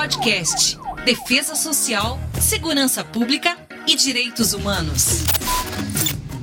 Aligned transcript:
Podcast 0.00 0.78
Defesa 1.04 1.54
Social, 1.54 2.18
Segurança 2.40 3.04
Pública 3.04 3.54
e 3.86 3.94
Direitos 3.94 4.54
Humanos. 4.54 5.39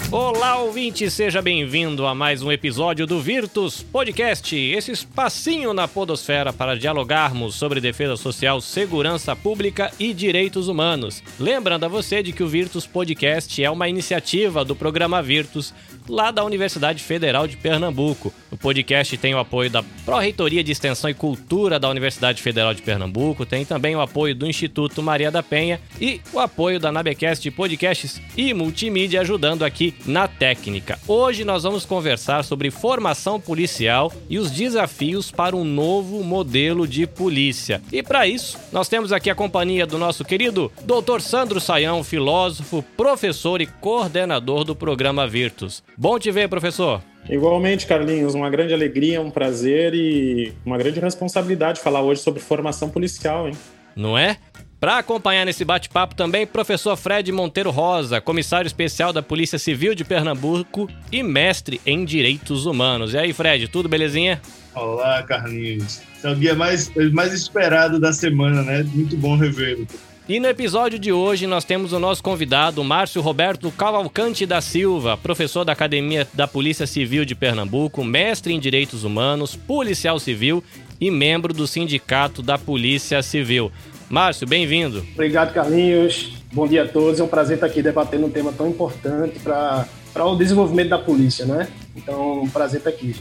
Olá, 0.10 0.58
ouvinte, 0.60 1.12
seja 1.12 1.42
bem-vindo 1.42 2.06
a 2.06 2.16
mais 2.16 2.42
um 2.42 2.50
episódio 2.50 3.06
do 3.06 3.20
Virtus 3.20 3.84
Podcast, 3.84 4.56
esse 4.56 4.90
espacinho 4.90 5.74
na 5.74 5.86
podosfera 5.86 6.54
para 6.54 6.78
dialogarmos 6.78 7.56
sobre 7.56 7.82
defesa 7.82 8.16
social, 8.16 8.62
segurança 8.62 9.36
pública 9.36 9.92
e 10.00 10.14
direitos 10.14 10.70
humanos. 10.70 11.22
Lembrando 11.38 11.84
a 11.84 11.90
você 11.90 12.24
de 12.24 12.32
que 12.32 12.42
o 12.42 12.48
Virtus 12.48 12.88
Podcast 12.88 13.62
é 13.62 13.70
uma 13.70 13.90
iniciativa 13.90 14.64
do 14.64 14.78
programa 14.78 15.22
Virtus, 15.22 15.74
lá 16.08 16.32
da 16.32 16.42
Universidade 16.46 17.04
Federal 17.04 17.46
de 17.46 17.58
Pernambuco. 17.58 18.34
O 18.50 18.56
podcast 18.56 19.18
tem 19.18 19.36
o 19.36 19.40
apoio 19.40 19.70
da 19.70 19.84
Pró-Reitoria 20.06 20.64
de 20.64 20.72
Extensão 20.72 21.10
e 21.10 21.14
Cultura 21.14 21.78
da 21.78 21.90
Universidade 21.90 22.42
Federal 22.42 22.74
de 22.74 22.82
Pernambuco, 22.82 23.46
tem 23.46 23.66
também 23.66 23.94
o 23.94 24.00
apoio 24.00 24.34
do 24.34 24.48
Instituto 24.48 25.04
Maria 25.04 25.30
da 25.30 25.44
Penha 25.44 25.82
e 26.00 26.22
o 26.32 26.40
apoio 26.40 26.80
da 26.80 26.94
Nabecast 26.94 27.52
Podcasts 27.52 28.22
e 28.38 28.54
Multimídia 28.54 29.20
ajudando 29.20 29.64
aqui 29.64 29.97
na 30.06 30.28
técnica. 30.28 31.00
Hoje 31.08 31.44
nós 31.44 31.64
vamos 31.64 31.86
conversar 31.86 32.44
sobre 32.44 32.72
formação 32.72 33.40
policial 33.40 34.12
e 34.30 34.38
os 34.38 34.52
desafios 34.52 35.32
para 35.32 35.56
um 35.56 35.64
novo 35.64 36.24
modelo 36.24 36.88
de 36.88 37.08
polícia. 37.08 37.82
E 37.92 38.04
para 38.04 38.28
isso, 38.28 38.58
nós 38.72 38.88
temos 38.88 39.12
aqui 39.12 39.30
a 39.30 39.36
companhia 39.36 39.86
do 39.86 39.98
nosso 39.98 40.24
querido 40.24 40.72
Dr. 40.84 41.20
Sandro 41.20 41.60
Saião, 41.60 42.04
filósofo, 42.04 42.84
professor 42.96 43.62
e 43.62 43.66
coordenador 43.66 44.64
do 44.64 44.76
programa 44.76 45.28
Virtus. 45.28 45.84
Bom 45.98 46.20
te 46.20 46.32
ver, 46.32 46.48
professor. 46.50 47.02
Igualmente, 47.30 47.86
Carlinhos, 47.86 48.34
uma 48.34 48.50
grande 48.50 48.74
alegria, 48.74 49.22
um 49.22 49.30
prazer 49.30 49.94
e 49.94 50.54
uma 50.66 50.78
grande 50.78 51.00
responsabilidade 51.00 51.82
falar 51.82 52.02
hoje 52.02 52.22
sobre 52.22 52.40
formação 52.40 52.90
policial, 52.90 53.50
hein? 53.50 53.58
Não 53.96 54.18
é? 54.18 54.38
Para 54.80 55.00
acompanhar 55.00 55.44
nesse 55.44 55.66
bate-papo 55.66 56.14
também, 56.14 56.46
professor 56.46 56.96
Fred 56.96 57.32
Monteiro 57.32 57.72
Rosa, 57.72 58.22
comissário 58.22 58.68
especial 58.68 59.12
da 59.12 59.24
Polícia 59.24 59.58
Civil 59.58 59.96
de 59.96 60.06
Pernambuco 60.06 60.88
e 61.12 61.24
mestre 61.24 61.82
em 61.84 62.06
Direitos 62.06 62.68
Humanos. 62.68 63.16
E 63.16 63.18
aí, 63.18 63.34
Fred, 63.34 63.68
tudo 63.70 63.90
belezinha? 63.90 64.40
Olá, 64.76 65.24
Carlinhos. 65.24 66.02
É 66.24 66.30
o 66.30 66.36
dia 66.36 66.54
mais, 66.54 66.92
mais 67.12 67.34
esperado 67.34 68.00
da 68.00 68.14
semana, 68.14 68.62
né? 68.62 68.84
Muito 68.84 69.18
bom 69.18 69.36
revê-lo. 69.36 69.88
E 70.30 70.40
no 70.40 70.48
episódio 70.48 71.00
de 71.00 71.12
hoje 71.12 71.48
nós 71.48 71.64
temos 71.64 71.92
o 71.92 71.98
nosso 72.00 72.22
convidado, 72.22 72.84
Márcio 72.84 73.22
Roberto 73.22 73.72
Cavalcante 73.72 74.46
da 74.46 74.62
Silva, 74.62 75.18
professor 75.18 75.64
da 75.64 75.72
Academia 75.72 76.28
da 76.36 76.48
Polícia 76.48 76.86
Civil 76.86 77.26
de 77.26 77.34
Pernambuco, 77.34 78.04
mestre 78.04 78.54
em 78.54 78.60
Direitos 78.60 79.04
Humanos, 79.04 79.56
policial 79.56 80.20
civil 80.20 80.64
e 81.02 81.10
membro 81.10 81.52
do 81.52 81.66
Sindicato 81.66 82.44
da 82.44 82.60
Polícia 82.60 83.24
Civil. 83.24 83.72
Márcio, 84.10 84.48
bem-vindo. 84.48 85.06
Obrigado, 85.14 85.54
Carlinhos. 85.54 86.34
Bom 86.54 86.68
dia 86.68 86.84
a 86.84 86.88
todos. 86.88 87.20
É 87.20 87.24
um 87.24 87.28
prazer 87.28 87.56
estar 87.56 87.68
aqui 87.68 87.82
debatendo 87.82 88.26
um 88.26 88.30
tema 88.30 88.54
tão 88.54 88.70
importante 88.70 89.40
para 89.40 89.86
o 90.26 90.36
desenvolvimento 90.36 90.90
da 90.90 90.98
polícia, 90.98 91.46
né? 91.46 91.68
Então, 91.96 92.42
um 92.44 92.50
prazer 92.50 92.80
estar 92.80 92.90
aqui. 92.90 93.16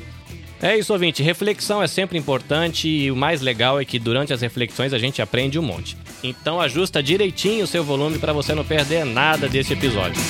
É 0.62 0.78
isso, 0.78 0.92
ouvinte. 0.92 1.22
Reflexão 1.22 1.82
é 1.82 1.86
sempre 1.86 2.16
importante 2.16 2.88
e 2.88 3.10
o 3.10 3.16
mais 3.16 3.42
legal 3.42 3.80
é 3.80 3.84
que 3.84 3.98
durante 3.98 4.32
as 4.32 4.40
reflexões 4.40 4.92
a 4.92 4.98
gente 4.98 5.20
aprende 5.20 5.58
um 5.58 5.62
monte. 5.62 5.96
Então, 6.22 6.60
ajusta 6.60 7.02
direitinho 7.02 7.64
o 7.64 7.66
seu 7.66 7.84
volume 7.84 8.18
para 8.18 8.32
você 8.32 8.54
não 8.54 8.64
perder 8.64 9.04
nada 9.04 9.48
desse 9.48 9.72
episódio. 9.72 10.22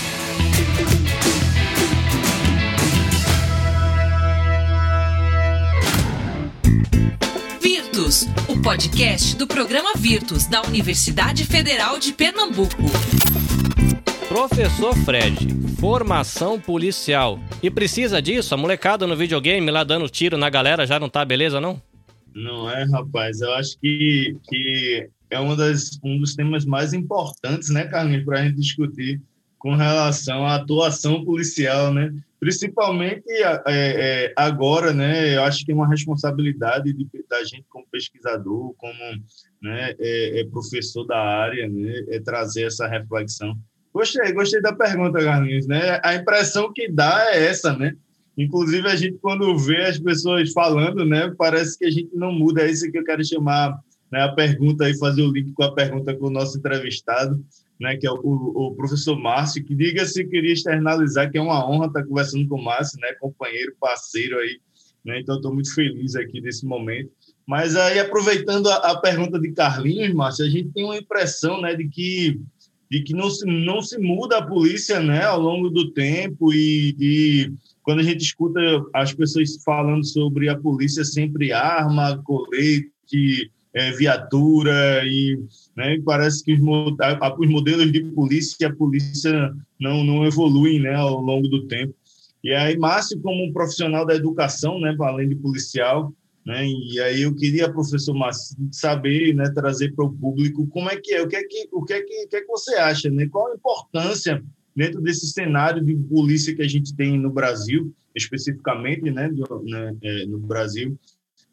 Virtus, 8.07 8.27
o 8.49 8.63
podcast 8.63 9.37
do 9.37 9.49
programa 9.49 9.93
Virtus 9.97 10.47
da 10.47 10.63
Universidade 10.63 11.45
Federal 11.45 11.99
de 11.99 12.13
Pernambuco. 12.13 12.77
Professor 14.29 14.95
Fred, 14.99 15.49
formação 15.81 16.61
policial. 16.61 17.41
E 17.61 17.69
precisa 17.69 18.23
disso? 18.23 18.55
A 18.55 18.57
molecada 18.57 19.09
no 19.09 19.17
videogame 19.17 19.71
lá 19.73 19.83
dando 19.83 20.09
tiro 20.09 20.39
na 20.39 20.49
galera 20.49 20.87
já 20.87 21.01
não 21.01 21.09
tá 21.09 21.25
beleza, 21.25 21.61
não? 21.61 21.83
Não 22.33 22.71
é, 22.71 22.85
rapaz. 22.85 23.41
Eu 23.41 23.53
acho 23.55 23.77
que, 23.81 24.37
que 24.45 25.09
é 25.29 25.41
uma 25.41 25.57
das, 25.57 25.99
um 26.05 26.19
dos 26.19 26.37
temas 26.37 26.65
mais 26.65 26.93
importantes, 26.93 27.71
né, 27.71 27.87
Carlinhos, 27.87 28.25
para 28.25 28.39
a 28.39 28.45
gente 28.45 28.61
discutir 28.61 29.21
com 29.59 29.75
relação 29.75 30.47
à 30.47 30.55
atuação 30.55 31.25
policial, 31.25 31.93
né? 31.93 32.13
Principalmente 32.39 33.25
é, 33.31 33.63
é, 33.67 34.33
agora, 34.37 34.93
né? 34.93 35.37
Eu 35.37 35.43
acho 35.45 35.65
que 35.65 35.73
é 35.73 35.75
uma 35.75 35.89
responsabilidade 35.89 36.93
de, 36.93 37.09
da 37.29 37.43
gente 37.45 37.65
como 37.69 37.87
pesquisador, 37.91 38.75
como 38.77 38.99
né, 39.63 39.95
é, 39.99 40.41
é 40.41 40.45
professor 40.47 41.05
da 41.07 41.19
área, 41.19 41.69
né? 41.69 42.05
É 42.11 42.21
trazer 42.21 42.65
essa 42.65 42.87
reflexão. 42.87 43.57
Gostei, 43.93 44.33
gostei 44.33 44.61
da 44.61 44.75
pergunta, 44.75 45.25
Carlinhos, 45.25 45.67
né? 45.67 45.99
A 46.05 46.15
impressão 46.15 46.71
que 46.73 46.91
dá 46.91 47.31
é 47.33 47.47
essa, 47.47 47.75
né? 47.75 47.95
Inclusive, 48.37 48.87
a 48.87 48.95
gente, 48.95 49.17
quando 49.23 49.57
vê 49.57 49.87
as 49.87 49.99
pessoas 49.99 50.53
falando, 50.53 51.07
né? 51.07 51.33
Parece 51.39 51.79
que 51.79 51.87
a 51.87 51.91
gente 51.91 52.15
não 52.15 52.31
muda. 52.31 52.63
É 52.63 52.71
isso 52.71 52.91
que 52.93 52.99
eu 52.99 53.05
quero 53.05 53.25
chamar 53.25 53.79
né, 54.13 54.21
a 54.21 54.33
pergunta 54.33 54.89
e 54.89 54.99
fazer 54.99 55.23
o 55.23 55.33
link 55.33 55.53
com 55.53 55.63
a 55.63 55.75
pergunta 55.75 56.15
com 56.15 56.27
o 56.27 56.31
nosso 56.31 56.59
entrevistado 56.59 57.43
né, 57.81 57.97
que 57.97 58.07
é 58.07 58.11
o, 58.11 58.21
o 58.23 58.75
professor 58.75 59.19
Márcio, 59.19 59.65
que 59.65 59.75
diga 59.75 60.07
se 60.07 60.25
queria 60.25 60.53
externalizar, 60.53 61.31
que 61.31 61.39
é 61.39 61.41
uma 61.41 61.69
honra 61.69 61.87
estar 61.87 62.05
conversando 62.05 62.49
com 62.49 62.57
o 62.57 62.65
Márcio, 62.65 62.99
né, 63.01 63.13
companheiro, 63.21 63.77
parceiro 63.79 64.39
aí, 64.39 64.59
né, 65.05 65.21
então 65.21 65.37
estou 65.37 65.53
muito 65.53 65.73
feliz 65.75 66.17
aqui 66.17 66.41
nesse 66.41 66.67
momento. 66.67 67.11
Mas 67.47 67.77
aí, 67.77 67.99
aproveitando 67.99 68.69
a, 68.69 68.77
a, 68.77 69.01
pergunta 69.01 69.39
de 69.39 69.53
Carlinhos, 69.53 70.13
Márcio, 70.13 70.45
a 70.45 70.49
gente 70.49 70.71
tem 70.71 70.85
uma 70.85 70.97
impressão, 70.97 71.61
né, 71.61 71.75
de 71.75 71.89
que 71.89 72.41
de 72.89 73.03
que 73.03 73.13
não 73.13 73.29
se, 73.29 73.45
não 73.45 73.83
se 73.83 73.99
muda 73.99 74.39
a 74.39 74.47
polícia, 74.47 75.01
né, 75.01 75.25
ao 75.25 75.41
longo 75.41 75.69
do 75.69 75.91
tempo 75.91 76.53
e, 76.53 76.95
e 77.01 77.53
quando 77.83 78.01
a 78.01 78.03
gente 78.03 78.21
escuta 78.21 78.61
as 78.95 79.13
pessoas 79.13 79.63
falando 79.65 80.05
sobre 80.05 80.49
a 80.49 80.57
polícia 80.57 81.05
sempre 81.05 81.53
arma, 81.53 82.21
colete, 82.23 83.51
é, 83.77 83.93
viatura 83.93 85.03
e 85.05 85.39
né, 85.77 86.01
parece 86.03 86.43
que 86.43 86.55
os, 86.55 86.61
os, 87.39 87.51
modelos 87.51 87.93
de 87.93 88.03
polícia 88.05 88.69
a 88.69 88.75
polícia 88.75 89.55
não, 89.79 90.03
não 90.03 90.25
evoluem 90.25 90.81
né, 90.81 90.95
ao 90.95 91.21
longo 91.21 91.47
do 91.47 91.69
tempo. 91.69 91.95
E 92.43 92.55
aí, 92.55 92.79
Márcio, 92.79 93.21
como 93.21 93.45
um 93.45 93.53
profissional 93.53 94.07
da 94.07 94.15
educação, 94.15 94.81
né, 94.81 94.97
além 94.99 95.29
de 95.29 95.35
policial, 95.35 96.11
né, 96.45 96.67
e 96.67 96.99
aí 97.01 97.23
eu 97.23 97.35
queria, 97.35 97.71
professor 97.71 98.15
Márcio, 98.15 98.57
saber, 98.73 99.35
né, 99.35 99.51
trazer 99.55 99.93
para 99.95 100.07
o 100.07 100.13
público 100.13 100.67
como 100.69 100.89
é 100.89 100.97
que 100.97 101.13
é, 101.13 101.23
o 101.23 101.29
que 101.29 101.37
é 101.37 101.45
que, 101.45 101.69
o 101.71 101.85
que, 101.85 101.93
é 101.93 102.01
que, 102.01 102.27
que, 102.29 102.37
é 102.37 102.41
que 102.41 102.47
você 102.47 102.77
acha, 102.77 103.11
né, 103.11 103.29
qual 103.31 103.53
a 103.53 103.57
importância 103.57 104.43
dentro 104.75 105.03
desse 105.03 105.27
cenário 105.27 105.85
de 105.85 105.95
polícia 105.95 106.55
que 106.55 106.63
a 106.63 106.69
gente 106.69 106.97
tem 106.97 107.19
no 107.19 107.31
Brasil, 107.31 107.93
especificamente 108.15 109.11
né, 109.11 109.31
né, 109.65 109.97
é, 110.03 110.27
no 110.27 110.39
Brasil, 110.39 110.99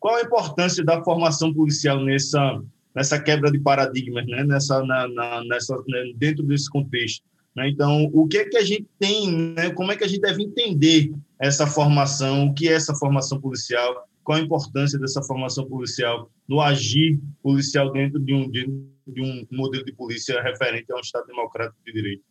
qual 0.03 0.17
a 0.17 0.21
importância 0.21 0.83
da 0.83 1.01
formação 1.01 1.53
policial 1.53 2.03
nessa, 2.03 2.61
nessa 2.93 3.17
quebra 3.17 3.49
de 3.49 3.57
paradigmas, 3.57 4.27
né? 4.27 4.43
nessa, 4.43 4.83
na, 4.83 5.07
na, 5.07 5.45
nessa, 5.45 5.77
né? 5.87 6.11
dentro 6.17 6.43
desse 6.43 6.69
contexto? 6.69 7.23
Né? 7.55 7.69
Então, 7.69 8.11
o 8.11 8.27
que 8.27 8.39
é 8.39 8.49
que 8.49 8.57
a 8.57 8.65
gente 8.65 8.85
tem, 8.99 9.31
né? 9.31 9.69
como 9.69 9.93
é 9.93 9.95
que 9.95 10.03
a 10.03 10.07
gente 10.07 10.19
deve 10.19 10.43
entender 10.43 11.13
essa 11.39 11.65
formação, 11.65 12.47
o 12.47 12.53
que 12.53 12.67
é 12.67 12.73
essa 12.73 12.93
formação 12.93 13.39
policial, 13.39 14.05
qual 14.25 14.37
a 14.37 14.41
importância 14.41 14.99
dessa 14.99 15.23
formação 15.23 15.65
policial 15.69 16.29
no 16.49 16.59
agir 16.59 17.17
policial 17.41 17.89
dentro 17.89 18.19
de 18.19 18.33
um, 18.33 18.51
de, 18.51 18.65
de 19.07 19.21
um 19.21 19.47
modelo 19.53 19.85
de 19.85 19.93
polícia 19.93 20.41
referente 20.41 20.91
a 20.91 20.97
um 20.97 20.99
Estado 20.99 21.27
democrático 21.27 21.79
de 21.85 21.93
direito? 21.93 22.23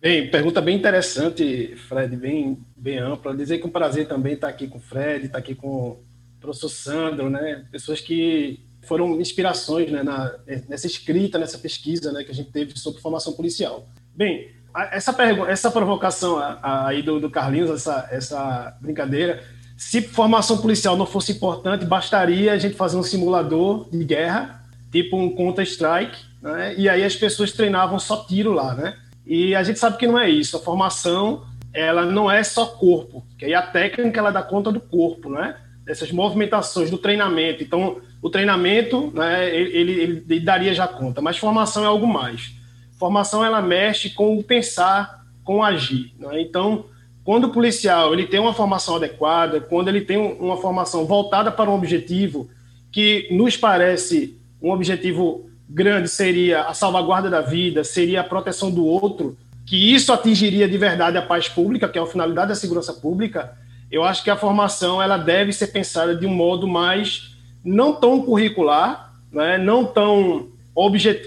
Bem, 0.00 0.30
pergunta 0.30 0.60
bem 0.60 0.76
interessante, 0.76 1.74
Fred, 1.74 2.14
bem, 2.14 2.56
bem 2.76 2.98
ampla. 2.98 3.36
Dizer 3.36 3.58
que 3.58 3.64
é 3.64 3.66
um 3.66 3.70
prazer 3.70 4.06
também 4.06 4.34
estar 4.34 4.46
aqui 4.46 4.68
com 4.68 4.78
o 4.78 4.80
Fred, 4.80 5.26
estar 5.26 5.38
aqui 5.38 5.56
com 5.56 5.98
professor 6.44 6.68
Sandro, 6.68 7.28
né? 7.28 7.64
Pessoas 7.72 8.00
que 8.00 8.60
foram 8.84 9.20
inspirações 9.20 9.90
né, 9.90 10.02
na, 10.02 10.34
nessa 10.68 10.86
escrita, 10.86 11.38
nessa 11.38 11.58
pesquisa 11.58 12.12
né, 12.12 12.22
que 12.22 12.30
a 12.30 12.34
gente 12.34 12.50
teve 12.50 12.78
sobre 12.78 13.00
formação 13.00 13.32
policial. 13.32 13.86
Bem, 14.14 14.50
essa, 14.92 15.14
essa 15.48 15.70
provocação 15.70 16.38
aí 16.62 17.02
do, 17.02 17.18
do 17.18 17.30
Carlinhos, 17.30 17.70
essa, 17.70 18.08
essa 18.10 18.76
brincadeira, 18.80 19.42
se 19.76 20.02
formação 20.02 20.58
policial 20.58 20.96
não 20.96 21.06
fosse 21.06 21.32
importante, 21.32 21.84
bastaria 21.84 22.52
a 22.52 22.58
gente 22.58 22.76
fazer 22.76 22.96
um 22.96 23.02
simulador 23.02 23.88
de 23.90 24.04
guerra, 24.04 24.62
tipo 24.92 25.16
um 25.16 25.34
Counter-Strike, 25.34 26.18
né? 26.40 26.74
e 26.76 26.88
aí 26.88 27.04
as 27.04 27.16
pessoas 27.16 27.52
treinavam 27.52 27.98
só 27.98 28.24
tiro 28.24 28.52
lá, 28.52 28.74
né? 28.74 28.96
E 29.26 29.54
a 29.54 29.62
gente 29.62 29.78
sabe 29.78 29.96
que 29.96 30.06
não 30.06 30.18
é 30.18 30.28
isso. 30.28 30.56
A 30.56 30.60
formação, 30.60 31.44
ela 31.72 32.04
não 32.04 32.30
é 32.30 32.44
só 32.44 32.66
corpo, 32.66 33.24
que 33.38 33.46
aí 33.46 33.54
a 33.54 33.62
técnica 33.62 34.20
ela 34.20 34.30
dá 34.30 34.42
conta 34.42 34.70
do 34.70 34.80
corpo, 34.80 35.30
né? 35.30 35.56
Dessas 35.84 36.10
movimentações 36.10 36.90
do 36.90 36.98
treinamento. 36.98 37.62
Então, 37.62 37.98
o 38.22 38.30
treinamento, 38.30 39.12
né, 39.14 39.54
ele, 39.54 39.78
ele, 39.78 40.24
ele, 40.28 40.40
daria 40.40 40.74
já 40.74 40.88
conta, 40.88 41.20
mas 41.20 41.36
formação 41.36 41.84
é 41.84 41.86
algo 41.86 42.06
mais. 42.06 42.52
Formação, 42.98 43.44
ela 43.44 43.60
mexe 43.60 44.10
com 44.10 44.38
o 44.38 44.42
pensar, 44.42 45.24
com 45.42 45.58
o 45.58 45.62
agir. 45.62 46.12
Né? 46.18 46.40
Então, 46.40 46.86
quando 47.22 47.44
o 47.44 47.50
policial 47.50 48.12
ele 48.12 48.26
tem 48.26 48.40
uma 48.40 48.54
formação 48.54 48.96
adequada, 48.96 49.60
quando 49.60 49.88
ele 49.88 50.00
tem 50.00 50.16
uma 50.16 50.56
formação 50.56 51.04
voltada 51.04 51.50
para 51.50 51.70
um 51.70 51.74
objetivo 51.74 52.48
que 52.90 53.28
nos 53.30 53.56
parece 53.56 54.38
um 54.62 54.70
objetivo 54.70 55.50
grande 55.68 56.08
seria 56.08 56.62
a 56.62 56.74
salvaguarda 56.74 57.28
da 57.28 57.40
vida, 57.40 57.82
seria 57.82 58.20
a 58.20 58.24
proteção 58.24 58.70
do 58.70 58.84
outro, 58.84 59.36
que 59.66 59.94
isso 59.94 60.12
atingiria 60.12 60.68
de 60.68 60.76
verdade 60.76 61.16
a 61.16 61.22
paz 61.22 61.48
pública, 61.48 61.88
que 61.88 61.98
é 61.98 62.02
a 62.02 62.06
finalidade 62.06 62.48
da 62.48 62.54
segurança 62.54 62.92
pública, 62.92 63.56
eu 63.94 64.02
acho 64.02 64.24
que 64.24 64.30
a 64.30 64.36
formação 64.36 65.00
ela 65.00 65.16
deve 65.16 65.52
ser 65.52 65.68
pensada 65.68 66.16
de 66.16 66.26
um 66.26 66.34
modo 66.34 66.66
mais 66.66 67.36
não 67.64 67.94
tão 67.94 68.20
curricular, 68.22 69.14
né, 69.30 69.56
não 69.56 69.84
tão 69.84 70.48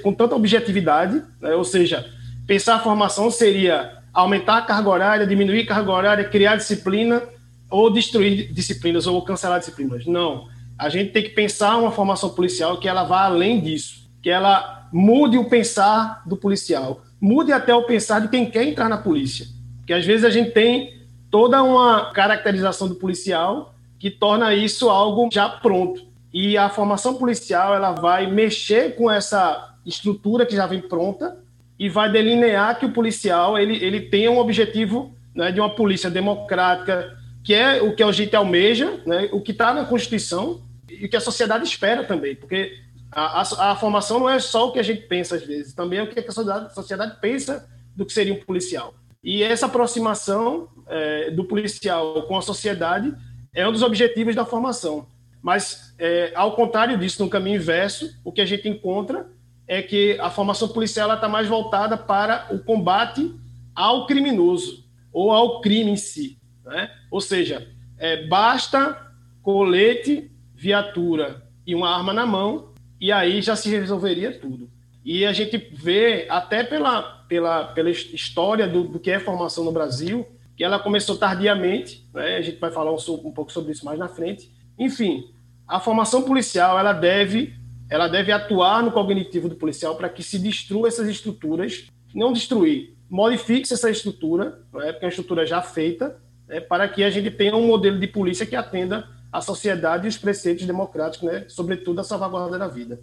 com 0.04 0.14
tanta 0.14 0.36
objetividade, 0.36 1.24
né, 1.40 1.56
ou 1.56 1.64
seja, 1.64 2.06
pensar 2.46 2.76
a 2.76 2.80
formação 2.80 3.32
seria 3.32 4.00
aumentar 4.14 4.58
a 4.58 4.62
carga 4.62 4.90
horária, 4.90 5.26
diminuir 5.26 5.62
a 5.62 5.68
carga 5.68 5.92
horária, 5.92 6.24
criar 6.26 6.58
disciplina 6.58 7.24
ou 7.70 7.90
destruir 7.90 8.52
disciplinas 8.52 9.08
ou 9.08 9.22
cancelar 9.22 9.60
disciplinas. 9.60 10.06
Não. 10.06 10.50
A 10.78 10.90
gente 10.90 11.14
tem 11.14 11.24
que 11.24 11.30
pensar 11.30 11.78
uma 11.78 11.92
formação 11.92 12.32
policial 12.32 12.78
que 12.78 12.90
ela 12.90 13.06
vá 13.06 13.24
além 13.24 13.62
disso, 13.62 14.10
que 14.22 14.30
ela 14.30 14.90
mude 14.92 15.38
o 15.38 15.46
pensar 15.46 16.22
do 16.26 16.36
policial, 16.36 17.02
mude 17.22 17.54
até 17.54 17.74
o 17.74 17.84
pensar 17.84 18.20
de 18.20 18.28
quem 18.28 18.50
quer 18.50 18.64
entrar 18.64 18.90
na 18.90 18.98
polícia. 18.98 19.48
Porque 19.78 19.94
às 19.94 20.06
vezes 20.06 20.26
a 20.26 20.30
gente 20.30 20.52
tem 20.52 20.97
toda 21.30 21.64
uma 21.64 22.12
caracterização 22.12 22.88
do 22.88 22.96
policial 22.96 23.74
que 24.00 24.10
torna 24.10 24.54
isso 24.54 24.90
algo 24.90 25.30
já 25.32 25.50
pronto. 25.50 26.06
E 26.34 26.58
a 26.58 26.70
formação 26.70 27.16
policial 27.16 27.74
ela 27.74 27.94
vai 27.94 28.28
mexer 28.30 28.96
com 28.96 29.10
essa 29.10 29.76
estrutura 29.86 30.46
que 30.46 30.56
já 30.56 30.68
vem 30.68 30.82
pronta 30.82 31.38
e 31.80 31.90
vai 31.90 32.12
delinear 32.12 32.78
que 32.80 32.86
o 32.86 32.92
policial 32.92 33.58
ele, 33.58 33.84
ele 33.84 34.02
tem 34.02 34.28
um 34.28 34.38
objetivo 34.38 35.14
né, 35.34 35.52
de 35.52 35.60
uma 35.60 35.70
polícia 35.70 36.10
democrática, 36.10 37.18
que 37.44 37.54
é 37.54 37.82
o 37.82 37.96
que 37.96 38.04
a 38.04 38.12
gente 38.12 38.36
almeja, 38.36 39.02
né, 39.06 39.30
o 39.32 39.42
que 39.42 39.52
está 39.52 39.74
na 39.74 39.86
Constituição 39.86 40.62
e 40.90 41.06
o 41.06 41.10
que 41.10 41.16
a 41.16 41.22
sociedade 41.22 41.64
espera 41.64 42.04
também, 42.04 42.36
porque 42.36 42.74
a, 43.12 43.42
a, 43.42 43.72
a, 43.72 43.76
formação 43.76 44.20
não 44.20 44.30
é 44.30 44.40
só 44.40 44.68
o 44.68 44.72
que 44.72 44.80
a 44.80 44.84
gente 44.84 45.04
pensa 45.04 45.36
às 45.36 45.44
vezes, 45.44 45.74
também 45.74 46.00
é 46.00 46.04
o 46.04 46.08
que 46.08 46.20
a 46.20 46.32
sociedade, 46.32 46.66
a 46.66 46.70
sociedade 46.70 47.18
pensa 47.22 47.70
do 47.96 48.06
que 48.06 48.14
seria 48.14 48.34
um 48.34 48.40
policial. 48.40 48.94
E 49.24 49.44
essa 49.44 49.66
aproximação 49.66 50.68
é, 50.90 51.32
do 51.32 51.44
policial 51.44 52.24
com 52.24 52.38
a 52.38 52.42
sociedade 52.42 53.14
é 53.54 53.68
um 53.68 53.72
dos 53.72 53.82
objetivos 53.82 54.36
da 54.36 54.46
formação. 54.46 55.08
Mas, 55.42 55.94
é, 55.98 56.32
ao 56.36 56.56
contrário 56.56 56.98
disso, 56.98 57.24
no 57.24 57.30
caminho 57.30 57.58
inverso, 57.58 58.14
o 58.24 58.32
que 58.32 58.42
a 58.42 58.46
gente 58.46 58.68
encontra 58.68 59.28
é 59.68 59.82
que 59.82 60.18
a 60.20 60.30
formação 60.30 60.68
policial 60.70 61.14
está 61.14 61.28
mais 61.28 61.48
voltada 61.48 61.98
para 61.98 62.48
o 62.52 62.60
combate 62.60 63.34
ao 63.76 64.06
criminoso 64.06 64.86
ou 65.12 65.32
ao 65.32 65.62
crime 65.62 65.92
em 65.92 65.98
si. 65.98 66.38
Né? 66.66 66.90
Ou 67.12 67.20
seja, 67.20 67.68
é, 67.98 68.26
basta 68.28 69.08
colete, 69.42 70.32
viatura 70.56 71.44
e 71.66 71.74
uma 71.74 71.96
arma 71.96 72.14
na 72.14 72.26
mão, 72.26 72.74
e 73.00 73.12
aí 73.12 73.42
já 73.42 73.56
se 73.56 73.70
resolveria 73.70 74.38
tudo. 74.38 74.70
E 75.04 75.26
a 75.26 75.32
gente 75.32 75.58
vê, 75.58 76.26
até 76.30 76.64
pela, 76.64 77.02
pela, 77.30 77.64
pela 77.66 77.90
história 77.90 78.68
do, 78.68 78.84
do 78.84 79.00
que 79.00 79.12
é 79.12 79.20
formação 79.20 79.64
no 79.64 79.72
Brasil, 79.72 80.28
que 80.58 80.64
ela 80.64 80.80
começou 80.80 81.16
tardiamente, 81.16 82.04
né? 82.12 82.38
a 82.38 82.42
gente 82.42 82.58
vai 82.58 82.72
falar 82.72 82.92
um, 82.92 82.98
um, 82.98 83.32
pouco 83.32 83.52
sobre 83.52 83.72
isso 83.72 83.86
mais 83.86 84.00
na 84.00 84.08
frente. 84.08 84.52
Enfim, 84.78 85.24
a 85.68 85.80
formação 85.80 86.24
policial 86.24 86.80
ela 86.80 86.94
deve, 86.94 87.54
ela 87.88 88.08
deve 88.08 88.32
atuar 88.32 88.82
no 88.82 88.92
cognitivo 88.92 89.48
do 89.48 89.56
policial 89.56 89.96
para 89.96 90.10
que 90.10 90.24
se 90.24 90.40
destrua 90.40 90.88
essas 90.88 91.08
estruturas, 91.08 91.86
não 92.14 92.34
destruir, 92.34 92.98
modifique 93.08 93.72
essa 93.72 93.88
estrutura, 93.92 94.60
né? 94.74 94.92
porque 94.92 95.06
é 95.06 95.06
uma 95.06 95.10
estrutura 95.10 95.46
já 95.46 95.62
feita, 95.62 96.20
né? 96.48 96.60
para 96.60 96.88
que 96.88 97.04
a 97.04 97.10
gente 97.12 97.30
tenha 97.30 97.56
um 97.56 97.68
modelo 97.68 98.00
de 98.00 98.08
polícia 98.08 98.44
que 98.44 98.56
atenda 98.56 99.08
a 99.32 99.42
sociedade 99.42 100.08
e 100.08 100.10
os 100.10 100.18
preceitos 100.18 100.66
democráticos, 100.66 101.30
né? 101.30 101.46
sobretudo 101.48 102.02
a 102.02 102.04
salvaguarda 102.04 102.58
da 102.58 102.68
vida. 102.68 103.00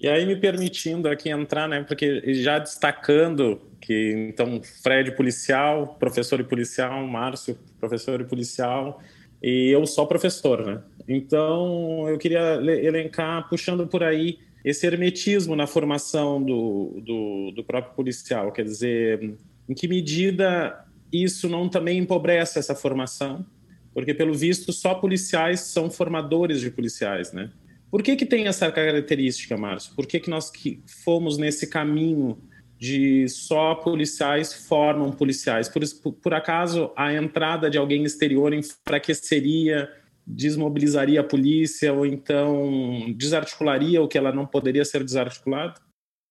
E 0.00 0.08
aí 0.08 0.26
me 0.26 0.34
permitindo 0.34 1.08
aqui 1.08 1.28
entrar, 1.28 1.68
né, 1.68 1.84
porque 1.84 2.34
já 2.34 2.58
destacando 2.58 3.60
que 3.82 4.28
então 4.28 4.62
Fred 4.62 5.10
policial, 5.16 5.96
professor 5.98 6.40
e 6.40 6.44
policial, 6.44 7.06
Márcio 7.06 7.58
professor 7.78 8.20
e 8.20 8.24
policial, 8.24 9.02
e 9.42 9.70
eu 9.70 9.84
só 9.84 10.06
professor, 10.06 10.64
né? 10.64 10.80
Então 11.06 12.08
eu 12.08 12.16
queria 12.16 12.54
elencar 12.62 13.48
puxando 13.48 13.86
por 13.86 14.02
aí 14.04 14.38
esse 14.64 14.86
hermetismo 14.86 15.56
na 15.56 15.66
formação 15.66 16.40
do, 16.40 17.02
do, 17.04 17.50
do 17.56 17.64
próprio 17.64 17.92
policial, 17.94 18.52
quer 18.52 18.64
dizer, 18.64 19.34
em 19.68 19.74
que 19.74 19.88
medida 19.88 20.86
isso 21.12 21.48
não 21.48 21.68
também 21.68 21.98
empobrece 21.98 22.60
essa 22.60 22.74
formação? 22.74 23.44
Porque 23.92 24.14
pelo 24.14 24.32
visto 24.32 24.72
só 24.72 24.94
policiais 24.94 25.60
são 25.60 25.90
formadores 25.90 26.60
de 26.60 26.70
policiais, 26.70 27.32
né? 27.32 27.50
Por 27.90 28.02
que, 28.02 28.16
que 28.16 28.24
tem 28.24 28.46
essa 28.46 28.70
característica, 28.72 29.54
Márcio? 29.56 29.94
Por 29.94 30.06
que, 30.06 30.20
que 30.20 30.30
nós 30.30 30.50
que 30.50 30.80
fomos 30.86 31.36
nesse 31.36 31.66
caminho 31.66 32.38
de 32.82 33.28
só 33.28 33.76
policiais 33.76 34.52
formam 34.66 35.12
policiais? 35.12 35.68
Por, 35.68 35.82
por 36.22 36.34
acaso 36.34 36.90
a 36.96 37.14
entrada 37.14 37.70
de 37.70 37.78
alguém 37.78 38.02
exterior 38.02 38.52
enfraqueceria, 38.52 39.88
desmobilizaria 40.26 41.20
a 41.20 41.24
polícia 41.24 41.92
ou 41.92 42.04
então 42.04 43.12
desarticularia 43.16 44.02
o 44.02 44.08
que 44.08 44.18
ela 44.18 44.32
não 44.32 44.44
poderia 44.44 44.84
ser 44.84 45.04
desarticulado? 45.04 45.80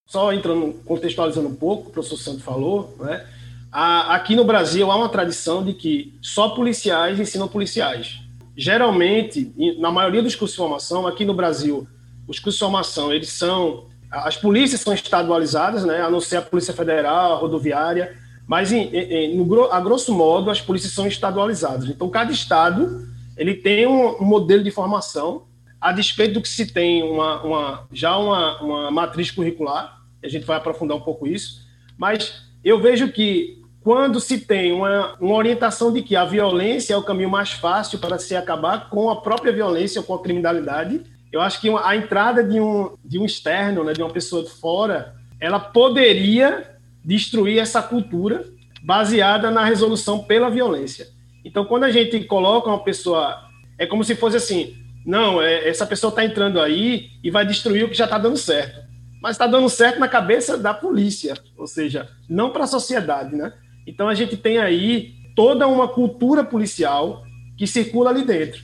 Só 0.08 0.34
entrando, 0.34 0.74
contextualizando 0.84 1.48
um 1.48 1.56
pouco, 1.56 1.90
o 1.90 1.92
professor 1.92 2.18
Santo 2.18 2.42
falou, 2.42 2.98
né? 3.00 3.26
aqui 3.72 4.36
no 4.36 4.44
Brasil 4.44 4.92
há 4.92 4.96
uma 4.98 5.08
tradição 5.08 5.64
de 5.64 5.74
que 5.74 6.14
só 6.22 6.50
policiais 6.50 7.18
ensinam 7.18 7.48
policiais 7.48 8.20
geralmente, 8.56 9.52
na 9.80 9.92
maioria 9.92 10.22
dos 10.22 10.36
cursos 10.36 10.56
de 10.56 10.62
formação, 10.62 11.08
aqui 11.08 11.26
no 11.26 11.34
Brasil, 11.34 11.88
os 12.28 12.40
cursos 12.40 12.56
de 12.56 12.60
formação, 12.60 13.14
eles 13.14 13.30
são. 13.30 13.90
As 14.12 14.36
polícias 14.36 14.82
são 14.82 14.94
estadualizadas, 14.94 15.86
né, 15.86 16.02
a 16.02 16.10
não 16.10 16.20
ser 16.20 16.38
a 16.38 16.42
Polícia 16.42 16.74
Federal, 16.74 17.34
a 17.34 17.38
rodoviária, 17.38 18.18
mas 18.46 18.72
em, 18.72 18.94
em, 18.94 19.38
no, 19.38 19.72
a 19.72 19.80
grosso 19.80 20.14
modo 20.14 20.52
as 20.52 20.60
polícias 20.60 20.92
são 20.92 21.08
estadualizadas. 21.08 21.88
Então, 21.88 22.10
cada 22.10 22.32
estado 22.32 23.08
ele 23.38 23.54
tem 23.54 23.88
um, 23.88 24.22
um 24.22 24.26
modelo 24.26 24.64
de 24.64 24.72
formação, 24.72 25.44
a 25.80 25.92
despeito 25.92 26.36
do 26.36 26.42
que 26.42 26.50
se 26.50 26.66
tem 26.66 27.02
uma, 27.02 27.42
uma 27.42 27.88
já 27.92 28.18
uma, 28.18 28.62
uma 28.62 28.92
matriz 28.92 29.32
curricular, 29.32 30.00
a 30.24 30.28
gente 30.28 30.46
vai 30.46 30.58
aprofundar 30.58 30.98
um 30.98 31.02
pouco 31.02 31.26
isso, 31.26 31.66
mas 31.98 32.44
eu 32.64 32.80
vejo 32.80 33.12
que 33.12 33.62
quando 33.82 34.20
se 34.20 34.40
tem 34.40 34.72
uma, 34.72 35.16
uma 35.20 35.36
orientação 35.36 35.92
de 35.92 36.04
que 36.04 36.16
a 36.16 36.24
violência 36.24 36.94
é 36.94 36.98
o 36.98 37.04
caminho 37.04 37.30
mais 37.30 37.52
fácil 37.52 37.98
para 37.98 38.20
se 38.20 38.36
acabar 38.36 38.90
com 38.90 39.10
a 39.10 39.22
própria 39.22 39.52
violência, 39.52 40.04
com 40.04 40.14
a 40.14 40.22
criminalidade, 40.22 41.02
eu 41.32 41.42
acho 41.42 41.62
que 41.62 41.70
a 41.70 41.96
entrada 41.96 42.44
de 42.44 42.60
um, 42.60 42.98
de 43.04 43.18
um 43.18 43.26
externo, 43.26 43.84
né, 43.84 43.94
de 43.94 44.02
uma 44.02 44.12
pessoa 44.12 44.44
de 44.44 44.50
fora, 44.50 45.16
ela 45.40 45.60
poderia 45.60 46.76
destruir 47.04 47.60
essa 47.60 47.82
cultura 47.82 48.46
baseada 48.84 49.50
na 49.50 49.64
resolução 49.64 50.20
pela 50.24 50.50
violência. 50.50 51.08
Então, 51.44 51.66
quando 51.66 51.86
a 51.86 51.92
gente 51.92 52.24
coloca 52.26 52.70
uma 52.70 52.84
pessoa, 52.84 53.38
é 53.78 53.86
como 53.86 54.04
se 54.04 54.16
fosse 54.16 54.38
assim: 54.38 54.76
não, 55.06 55.42
é, 55.42 55.68
essa 55.68 55.86
pessoa 55.86 56.10
está 56.10 56.24
entrando 56.24 56.60
aí 56.60 57.10
e 57.24 57.32
vai 57.32 57.46
destruir 57.46 57.86
o 57.86 57.90
que 57.90 57.96
já 57.96 58.06
está 58.06 58.18
dando 58.18 58.38
certo. 58.38 58.82
Mas 59.22 59.32
está 59.32 59.48
dando 59.48 59.70
certo 59.70 60.00
na 60.00 60.08
cabeça 60.08 60.58
da 60.58 60.74
polícia, 60.74 61.36
ou 61.56 61.68
seja, 61.68 62.10
não 62.28 62.50
para 62.50 62.64
a 62.64 62.68
sociedade, 62.68 63.36
né? 63.36 63.54
Então 63.86 64.08
a 64.08 64.16
gente 64.16 64.36
tem 64.36 64.58
aí 64.58 65.14
toda 65.36 65.68
uma 65.68 65.88
cultura 65.88 66.44
policial 66.44 67.24
que 67.58 67.68
circula 67.68 68.10
ali 68.10 68.24
dentro. 68.24 68.62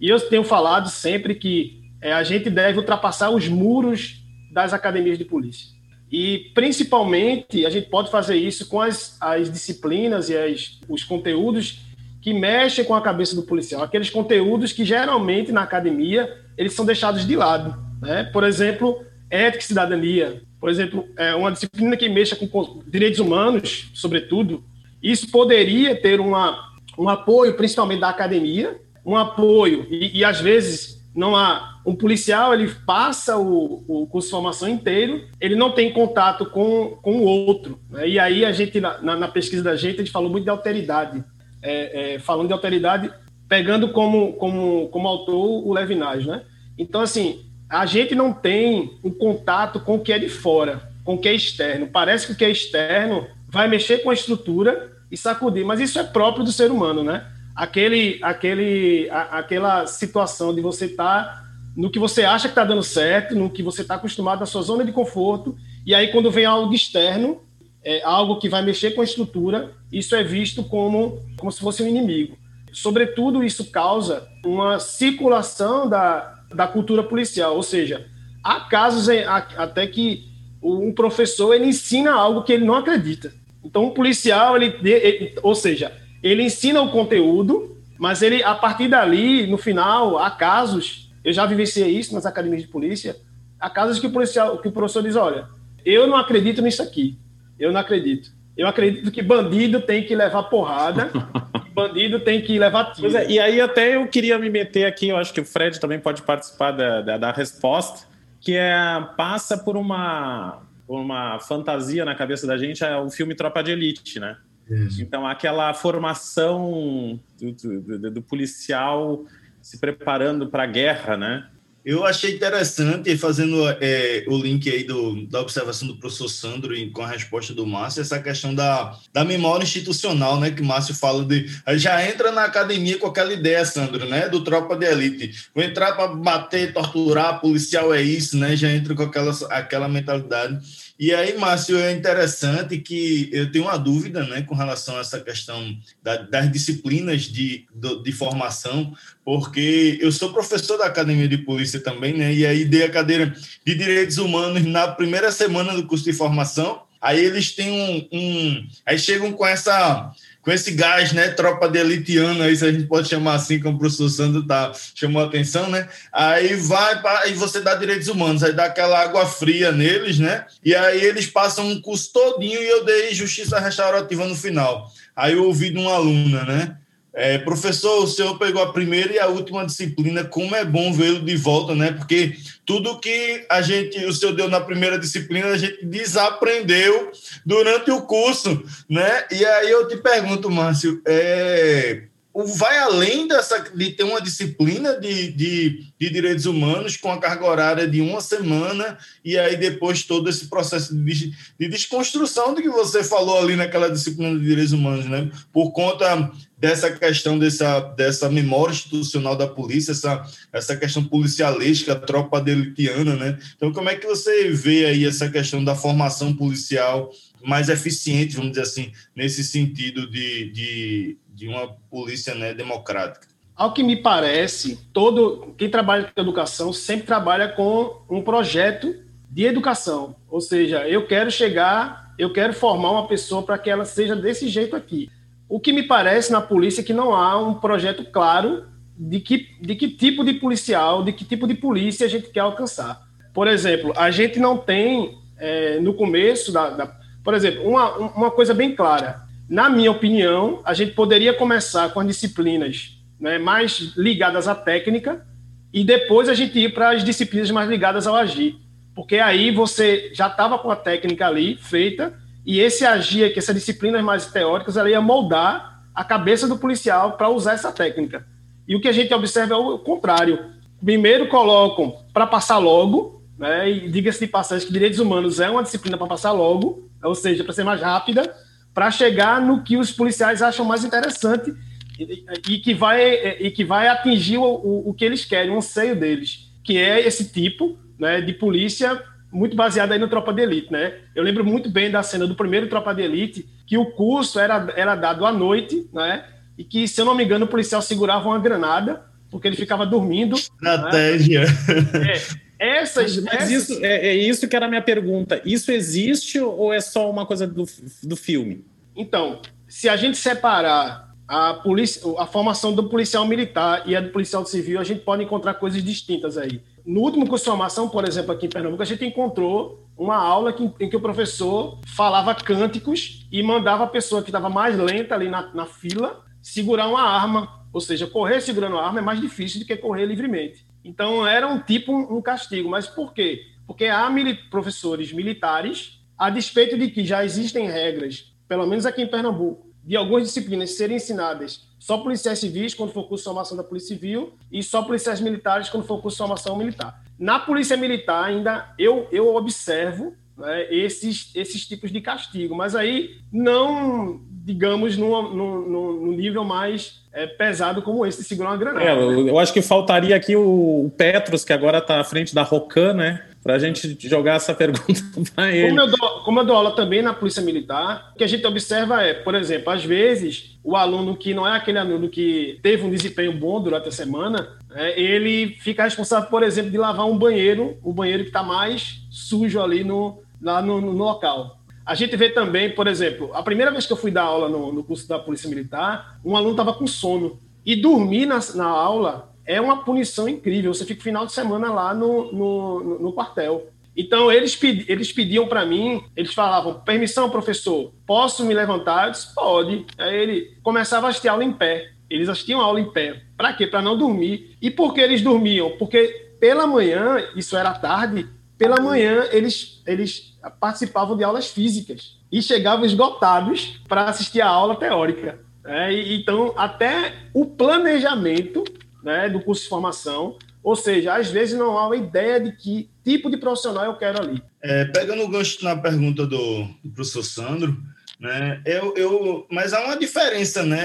E 0.00 0.08
eu 0.08 0.18
tenho 0.28 0.42
falado 0.42 0.88
sempre 0.88 1.34
que 1.36 1.81
é, 2.02 2.12
a 2.12 2.22
gente 2.22 2.50
deve 2.50 2.78
ultrapassar 2.78 3.30
os 3.30 3.48
muros 3.48 4.22
das 4.52 4.74
academias 4.74 5.16
de 5.16 5.24
polícia. 5.24 5.68
E, 6.10 6.50
principalmente, 6.54 7.64
a 7.64 7.70
gente 7.70 7.88
pode 7.88 8.10
fazer 8.10 8.36
isso 8.36 8.68
com 8.68 8.80
as, 8.80 9.16
as 9.18 9.50
disciplinas 9.50 10.28
e 10.28 10.36
as, 10.36 10.78
os 10.88 11.02
conteúdos 11.04 11.80
que 12.20 12.34
mexem 12.34 12.84
com 12.84 12.94
a 12.94 13.00
cabeça 13.00 13.34
do 13.34 13.42
policial. 13.42 13.82
Aqueles 13.82 14.10
conteúdos 14.10 14.72
que, 14.72 14.84
geralmente, 14.84 15.50
na 15.50 15.62
academia, 15.62 16.30
eles 16.58 16.74
são 16.74 16.84
deixados 16.84 17.26
de 17.26 17.34
lado. 17.34 17.74
Né? 18.02 18.24
Por 18.24 18.44
exemplo, 18.44 19.02
ética 19.30 19.64
e 19.64 19.66
cidadania, 19.66 20.42
por 20.60 20.68
exemplo, 20.68 21.08
é 21.16 21.34
uma 21.34 21.50
disciplina 21.50 21.96
que 21.96 22.08
mexa 22.08 22.36
com 22.36 22.82
direitos 22.86 23.18
humanos, 23.18 23.90
sobretudo, 23.94 24.62
isso 25.02 25.28
poderia 25.30 26.00
ter 26.00 26.20
uma, 26.20 26.68
um 26.96 27.08
apoio, 27.08 27.56
principalmente 27.56 28.00
da 28.00 28.10
academia, 28.10 28.80
um 29.04 29.16
apoio, 29.16 29.86
e, 29.90 30.18
e 30.18 30.24
às 30.24 30.40
vezes 30.40 31.02
não 31.14 31.34
há. 31.34 31.71
Um 31.84 31.94
policial 31.94 32.54
ele 32.54 32.72
passa 32.86 33.36
o, 33.36 33.84
o 33.88 34.06
curso 34.06 34.28
de 34.28 34.30
formação 34.30 34.68
inteiro, 34.68 35.24
ele 35.40 35.56
não 35.56 35.72
tem 35.72 35.92
contato 35.92 36.46
com, 36.46 36.96
com 37.02 37.16
o 37.16 37.24
outro. 37.24 37.80
Né? 37.90 38.08
E 38.08 38.18
aí 38.18 38.44
a 38.44 38.52
gente, 38.52 38.80
na, 38.80 39.00
na, 39.00 39.28
pesquisa 39.28 39.62
da 39.62 39.74
gente, 39.74 39.96
a 39.96 39.98
gente 40.04 40.12
falou 40.12 40.30
muito 40.30 40.44
de 40.44 40.50
alteridade. 40.50 41.24
É, 41.60 42.14
é, 42.14 42.18
falando 42.18 42.48
de 42.48 42.52
alteridade, 42.52 43.12
pegando 43.48 43.92
como, 43.92 44.32
como, 44.34 44.88
como 44.88 45.08
autor 45.08 45.66
o 45.66 45.72
Levinas, 45.72 46.26
né? 46.26 46.42
Então, 46.76 47.00
assim, 47.00 47.44
a 47.68 47.86
gente 47.86 48.14
não 48.14 48.32
tem 48.32 48.98
um 49.04 49.10
contato 49.10 49.78
com 49.80 49.94
o 49.94 50.00
que 50.00 50.12
é 50.12 50.18
de 50.18 50.28
fora, 50.28 50.90
com 51.04 51.14
o 51.14 51.18
que 51.18 51.28
é 51.28 51.34
externo. 51.34 51.86
Parece 51.86 52.26
que 52.26 52.32
o 52.32 52.36
que 52.36 52.44
é 52.44 52.50
externo 52.50 53.26
vai 53.48 53.68
mexer 53.68 53.98
com 53.98 54.10
a 54.10 54.14
estrutura 54.14 54.92
e 55.10 55.16
sacudir, 55.16 55.64
mas 55.64 55.80
isso 55.80 55.98
é 55.98 56.02
próprio 56.02 56.44
do 56.44 56.50
ser 56.50 56.70
humano, 56.70 57.04
né? 57.04 57.26
Aquele, 57.54 58.18
aquele, 58.22 59.08
a, 59.10 59.38
aquela 59.38 59.86
situação 59.86 60.54
de 60.54 60.60
você 60.60 60.86
estar 60.86 61.24
tá 61.24 61.42
no 61.76 61.90
que 61.90 61.98
você 61.98 62.24
acha 62.24 62.48
que 62.48 62.52
está 62.52 62.64
dando 62.64 62.82
certo, 62.82 63.34
no 63.34 63.50
que 63.50 63.62
você 63.62 63.82
está 63.82 63.94
acostumado 63.94 64.40
na 64.40 64.46
sua 64.46 64.62
zona 64.62 64.84
de 64.84 64.92
conforto, 64.92 65.56
e 65.86 65.94
aí 65.94 66.08
quando 66.08 66.30
vem 66.30 66.44
algo 66.44 66.74
externo, 66.74 67.40
é, 67.84 68.02
algo 68.04 68.38
que 68.38 68.48
vai 68.48 68.62
mexer 68.62 68.92
com 68.92 69.00
a 69.00 69.04
estrutura, 69.04 69.72
isso 69.90 70.14
é 70.14 70.22
visto 70.22 70.62
como, 70.62 71.20
como 71.36 71.50
se 71.50 71.60
fosse 71.60 71.82
um 71.82 71.88
inimigo. 71.88 72.36
Sobretudo, 72.72 73.44
isso 73.44 73.70
causa 73.70 74.26
uma 74.44 74.78
circulação 74.78 75.88
da, 75.88 76.42
da 76.54 76.66
cultura 76.66 77.02
policial, 77.02 77.54
ou 77.56 77.62
seja, 77.62 78.06
há 78.42 78.60
casos 78.60 79.08
em, 79.08 79.24
até 79.24 79.86
que 79.86 80.30
um 80.62 80.92
professor 80.92 81.54
ele 81.54 81.66
ensina 81.66 82.12
algo 82.12 82.44
que 82.44 82.52
ele 82.52 82.64
não 82.64 82.76
acredita. 82.76 83.32
Então, 83.64 83.86
um 83.86 83.90
policial, 83.90 84.56
ele, 84.56 84.74
ele, 84.82 85.34
ou 85.42 85.54
seja, 85.54 85.92
ele 86.22 86.42
ensina 86.42 86.80
o 86.80 86.90
conteúdo, 86.90 87.76
mas 87.98 88.22
ele, 88.22 88.42
a 88.42 88.54
partir 88.54 88.88
dali, 88.88 89.46
no 89.46 89.58
final, 89.58 90.18
há 90.18 90.30
casos, 90.30 91.11
eu 91.24 91.32
já 91.32 91.46
vivenciei 91.46 91.90
isso 91.90 92.14
nas 92.14 92.26
academias 92.26 92.62
de 92.62 92.68
polícia, 92.68 93.16
há 93.58 93.70
casos 93.70 93.98
que 93.98 94.06
o 94.06 94.10
policial, 94.10 94.58
que 94.58 94.68
o 94.68 94.72
professor 94.72 95.02
diz, 95.02 95.16
olha, 95.16 95.48
eu 95.84 96.06
não 96.06 96.16
acredito 96.16 96.62
nisso 96.62 96.82
aqui, 96.82 97.18
eu 97.58 97.72
não 97.72 97.80
acredito. 97.80 98.30
Eu 98.56 98.66
acredito 98.66 99.10
que 99.10 99.22
bandido 99.22 99.80
tem 99.80 100.04
que 100.04 100.14
levar 100.14 100.42
porrada, 100.44 101.10
bandido 101.72 102.20
tem 102.20 102.42
que 102.42 102.58
levar 102.58 102.92
tiro. 102.92 103.16
É, 103.16 103.30
e 103.30 103.38
aí 103.38 103.60
até 103.60 103.96
eu 103.96 104.06
queria 104.06 104.38
me 104.38 104.50
meter 104.50 104.84
aqui, 104.84 105.08
eu 105.08 105.16
acho 105.16 105.32
que 105.32 105.40
o 105.40 105.44
Fred 105.44 105.80
também 105.80 105.98
pode 105.98 106.22
participar 106.22 106.72
da, 106.72 107.00
da, 107.00 107.18
da 107.18 107.32
resposta, 107.32 108.06
que 108.40 108.54
é 108.54 108.74
passa 109.16 109.56
por 109.56 109.76
uma, 109.76 110.62
por 110.86 111.00
uma 111.00 111.38
fantasia 111.40 112.04
na 112.04 112.14
cabeça 112.14 112.46
da 112.46 112.58
gente, 112.58 112.84
é 112.84 112.96
o 112.98 113.08
filme 113.08 113.34
Tropa 113.34 113.62
de 113.62 113.70
Elite, 113.70 114.20
né? 114.20 114.36
Isso. 114.68 115.02
Então, 115.02 115.26
aquela 115.26 115.72
formação 115.74 117.18
do, 117.40 117.52
do, 117.80 118.10
do 118.10 118.22
policial 118.22 119.24
se 119.62 119.78
preparando 119.78 120.48
para 120.48 120.64
a 120.64 120.66
guerra, 120.66 121.16
né? 121.16 121.48
Eu 121.84 122.04
achei 122.04 122.36
interessante, 122.36 123.16
fazendo 123.18 123.68
é, 123.80 124.24
o 124.28 124.38
link 124.38 124.70
aí 124.70 124.84
do, 124.84 125.26
da 125.26 125.40
observação 125.40 125.88
do 125.88 125.96
professor 125.96 126.28
Sandro 126.28 126.72
e 126.72 126.88
com 126.90 127.02
a 127.02 127.08
resposta 127.08 127.52
do 127.52 127.66
Márcio, 127.66 128.00
essa 128.00 128.20
questão 128.20 128.54
da, 128.54 128.96
da 129.12 129.24
memória 129.24 129.64
institucional, 129.64 130.38
né? 130.38 130.52
Que 130.52 130.62
o 130.62 130.64
Márcio 130.64 130.94
fala 130.94 131.24
de. 131.24 131.46
Já 131.74 132.08
entra 132.08 132.30
na 132.30 132.44
academia 132.44 132.98
com 132.98 133.08
aquela 133.08 133.32
ideia, 133.32 133.64
Sandro, 133.64 134.08
né? 134.08 134.28
Do 134.28 134.44
tropa 134.44 134.76
de 134.76 134.86
elite. 134.86 135.48
Vou 135.52 135.64
entrar 135.64 135.96
para 135.96 136.06
bater, 136.06 136.72
torturar, 136.72 137.40
policial 137.40 137.92
é 137.92 138.00
isso, 138.00 138.36
né? 138.36 138.54
Já 138.54 138.70
entra 138.70 138.94
com 138.94 139.02
aquela, 139.02 139.32
aquela 139.50 139.88
mentalidade. 139.88 140.60
E 140.98 141.12
aí, 141.12 141.36
Márcio, 141.36 141.78
é 141.78 141.92
interessante 141.92 142.78
que 142.78 143.28
eu 143.32 143.50
tenho 143.50 143.64
uma 143.64 143.78
dúvida 143.78 144.24
né, 144.24 144.42
com 144.42 144.54
relação 144.54 144.96
a 144.96 145.00
essa 145.00 145.18
questão 145.20 145.76
da, 146.02 146.16
das 146.18 146.52
disciplinas 146.52 147.22
de, 147.22 147.66
de 148.04 148.12
formação, 148.12 148.94
porque 149.24 149.98
eu 150.00 150.12
sou 150.12 150.32
professor 150.32 150.76
da 150.78 150.86
Academia 150.86 151.28
de 151.28 151.38
Polícia 151.38 151.80
também, 151.80 152.16
né? 152.16 152.32
E 152.32 152.46
aí 152.46 152.64
dei 152.64 152.84
a 152.84 152.90
cadeira 152.90 153.34
de 153.64 153.74
Direitos 153.74 154.18
Humanos 154.18 154.64
na 154.64 154.88
primeira 154.88 155.32
semana 155.32 155.74
do 155.74 155.86
curso 155.86 156.04
de 156.04 156.12
formação. 156.12 156.82
Aí 157.02 157.22
eles 157.22 157.50
têm 157.50 157.70
um. 157.72 158.08
um 158.16 158.66
aí 158.86 158.96
chegam 158.96 159.32
com 159.32 159.44
essa 159.44 160.12
com 160.42 160.50
esse 160.50 160.72
gás, 160.72 161.12
né? 161.12 161.28
Tropa 161.28 161.68
de 161.68 161.78
elitiano, 161.78 162.42
aí 162.42 162.56
se 162.56 162.64
a 162.64 162.72
gente 162.72 162.86
pode 162.86 163.08
chamar 163.08 163.34
assim, 163.34 163.60
como 163.60 163.76
o 163.76 163.78
professor 163.78 164.08
Sandro 164.08 164.44
tá, 164.44 164.72
chamou 164.94 165.22
a 165.22 165.26
atenção, 165.26 165.70
né? 165.70 165.88
Aí 166.12 166.54
vai 166.56 167.00
e 167.28 167.34
você 167.34 167.60
dá 167.60 167.76
direitos 167.76 168.08
humanos, 168.08 168.42
aí 168.42 168.52
dá 168.52 168.64
aquela 168.64 169.00
água 169.00 169.24
fria 169.24 169.70
neles, 169.70 170.18
né? 170.18 170.44
E 170.64 170.74
aí 170.74 171.00
eles 171.00 171.26
passam 171.26 171.68
um 171.68 171.80
curso 171.80 172.12
todinho 172.12 172.60
e 172.60 172.68
eu 172.68 172.84
dei 172.84 173.14
justiça 173.14 173.60
restaurativa 173.60 174.26
no 174.26 174.34
final. 174.34 174.90
Aí 175.14 175.34
eu 175.34 175.44
ouvi 175.44 175.70
de 175.70 175.78
uma 175.78 175.94
aluna, 175.94 176.44
né? 176.44 176.76
É, 177.14 177.36
professor, 177.38 178.02
o 178.02 178.06
senhor 178.06 178.38
pegou 178.38 178.62
a 178.62 178.72
primeira 178.72 179.12
e 179.12 179.18
a 179.18 179.26
última 179.26 179.66
disciplina, 179.66 180.24
como 180.24 180.56
é 180.56 180.64
bom 180.64 180.92
vê-lo 180.92 181.20
de 181.20 181.36
volta, 181.36 181.74
né? 181.74 181.92
Porque 181.92 182.36
tudo 182.64 182.98
que 182.98 183.44
a 183.50 183.60
gente, 183.60 184.02
o 184.06 184.12
senhor 184.12 184.34
deu 184.34 184.48
na 184.48 184.60
primeira 184.60 184.98
disciplina, 184.98 185.48
a 185.48 185.58
gente 185.58 185.84
desaprendeu 185.84 187.12
durante 187.44 187.90
o 187.90 188.02
curso, 188.02 188.62
né? 188.88 189.26
E 189.30 189.44
aí 189.44 189.70
eu 189.70 189.86
te 189.88 189.98
pergunto, 189.98 190.50
Márcio, 190.50 191.02
é, 191.06 192.04
vai 192.34 192.78
além 192.78 193.28
dessa, 193.28 193.58
de 193.58 193.90
ter 193.90 194.04
uma 194.04 194.20
disciplina 194.20 194.98
de, 194.98 195.30
de, 195.32 195.86
de, 195.98 196.10
direitos 196.10 196.46
humanos 196.46 196.96
com 196.96 197.12
a 197.12 197.18
carga 197.18 197.44
horária 197.44 197.86
de 197.86 198.00
uma 198.00 198.22
semana 198.22 198.96
e 199.22 199.38
aí 199.38 199.56
depois 199.56 200.04
todo 200.04 200.30
esse 200.30 200.46
processo 200.46 200.96
de, 200.96 201.32
de 201.58 201.68
desconstrução 201.68 202.54
do 202.54 202.62
que 202.62 202.70
você 202.70 203.04
falou 203.04 203.38
ali 203.38 203.54
naquela 203.54 203.90
disciplina 203.90 204.38
de 204.38 204.46
direitos 204.46 204.72
humanos, 204.72 205.04
né? 205.04 205.30
Por 205.52 205.72
conta 205.72 206.32
dessa 206.62 206.92
questão 206.92 207.36
dessa, 207.36 207.80
dessa 207.80 208.30
memória 208.30 208.70
institucional 208.72 209.34
da 209.34 209.48
polícia, 209.48 209.90
essa, 209.90 210.24
essa 210.52 210.76
questão 210.76 211.02
policialística, 211.02 211.96
tropa 211.96 212.40
delitiana, 212.40 213.16
né? 213.16 213.36
Então, 213.56 213.72
como 213.72 213.90
é 213.90 213.96
que 213.96 214.06
você 214.06 214.48
vê 214.50 214.86
aí 214.86 215.04
essa 215.04 215.28
questão 215.28 215.64
da 215.64 215.74
formação 215.74 216.32
policial 216.32 217.10
mais 217.44 217.68
eficiente, 217.68 218.36
vamos 218.36 218.52
dizer 218.52 218.62
assim, 218.62 218.92
nesse 219.16 219.42
sentido 219.42 220.08
de, 220.08 220.52
de, 220.52 221.18
de 221.34 221.48
uma 221.48 221.66
polícia 221.90 222.32
né, 222.32 222.54
democrática? 222.54 223.26
Ao 223.56 223.74
que 223.74 223.82
me 223.82 223.96
parece, 223.96 224.78
todo 224.92 225.52
quem 225.58 225.68
trabalha 225.68 226.12
com 226.14 226.20
educação 226.20 226.72
sempre 226.72 227.06
trabalha 227.06 227.48
com 227.48 228.02
um 228.08 228.22
projeto 228.22 228.94
de 229.28 229.46
educação. 229.46 230.14
Ou 230.30 230.40
seja, 230.40 230.88
eu 230.88 231.08
quero 231.08 231.28
chegar, 231.28 232.14
eu 232.16 232.32
quero 232.32 232.54
formar 232.54 232.92
uma 232.92 233.08
pessoa 233.08 233.42
para 233.42 233.58
que 233.58 233.68
ela 233.68 233.84
seja 233.84 234.14
desse 234.14 234.46
jeito 234.46 234.76
aqui. 234.76 235.10
O 235.52 235.60
que 235.60 235.70
me 235.70 235.82
parece 235.82 236.32
na 236.32 236.40
polícia 236.40 236.80
é 236.80 236.84
que 236.84 236.94
não 236.94 237.14
há 237.14 237.38
um 237.38 237.52
projeto 237.52 238.06
claro 238.10 238.64
de 238.96 239.20
que, 239.20 239.48
de 239.60 239.74
que 239.74 239.86
tipo 239.86 240.24
de 240.24 240.32
policial, 240.32 241.04
de 241.04 241.12
que 241.12 241.26
tipo 241.26 241.46
de 241.46 241.52
polícia 241.52 242.06
a 242.06 242.08
gente 242.08 242.30
quer 242.30 242.40
alcançar. 242.40 243.02
Por 243.34 243.46
exemplo, 243.46 243.92
a 243.94 244.10
gente 244.10 244.38
não 244.38 244.56
tem, 244.56 245.18
é, 245.36 245.78
no 245.78 245.92
começo 245.92 246.50
da, 246.50 246.70
da. 246.70 246.86
Por 247.22 247.34
exemplo, 247.34 247.68
uma, 247.68 247.94
uma 247.96 248.30
coisa 248.30 248.54
bem 248.54 248.74
clara. 248.74 249.24
Na 249.46 249.68
minha 249.68 249.90
opinião, 249.90 250.62
a 250.64 250.72
gente 250.72 250.92
poderia 250.92 251.34
começar 251.34 251.90
com 251.90 252.00
as 252.00 252.06
disciplinas 252.06 252.98
né, 253.20 253.36
mais 253.36 253.92
ligadas 253.94 254.48
à 254.48 254.54
técnica 254.54 255.22
e 255.70 255.84
depois 255.84 256.30
a 256.30 256.34
gente 256.34 256.58
ir 256.58 256.72
para 256.72 256.92
as 256.92 257.04
disciplinas 257.04 257.50
mais 257.50 257.68
ligadas 257.68 258.06
ao 258.06 258.16
agir. 258.16 258.56
Porque 258.94 259.18
aí 259.18 259.50
você 259.50 260.12
já 260.14 260.28
estava 260.28 260.58
com 260.58 260.70
a 260.70 260.76
técnica 260.76 261.26
ali 261.26 261.58
feita 261.58 262.21
e 262.44 262.60
esse 262.60 262.84
agir, 262.84 263.32
que 263.32 263.38
essas 263.38 263.54
disciplinas 263.54 264.02
mais 264.02 264.26
teóricas, 264.26 264.76
ela 264.76 264.90
ia 264.90 265.00
moldar 265.00 265.84
a 265.94 266.04
cabeça 266.04 266.48
do 266.48 266.58
policial 266.58 267.12
para 267.12 267.28
usar 267.28 267.52
essa 267.52 267.70
técnica. 267.70 268.26
E 268.66 268.74
o 268.74 268.80
que 268.80 268.88
a 268.88 268.92
gente 268.92 269.12
observa 269.14 269.54
é 269.54 269.56
o 269.56 269.78
contrário. 269.78 270.38
Primeiro 270.82 271.28
colocam 271.28 271.96
para 272.12 272.26
passar 272.26 272.58
logo, 272.58 273.22
né? 273.38 273.70
E 273.70 273.88
diga-se 273.88 274.20
de 274.20 274.26
passagem 274.26 274.66
que 274.66 274.72
direitos 274.72 274.98
humanos 274.98 275.40
é 275.40 275.48
uma 275.48 275.62
disciplina 275.62 275.96
para 275.96 276.06
passar 276.06 276.32
logo, 276.32 276.88
ou 277.02 277.14
seja, 277.14 277.44
para 277.44 277.52
ser 277.52 277.64
mais 277.64 277.80
rápida, 277.80 278.34
para 278.74 278.90
chegar 278.90 279.40
no 279.40 279.62
que 279.62 279.76
os 279.76 279.92
policiais 279.92 280.42
acham 280.42 280.64
mais 280.64 280.84
interessante 280.84 281.52
e, 281.98 282.24
e 282.48 282.58
que, 282.58 282.74
vai, 282.74 283.36
e 283.40 283.50
que 283.50 283.64
vai 283.64 283.88
atingir 283.88 284.38
o, 284.38 284.44
o, 284.44 284.90
o 284.90 284.94
que 284.94 285.04
eles 285.04 285.24
querem, 285.24 285.52
o 285.52 285.58
anseio 285.58 285.94
deles, 285.94 286.50
que 286.64 286.78
é 286.78 287.06
esse 287.06 287.30
tipo 287.30 287.78
né, 287.98 288.20
de 288.20 288.32
polícia 288.32 289.00
muito 289.32 289.56
baseado 289.56 289.92
aí 289.92 289.98
no 289.98 290.08
Tropa 290.08 290.32
de 290.32 290.42
Elite, 290.42 290.70
né? 290.70 290.94
Eu 291.14 291.22
lembro 291.22 291.44
muito 291.44 291.70
bem 291.70 291.90
da 291.90 292.02
cena 292.02 292.26
do 292.26 292.34
primeiro 292.34 292.68
Tropa 292.68 292.94
de 292.94 293.02
Elite, 293.02 293.48
que 293.66 293.78
o 293.78 293.86
curso 293.86 294.38
era, 294.38 294.72
era 294.76 294.94
dado 294.94 295.24
à 295.24 295.32
noite, 295.32 295.88
né? 295.92 296.24
E 296.58 296.62
que, 296.62 296.86
se 296.86 297.00
eu 297.00 297.04
não 297.04 297.14
me 297.14 297.24
engano, 297.24 297.46
o 297.46 297.48
policial 297.48 297.80
segurava 297.80 298.28
uma 298.28 298.38
granada, 298.38 299.04
porque 299.30 299.48
ele 299.48 299.56
ficava 299.56 299.86
dormindo. 299.86 300.36
Estratégia. 300.36 301.46
Né? 301.46 302.12
É, 302.60 302.82
essas, 302.82 303.16
mas, 303.22 303.34
essas... 303.34 303.50
Isso, 303.50 303.84
é, 303.84 304.08
é, 304.08 304.14
isso 304.14 304.46
que 304.46 304.54
era 304.54 304.66
a 304.66 304.68
minha 304.68 304.82
pergunta. 304.82 305.40
Isso 305.44 305.72
existe 305.72 306.38
ou 306.38 306.72
é 306.72 306.80
só 306.80 307.10
uma 307.10 307.24
coisa 307.24 307.46
do, 307.46 307.64
do 308.02 308.14
filme? 308.14 308.64
Então, 308.94 309.40
se 309.66 309.88
a 309.88 309.96
gente 309.96 310.18
separar 310.18 311.12
a, 311.26 311.54
polícia, 311.54 312.02
a 312.18 312.26
formação 312.26 312.74
do 312.74 312.90
policial 312.90 313.26
militar 313.26 313.82
e 313.86 313.96
a 313.96 314.00
do 314.00 314.10
policial 314.10 314.44
civil, 314.44 314.78
a 314.78 314.84
gente 314.84 315.00
pode 315.00 315.24
encontrar 315.24 315.54
coisas 315.54 315.82
distintas 315.82 316.36
aí. 316.36 316.60
No 316.84 317.00
último 317.00 317.26
curso 317.28 317.44
de 317.44 317.50
formação, 317.50 317.88
por 317.88 318.06
exemplo, 318.06 318.32
aqui 318.32 318.46
em 318.46 318.50
Pernambuco, 318.50 318.82
a 318.82 318.86
gente 318.86 319.04
encontrou 319.04 319.86
uma 319.96 320.16
aula 320.16 320.52
que, 320.52 320.70
em 320.80 320.88
que 320.88 320.96
o 320.96 321.00
professor 321.00 321.78
falava 321.86 322.34
cânticos 322.34 323.26
e 323.30 323.42
mandava 323.42 323.84
a 323.84 323.88
pessoa 323.88 324.22
que 324.22 324.30
estava 324.30 324.48
mais 324.48 324.76
lenta 324.76 325.14
ali 325.14 325.28
na, 325.28 325.54
na 325.54 325.66
fila 325.66 326.24
segurar 326.40 326.88
uma 326.88 327.02
arma. 327.02 327.62
Ou 327.72 327.80
seja, 327.80 328.06
correr 328.06 328.40
segurando 328.40 328.76
a 328.76 328.86
arma 328.86 328.98
é 328.98 329.02
mais 329.02 329.20
difícil 329.20 329.60
do 329.60 329.66
que 329.66 329.76
correr 329.76 330.06
livremente. 330.06 330.66
Então, 330.84 331.26
era 331.26 331.46
um 331.46 331.60
tipo, 331.60 331.92
um 331.92 332.20
castigo. 332.20 332.68
Mas 332.68 332.86
por 332.86 333.14
quê? 333.14 333.42
Porque 333.66 333.86
há 333.86 334.10
mili 334.10 334.34
professores 334.34 335.12
militares, 335.12 336.00
a 336.18 336.28
despeito 336.28 336.76
de 336.76 336.90
que 336.90 337.04
já 337.04 337.24
existem 337.24 337.70
regras, 337.70 338.34
pelo 338.48 338.66
menos 338.66 338.84
aqui 338.84 339.02
em 339.02 339.06
Pernambuco, 339.06 339.71
de 339.84 339.96
algumas 339.96 340.24
disciplinas 340.24 340.72
serem 340.72 340.96
ensinadas 340.96 341.66
só 341.78 341.98
policiais 341.98 342.38
civis 342.38 342.74
quando 342.74 342.92
for 342.92 343.08
curso 343.08 343.24
de 343.24 343.28
formação 343.28 343.56
da 343.56 343.64
Polícia 343.64 343.88
Civil 343.88 344.34
e 344.50 344.62
só 344.62 344.82
policiais 344.82 345.20
militares 345.20 345.68
quando 345.68 345.84
for 345.84 346.00
curso 346.00 346.16
de 346.16 346.18
formação 346.18 346.56
militar. 346.56 347.02
Na 347.18 347.38
Polícia 347.38 347.76
Militar 347.76 348.24
ainda 348.24 348.72
eu, 348.78 349.08
eu 349.10 349.34
observo 349.34 350.14
né, 350.36 350.72
esses, 350.72 351.30
esses 351.34 351.66
tipos 351.66 351.90
de 351.90 352.00
castigo, 352.00 352.54
mas 352.54 352.74
aí 352.74 353.16
não, 353.32 354.20
digamos, 354.44 354.96
num, 354.96 355.34
num, 355.34 356.12
nível 356.12 356.44
mais 356.44 357.02
é, 357.12 357.26
pesado 357.26 357.82
como 357.82 358.06
esse 358.06 358.24
segurar 358.24 358.50
uma 358.50 358.56
granada. 358.56 358.84
É, 358.84 358.94
eu, 358.94 359.38
acho 359.38 359.52
que 359.52 359.62
faltaria 359.62 360.16
aqui 360.16 360.34
o 360.36 360.90
Petros, 360.96 361.44
que 361.44 361.52
agora 361.52 361.78
está 361.78 362.00
à 362.00 362.04
frente 362.04 362.34
da 362.34 362.42
Rocan, 362.42 362.94
né? 362.94 363.24
Para 363.42 363.54
a 363.54 363.58
gente 363.58 363.96
jogar 364.08 364.36
essa 364.36 364.54
pergunta 364.54 365.02
para 365.34 365.52
ele. 365.52 365.68
Como 365.68 365.80
eu, 365.80 365.86
dou, 365.90 366.08
como 366.24 366.40
eu 366.40 366.44
dou 366.44 366.56
aula 366.56 366.70
também 366.76 367.02
na 367.02 367.12
Polícia 367.12 367.42
Militar, 367.42 368.12
o 368.14 368.18
que 368.18 368.24
a 368.24 368.26
gente 368.28 368.46
observa 368.46 369.02
é, 369.02 369.14
por 369.14 369.34
exemplo, 369.34 369.70
às 369.70 369.84
vezes 369.84 370.58
o 370.62 370.76
aluno 370.76 371.16
que 371.16 371.34
não 371.34 371.46
é 371.46 371.56
aquele 371.56 371.78
aluno 371.78 372.08
que 372.08 372.60
teve 372.62 372.84
um 372.84 372.90
desempenho 372.90 373.32
bom 373.32 373.60
durante 373.60 373.88
a 373.88 373.92
semana, 373.92 374.48
é, 374.74 375.00
ele 375.00 375.56
fica 375.60 375.82
responsável, 375.82 376.30
por 376.30 376.42
exemplo, 376.42 376.70
de 376.70 376.78
lavar 376.78 377.06
um 377.06 377.18
banheiro, 377.18 377.76
o 377.82 377.92
banheiro 377.92 378.22
que 378.22 378.30
está 378.30 378.44
mais 378.44 379.02
sujo 379.10 379.60
ali 379.60 379.82
no, 379.82 380.22
lá 380.40 380.62
no, 380.62 380.80
no, 380.80 380.92
local. 380.92 381.58
A 381.84 381.96
gente 381.96 382.16
vê 382.16 382.30
também, 382.30 382.70
por 382.70 382.86
exemplo, 382.86 383.30
a 383.34 383.42
primeira 383.42 383.72
vez 383.72 383.86
que 383.86 383.92
eu 383.92 383.96
fui 383.96 384.12
dar 384.12 384.22
aula 384.22 384.48
no, 384.48 384.72
no 384.72 384.84
curso 384.84 385.08
da 385.08 385.18
Polícia 385.18 385.48
Militar, 385.48 386.20
um 386.24 386.36
aluno 386.36 386.52
estava 386.52 386.72
com 386.72 386.86
sono. 386.86 387.40
E 387.64 387.76
dormir 387.76 388.26
na, 388.26 388.40
na 388.56 388.66
aula 388.66 389.31
é 389.44 389.60
uma 389.60 389.84
punição 389.84 390.28
incrível. 390.28 390.72
Você 390.72 390.84
fica 390.84 391.00
o 391.00 391.04
final 391.04 391.26
de 391.26 391.32
semana 391.32 391.72
lá 391.72 391.94
no, 391.94 392.32
no, 392.32 392.98
no 392.98 393.12
quartel. 393.12 393.68
Então, 393.96 394.32
eles, 394.32 394.56
pedi, 394.56 394.84
eles 394.90 395.12
pediam 395.12 395.46
para 395.46 395.66
mim, 395.66 396.02
eles 396.16 396.32
falavam, 396.32 396.80
permissão, 396.80 397.28
professor, 397.28 397.92
posso 398.06 398.44
me 398.44 398.54
levantar? 398.54 399.06
Eu 399.06 399.12
disse, 399.12 399.34
pode. 399.34 399.86
Aí 399.98 400.16
ele 400.16 400.56
começava 400.62 401.06
a 401.06 401.10
assistir 401.10 401.28
aula 401.28 401.44
em 401.44 401.52
pé. 401.52 401.90
Eles 402.08 402.28
assistiam 402.28 402.60
aula 402.60 402.80
em 402.80 402.90
pé. 402.90 403.22
Para 403.36 403.52
quê? 403.52 403.66
Para 403.66 403.82
não 403.82 403.96
dormir. 403.96 404.56
E 404.60 404.70
por 404.70 404.94
que 404.94 405.00
eles 405.00 405.20
dormiam? 405.20 405.70
Porque 405.78 406.30
pela 406.40 406.66
manhã, 406.66 407.22
isso 407.36 407.56
era 407.56 407.72
tarde, 407.74 408.26
pela 408.58 408.80
manhã 408.80 409.26
eles, 409.30 409.82
eles 409.86 410.38
participavam 410.60 411.16
de 411.16 411.24
aulas 411.24 411.48
físicas 411.48 412.18
e 412.30 412.42
chegavam 412.42 412.84
esgotados 412.84 413.80
para 413.88 414.04
assistir 414.04 414.40
a 414.40 414.48
aula 414.48 414.76
teórica. 414.76 415.38
É, 415.64 415.92
então, 416.14 416.52
até 416.56 417.14
o 417.32 417.46
planejamento 417.46 418.64
né, 419.02 419.28
do 419.28 419.40
curso 419.40 419.62
de 419.62 419.68
formação. 419.68 420.36
Ou 420.62 420.76
seja, 420.76 421.14
às 421.14 421.30
vezes 421.30 421.58
não 421.58 421.76
há 421.76 421.86
uma 421.86 421.96
ideia 421.96 422.38
de 422.38 422.52
que 422.52 422.88
tipo 423.04 423.30
de 423.30 423.36
profissional 423.36 423.84
eu 423.84 423.96
quero 423.96 424.20
ali. 424.20 424.42
É, 424.62 424.84
pegando 424.86 425.22
o 425.22 425.28
gancho 425.28 425.64
na 425.64 425.76
pergunta 425.76 426.24
do, 426.26 426.68
do 426.84 426.90
professor 426.94 427.24
Sandro, 427.24 427.76
né, 428.20 428.62
eu, 428.64 428.94
eu, 428.96 429.46
mas 429.50 429.72
há 429.72 429.84
uma 429.84 429.96
diferença 429.96 430.62
né, 430.62 430.80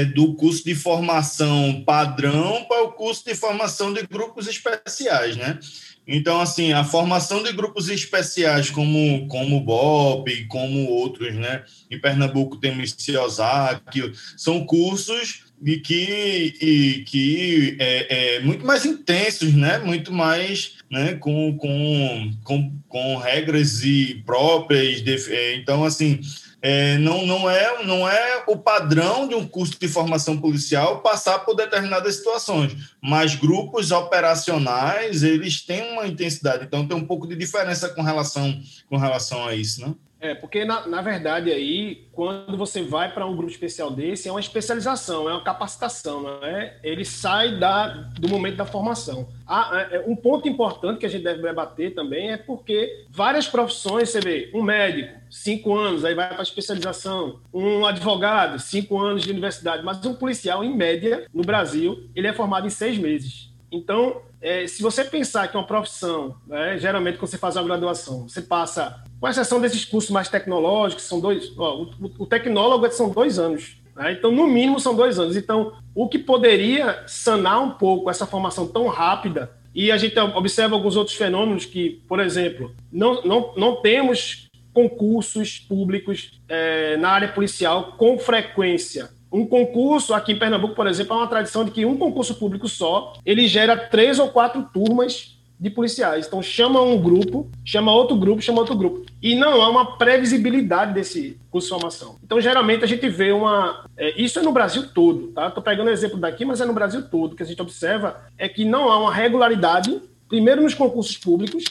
é, 0.00 0.04
do 0.06 0.34
curso 0.34 0.64
de 0.64 0.74
formação 0.74 1.82
padrão 1.84 2.64
para 2.64 2.84
o 2.84 2.92
curso 2.92 3.22
de 3.26 3.34
formação 3.34 3.92
de 3.92 4.06
grupos 4.06 4.48
especiais. 4.48 5.36
Né? 5.36 5.58
Então, 6.06 6.40
assim, 6.40 6.72
a 6.72 6.82
formação 6.82 7.42
de 7.42 7.52
grupos 7.52 7.88
especiais 7.88 8.70
como, 8.70 9.28
como 9.28 9.58
o 9.58 9.60
BOP, 9.60 10.46
como 10.46 10.88
outros, 10.88 11.32
né? 11.34 11.64
Em 11.90 12.00
Pernambuco 12.00 12.56
temos 12.56 12.94
CIOSAC, 12.98 14.12
são 14.36 14.66
cursos 14.66 15.51
e 15.64 15.78
que, 15.78 16.54
e, 16.60 17.04
que 17.04 17.76
é, 17.78 18.36
é, 18.36 18.40
muito 18.40 18.66
mais 18.66 18.84
intensos, 18.84 19.54
né? 19.54 19.78
Muito 19.78 20.12
mais 20.12 20.76
né? 20.90 21.14
com, 21.14 21.56
com, 21.56 22.30
com, 22.42 22.78
com 22.88 23.16
regras 23.16 23.84
e 23.84 24.22
próprias. 24.26 25.28
É, 25.28 25.54
então, 25.56 25.84
assim, 25.84 26.20
é, 26.60 26.98
não, 26.98 27.26
não, 27.26 27.48
é, 27.48 27.84
não 27.84 28.08
é 28.08 28.44
o 28.46 28.56
padrão 28.56 29.26
de 29.26 29.34
um 29.34 29.46
curso 29.46 29.78
de 29.80 29.88
formação 29.88 30.38
policial 30.38 31.00
passar 31.00 31.40
por 31.40 31.54
determinadas 31.54 32.16
situações, 32.16 32.76
mas 33.00 33.34
grupos 33.34 33.90
operacionais, 33.90 35.22
eles 35.22 35.60
têm 35.60 35.92
uma 35.92 36.06
intensidade. 36.06 36.64
Então, 36.64 36.86
tem 36.86 36.96
um 36.96 37.06
pouco 37.06 37.26
de 37.26 37.34
diferença 37.34 37.88
com 37.88 38.02
relação, 38.02 38.60
com 38.88 38.96
relação 38.96 39.46
a 39.46 39.54
isso, 39.54 39.80
né? 39.80 39.94
É, 40.22 40.36
porque 40.36 40.64
na, 40.64 40.86
na 40.86 41.02
verdade 41.02 41.50
aí, 41.50 42.06
quando 42.12 42.56
você 42.56 42.80
vai 42.80 43.12
para 43.12 43.26
um 43.26 43.34
grupo 43.34 43.50
especial 43.50 43.90
desse, 43.90 44.28
é 44.28 44.30
uma 44.30 44.38
especialização, 44.38 45.28
é 45.28 45.32
uma 45.32 45.42
capacitação, 45.42 46.22
não 46.22 46.44
é? 46.44 46.78
Ele 46.80 47.04
sai 47.04 47.58
da, 47.58 47.88
do 47.88 48.28
momento 48.28 48.54
da 48.54 48.64
formação. 48.64 49.28
Ah, 49.44 49.88
é, 49.90 50.04
um 50.06 50.14
ponto 50.14 50.48
importante 50.48 51.00
que 51.00 51.06
a 51.06 51.08
gente 51.08 51.24
deve 51.24 51.42
debater 51.42 51.92
também 51.92 52.30
é 52.30 52.36
porque 52.36 53.04
várias 53.10 53.48
profissões, 53.48 54.10
você 54.10 54.20
vê, 54.20 54.48
um 54.54 54.62
médico, 54.62 55.12
cinco 55.28 55.74
anos, 55.74 56.04
aí 56.04 56.14
vai 56.14 56.28
para 56.28 56.42
especialização, 56.44 57.40
um 57.52 57.84
advogado, 57.84 58.60
cinco 58.60 59.00
anos 59.00 59.24
de 59.24 59.30
universidade, 59.32 59.82
mas 59.84 60.06
um 60.06 60.14
policial, 60.14 60.62
em 60.62 60.72
média, 60.72 61.26
no 61.34 61.42
Brasil, 61.42 62.08
ele 62.14 62.28
é 62.28 62.32
formado 62.32 62.64
em 62.64 62.70
seis 62.70 62.96
meses. 62.96 63.51
Então, 63.72 64.20
é, 64.42 64.66
se 64.66 64.82
você 64.82 65.02
pensar 65.02 65.48
que 65.48 65.56
uma 65.56 65.66
profissão, 65.66 66.36
né, 66.46 66.76
geralmente 66.78 67.16
quando 67.16 67.30
você 67.30 67.38
faz 67.38 67.56
uma 67.56 67.64
graduação, 67.64 68.28
você 68.28 68.42
passa, 68.42 69.02
com 69.18 69.26
exceção 69.26 69.58
desses 69.58 69.82
cursos 69.86 70.10
mais 70.10 70.28
tecnológicos, 70.28 71.04
são 71.04 71.18
dois, 71.18 71.56
ó, 71.56 71.82
o, 71.82 71.90
o, 72.18 72.26
tecnólogo 72.26 72.90
são 72.92 73.08
dois 73.08 73.38
anos. 73.38 73.78
Né, 73.96 74.12
então, 74.12 74.30
no 74.30 74.46
mínimo, 74.46 74.78
são 74.78 74.94
dois 74.94 75.18
anos. 75.18 75.36
Então, 75.36 75.72
o 75.94 76.06
que 76.06 76.18
poderia 76.18 77.02
sanar 77.06 77.62
um 77.62 77.70
pouco 77.70 78.10
essa 78.10 78.26
formação 78.26 78.68
tão 78.68 78.88
rápida, 78.88 79.50
e 79.74 79.90
a 79.90 79.96
gente 79.96 80.18
observa 80.18 80.74
alguns 80.74 80.96
outros 80.96 81.16
fenômenos 81.16 81.64
que, 81.64 82.02
por 82.06 82.20
exemplo, 82.20 82.74
não, 82.92 83.22
não, 83.22 83.54
não 83.56 83.76
temos 83.76 84.50
concursos 84.74 85.58
públicos 85.58 86.38
é, 86.46 86.98
na 86.98 87.08
área 87.08 87.28
policial 87.28 87.92
com 87.96 88.18
frequência 88.18 89.08
um 89.32 89.46
concurso, 89.46 90.12
aqui 90.12 90.32
em 90.32 90.38
Pernambuco, 90.38 90.74
por 90.74 90.86
exemplo, 90.86 91.14
é 91.14 91.16
uma 91.16 91.26
tradição 91.26 91.64
de 91.64 91.70
que 91.70 91.86
um 91.86 91.96
concurso 91.96 92.34
público 92.34 92.68
só, 92.68 93.14
ele 93.24 93.48
gera 93.48 93.76
três 93.76 94.18
ou 94.18 94.28
quatro 94.28 94.62
turmas 94.72 95.38
de 95.58 95.70
policiais. 95.70 96.26
Então 96.26 96.42
chama 96.42 96.82
um 96.82 97.00
grupo, 97.00 97.48
chama 97.64 97.94
outro 97.94 98.16
grupo, 98.16 98.42
chama 98.42 98.58
outro 98.58 98.74
grupo. 98.74 99.06
E 99.22 99.36
não 99.36 99.62
há 99.62 99.68
uma 99.70 99.96
previsibilidade 99.96 100.92
desse 100.92 101.38
curso 101.50 101.68
de 101.68 101.74
formação. 101.74 102.16
Então, 102.24 102.40
geralmente, 102.40 102.82
a 102.82 102.88
gente 102.88 103.08
vê 103.08 103.30
uma. 103.30 103.84
É, 103.96 104.20
isso 104.20 104.40
é 104.40 104.42
no 104.42 104.50
Brasil 104.50 104.88
todo, 104.92 105.28
tá? 105.28 105.46
Estou 105.46 105.62
pegando 105.62 105.90
exemplo 105.90 106.18
daqui, 106.18 106.44
mas 106.44 106.60
é 106.60 106.66
no 106.66 106.72
Brasil 106.72 107.02
todo. 107.02 107.32
O 107.32 107.36
que 107.36 107.44
a 107.44 107.46
gente 107.46 107.62
observa 107.62 108.20
é 108.36 108.48
que 108.48 108.64
não 108.64 108.90
há 108.90 108.98
uma 108.98 109.14
regularidade, 109.14 110.02
primeiro 110.28 110.62
nos 110.62 110.74
concursos 110.74 111.16
públicos, 111.16 111.62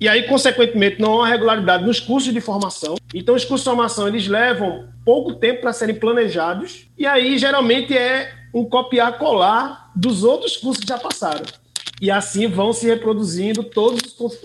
e 0.00 0.08
aí, 0.08 0.22
consequentemente, 0.22 0.98
não 0.98 1.22
há 1.22 1.26
regularidade 1.26 1.84
nos 1.84 2.00
cursos 2.00 2.32
de 2.32 2.40
formação. 2.40 2.96
Então, 3.14 3.34
os 3.34 3.44
cursos 3.44 3.64
de 3.64 3.70
formação 3.70 4.08
eles 4.08 4.26
levam 4.26 4.88
pouco 5.04 5.34
tempo 5.34 5.60
para 5.60 5.74
serem 5.74 5.94
planejados. 5.94 6.86
E 6.96 7.06
aí, 7.06 7.36
geralmente, 7.36 7.96
é 7.96 8.32
um 8.54 8.64
copiar-colar 8.64 9.90
dos 9.94 10.24
outros 10.24 10.56
cursos 10.56 10.82
que 10.82 10.88
já 10.88 10.98
passaram. 10.98 11.44
E 12.00 12.10
assim 12.10 12.46
vão 12.46 12.72
se 12.72 12.86
reproduzindo 12.86 13.62
todos 13.62 14.00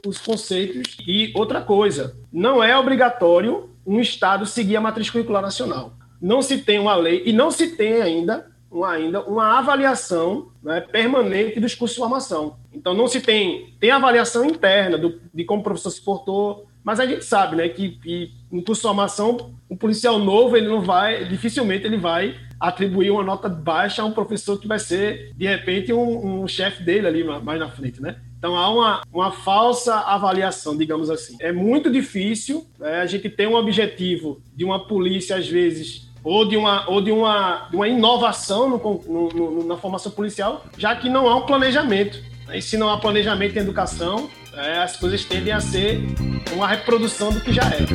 os 0.06 0.18
conceitos. 0.18 0.98
E 1.08 1.32
outra 1.34 1.62
coisa, 1.62 2.18
não 2.34 2.62
é 2.62 2.78
obrigatório 2.78 3.70
um 3.88 4.02
Estado 4.02 4.46
seguir 4.46 4.76
a 4.76 4.82
matriz 4.82 5.10
curricular 5.10 5.42
nacional. 5.42 5.94
Não 6.22 6.42
se 6.42 6.58
tem 6.58 6.80
uma 6.80 6.96
lei 6.96 7.24
e 7.26 7.32
não 7.32 7.50
se 7.50 7.78
tem 7.78 8.02
ainda 8.02 8.46
uma, 8.76 8.92
ainda 8.92 9.22
uma 9.24 9.58
avaliação 9.58 10.50
né, 10.62 10.82
permanente 10.82 11.60
dos 11.60 11.74
cursos 11.74 11.96
de 11.96 12.02
formação. 12.02 12.58
Então, 12.74 12.94
não 12.94 13.08
se 13.08 13.22
tem, 13.22 13.74
tem 13.80 13.92
avaliação 13.92 14.46
interna 14.46 14.98
do, 14.98 15.20
de 15.34 15.44
como 15.46 15.62
o 15.62 15.64
professor 15.64 15.92
se 15.92 16.02
portou, 16.02 16.66
mas 16.84 17.00
a 17.00 17.06
gente 17.06 17.24
sabe 17.24 17.56
né, 17.56 17.70
que, 17.70 17.92
que 17.98 18.32
no 18.52 18.62
curso 18.64 18.82
de 18.82 18.88
formação, 18.88 19.54
um 19.70 19.78
policial 19.78 20.20
novo, 20.20 20.56
ele 20.56 20.68
não 20.68 20.82
vai, 20.82 21.26
dificilmente 21.26 21.86
ele 21.86 21.98
vai 21.98 22.36
atribuir 22.60 23.12
uma 23.12 23.24
nota 23.24 23.50
baixa 23.50 24.02
a 24.02 24.06
um 24.06 24.12
professor 24.12 24.60
que 24.60 24.68
vai 24.68 24.80
ser, 24.80 25.34
de 25.36 25.48
repente, 25.48 25.92
um, 25.92 26.44
um 26.44 26.48
chefe 26.48 26.84
dele 26.84 27.08
ali 27.08 27.24
mais 27.24 27.60
na 27.60 27.70
frente, 27.70 28.02
né? 28.02 28.18
Então 28.38 28.56
há 28.56 28.70
uma, 28.70 29.02
uma 29.12 29.32
falsa 29.32 29.96
avaliação, 29.96 30.78
digamos 30.78 31.10
assim. 31.10 31.36
É 31.40 31.52
muito 31.52 31.92
difícil 31.92 32.68
né, 32.80 33.02
a 33.02 33.06
gente 33.06 33.30
ter 33.30 33.48
um 33.48 33.56
objetivo 33.56 34.40
de 34.56 34.64
uma 34.64 34.86
polícia, 34.88 35.36
às 35.36 35.48
vezes, 35.48 36.12
ou 36.26 36.44
de 36.44 36.58
uma, 36.58 36.90
ou 36.90 37.00
de 37.00 37.12
uma, 37.12 37.68
de 37.70 37.76
uma 37.76 37.88
inovação 37.88 38.68
no, 38.68 39.02
no, 39.08 39.30
no, 39.30 39.68
na 39.68 39.78
formação 39.78 40.12
policial, 40.12 40.66
já 40.76 40.96
que 40.96 41.08
não 41.08 41.30
há 41.30 41.36
um 41.36 41.46
planejamento. 41.46 42.20
E 42.52 42.62
se 42.62 42.78
não 42.78 42.90
há 42.90 42.98
planejamento 42.98 43.56
em 43.56 43.60
educação, 43.60 44.28
é, 44.56 44.80
as 44.80 44.98
coisas 44.98 45.24
tendem 45.24 45.54
a 45.54 45.60
ser 45.60 46.04
uma 46.52 46.68
reprodução 46.68 47.32
do 47.32 47.40
que 47.42 47.54
já 47.54 47.62
é. 47.64 47.86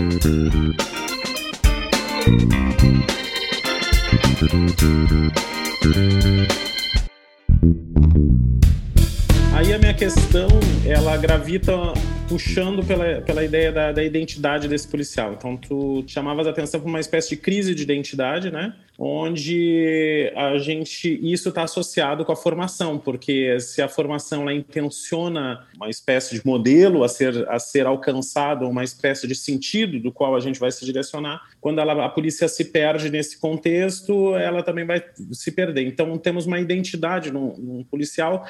Aí 9.60 9.74
a 9.74 9.78
minha 9.78 9.92
questão, 9.92 10.48
ela 10.86 11.14
gravita 11.18 11.92
puxando 12.26 12.82
pela, 12.82 13.20
pela 13.20 13.44
ideia 13.44 13.70
da, 13.70 13.92
da 13.92 14.02
identidade 14.02 14.66
desse 14.66 14.88
policial. 14.88 15.34
Então, 15.34 15.54
tu 15.54 16.02
chamavas 16.06 16.46
a 16.46 16.50
atenção 16.50 16.80
para 16.80 16.88
uma 16.88 16.98
espécie 16.98 17.28
de 17.28 17.36
crise 17.36 17.74
de 17.74 17.82
identidade, 17.82 18.50
né? 18.50 18.74
Onde 18.98 20.32
a 20.34 20.56
gente 20.56 21.18
isso 21.22 21.50
está 21.50 21.64
associado 21.64 22.24
com 22.24 22.32
a 22.32 22.36
formação, 22.36 22.98
porque 22.98 23.60
se 23.60 23.82
a 23.82 23.88
formação 23.88 24.42
ela 24.42 24.54
intenciona 24.54 25.66
uma 25.76 25.90
espécie 25.90 26.36
de 26.36 26.46
modelo 26.46 27.04
a 27.04 27.08
ser 27.08 27.46
a 27.48 27.58
ser 27.58 27.86
alcançado, 27.86 28.66
uma 28.66 28.84
espécie 28.84 29.26
de 29.26 29.34
sentido 29.34 30.00
do 30.00 30.10
qual 30.10 30.34
a 30.34 30.40
gente 30.40 30.58
vai 30.58 30.70
se 30.70 30.86
direcionar, 30.86 31.50
quando 31.60 31.80
ela, 31.80 32.06
a 32.06 32.08
polícia 32.08 32.48
se 32.48 32.64
perde 32.64 33.10
nesse 33.10 33.38
contexto, 33.38 34.34
ela 34.36 34.62
também 34.62 34.86
vai 34.86 35.04
se 35.32 35.52
perder. 35.52 35.86
Então, 35.86 36.16
temos 36.16 36.46
uma 36.46 36.58
identidade 36.58 37.30
num, 37.30 37.54
num 37.58 37.84
policial 37.84 38.46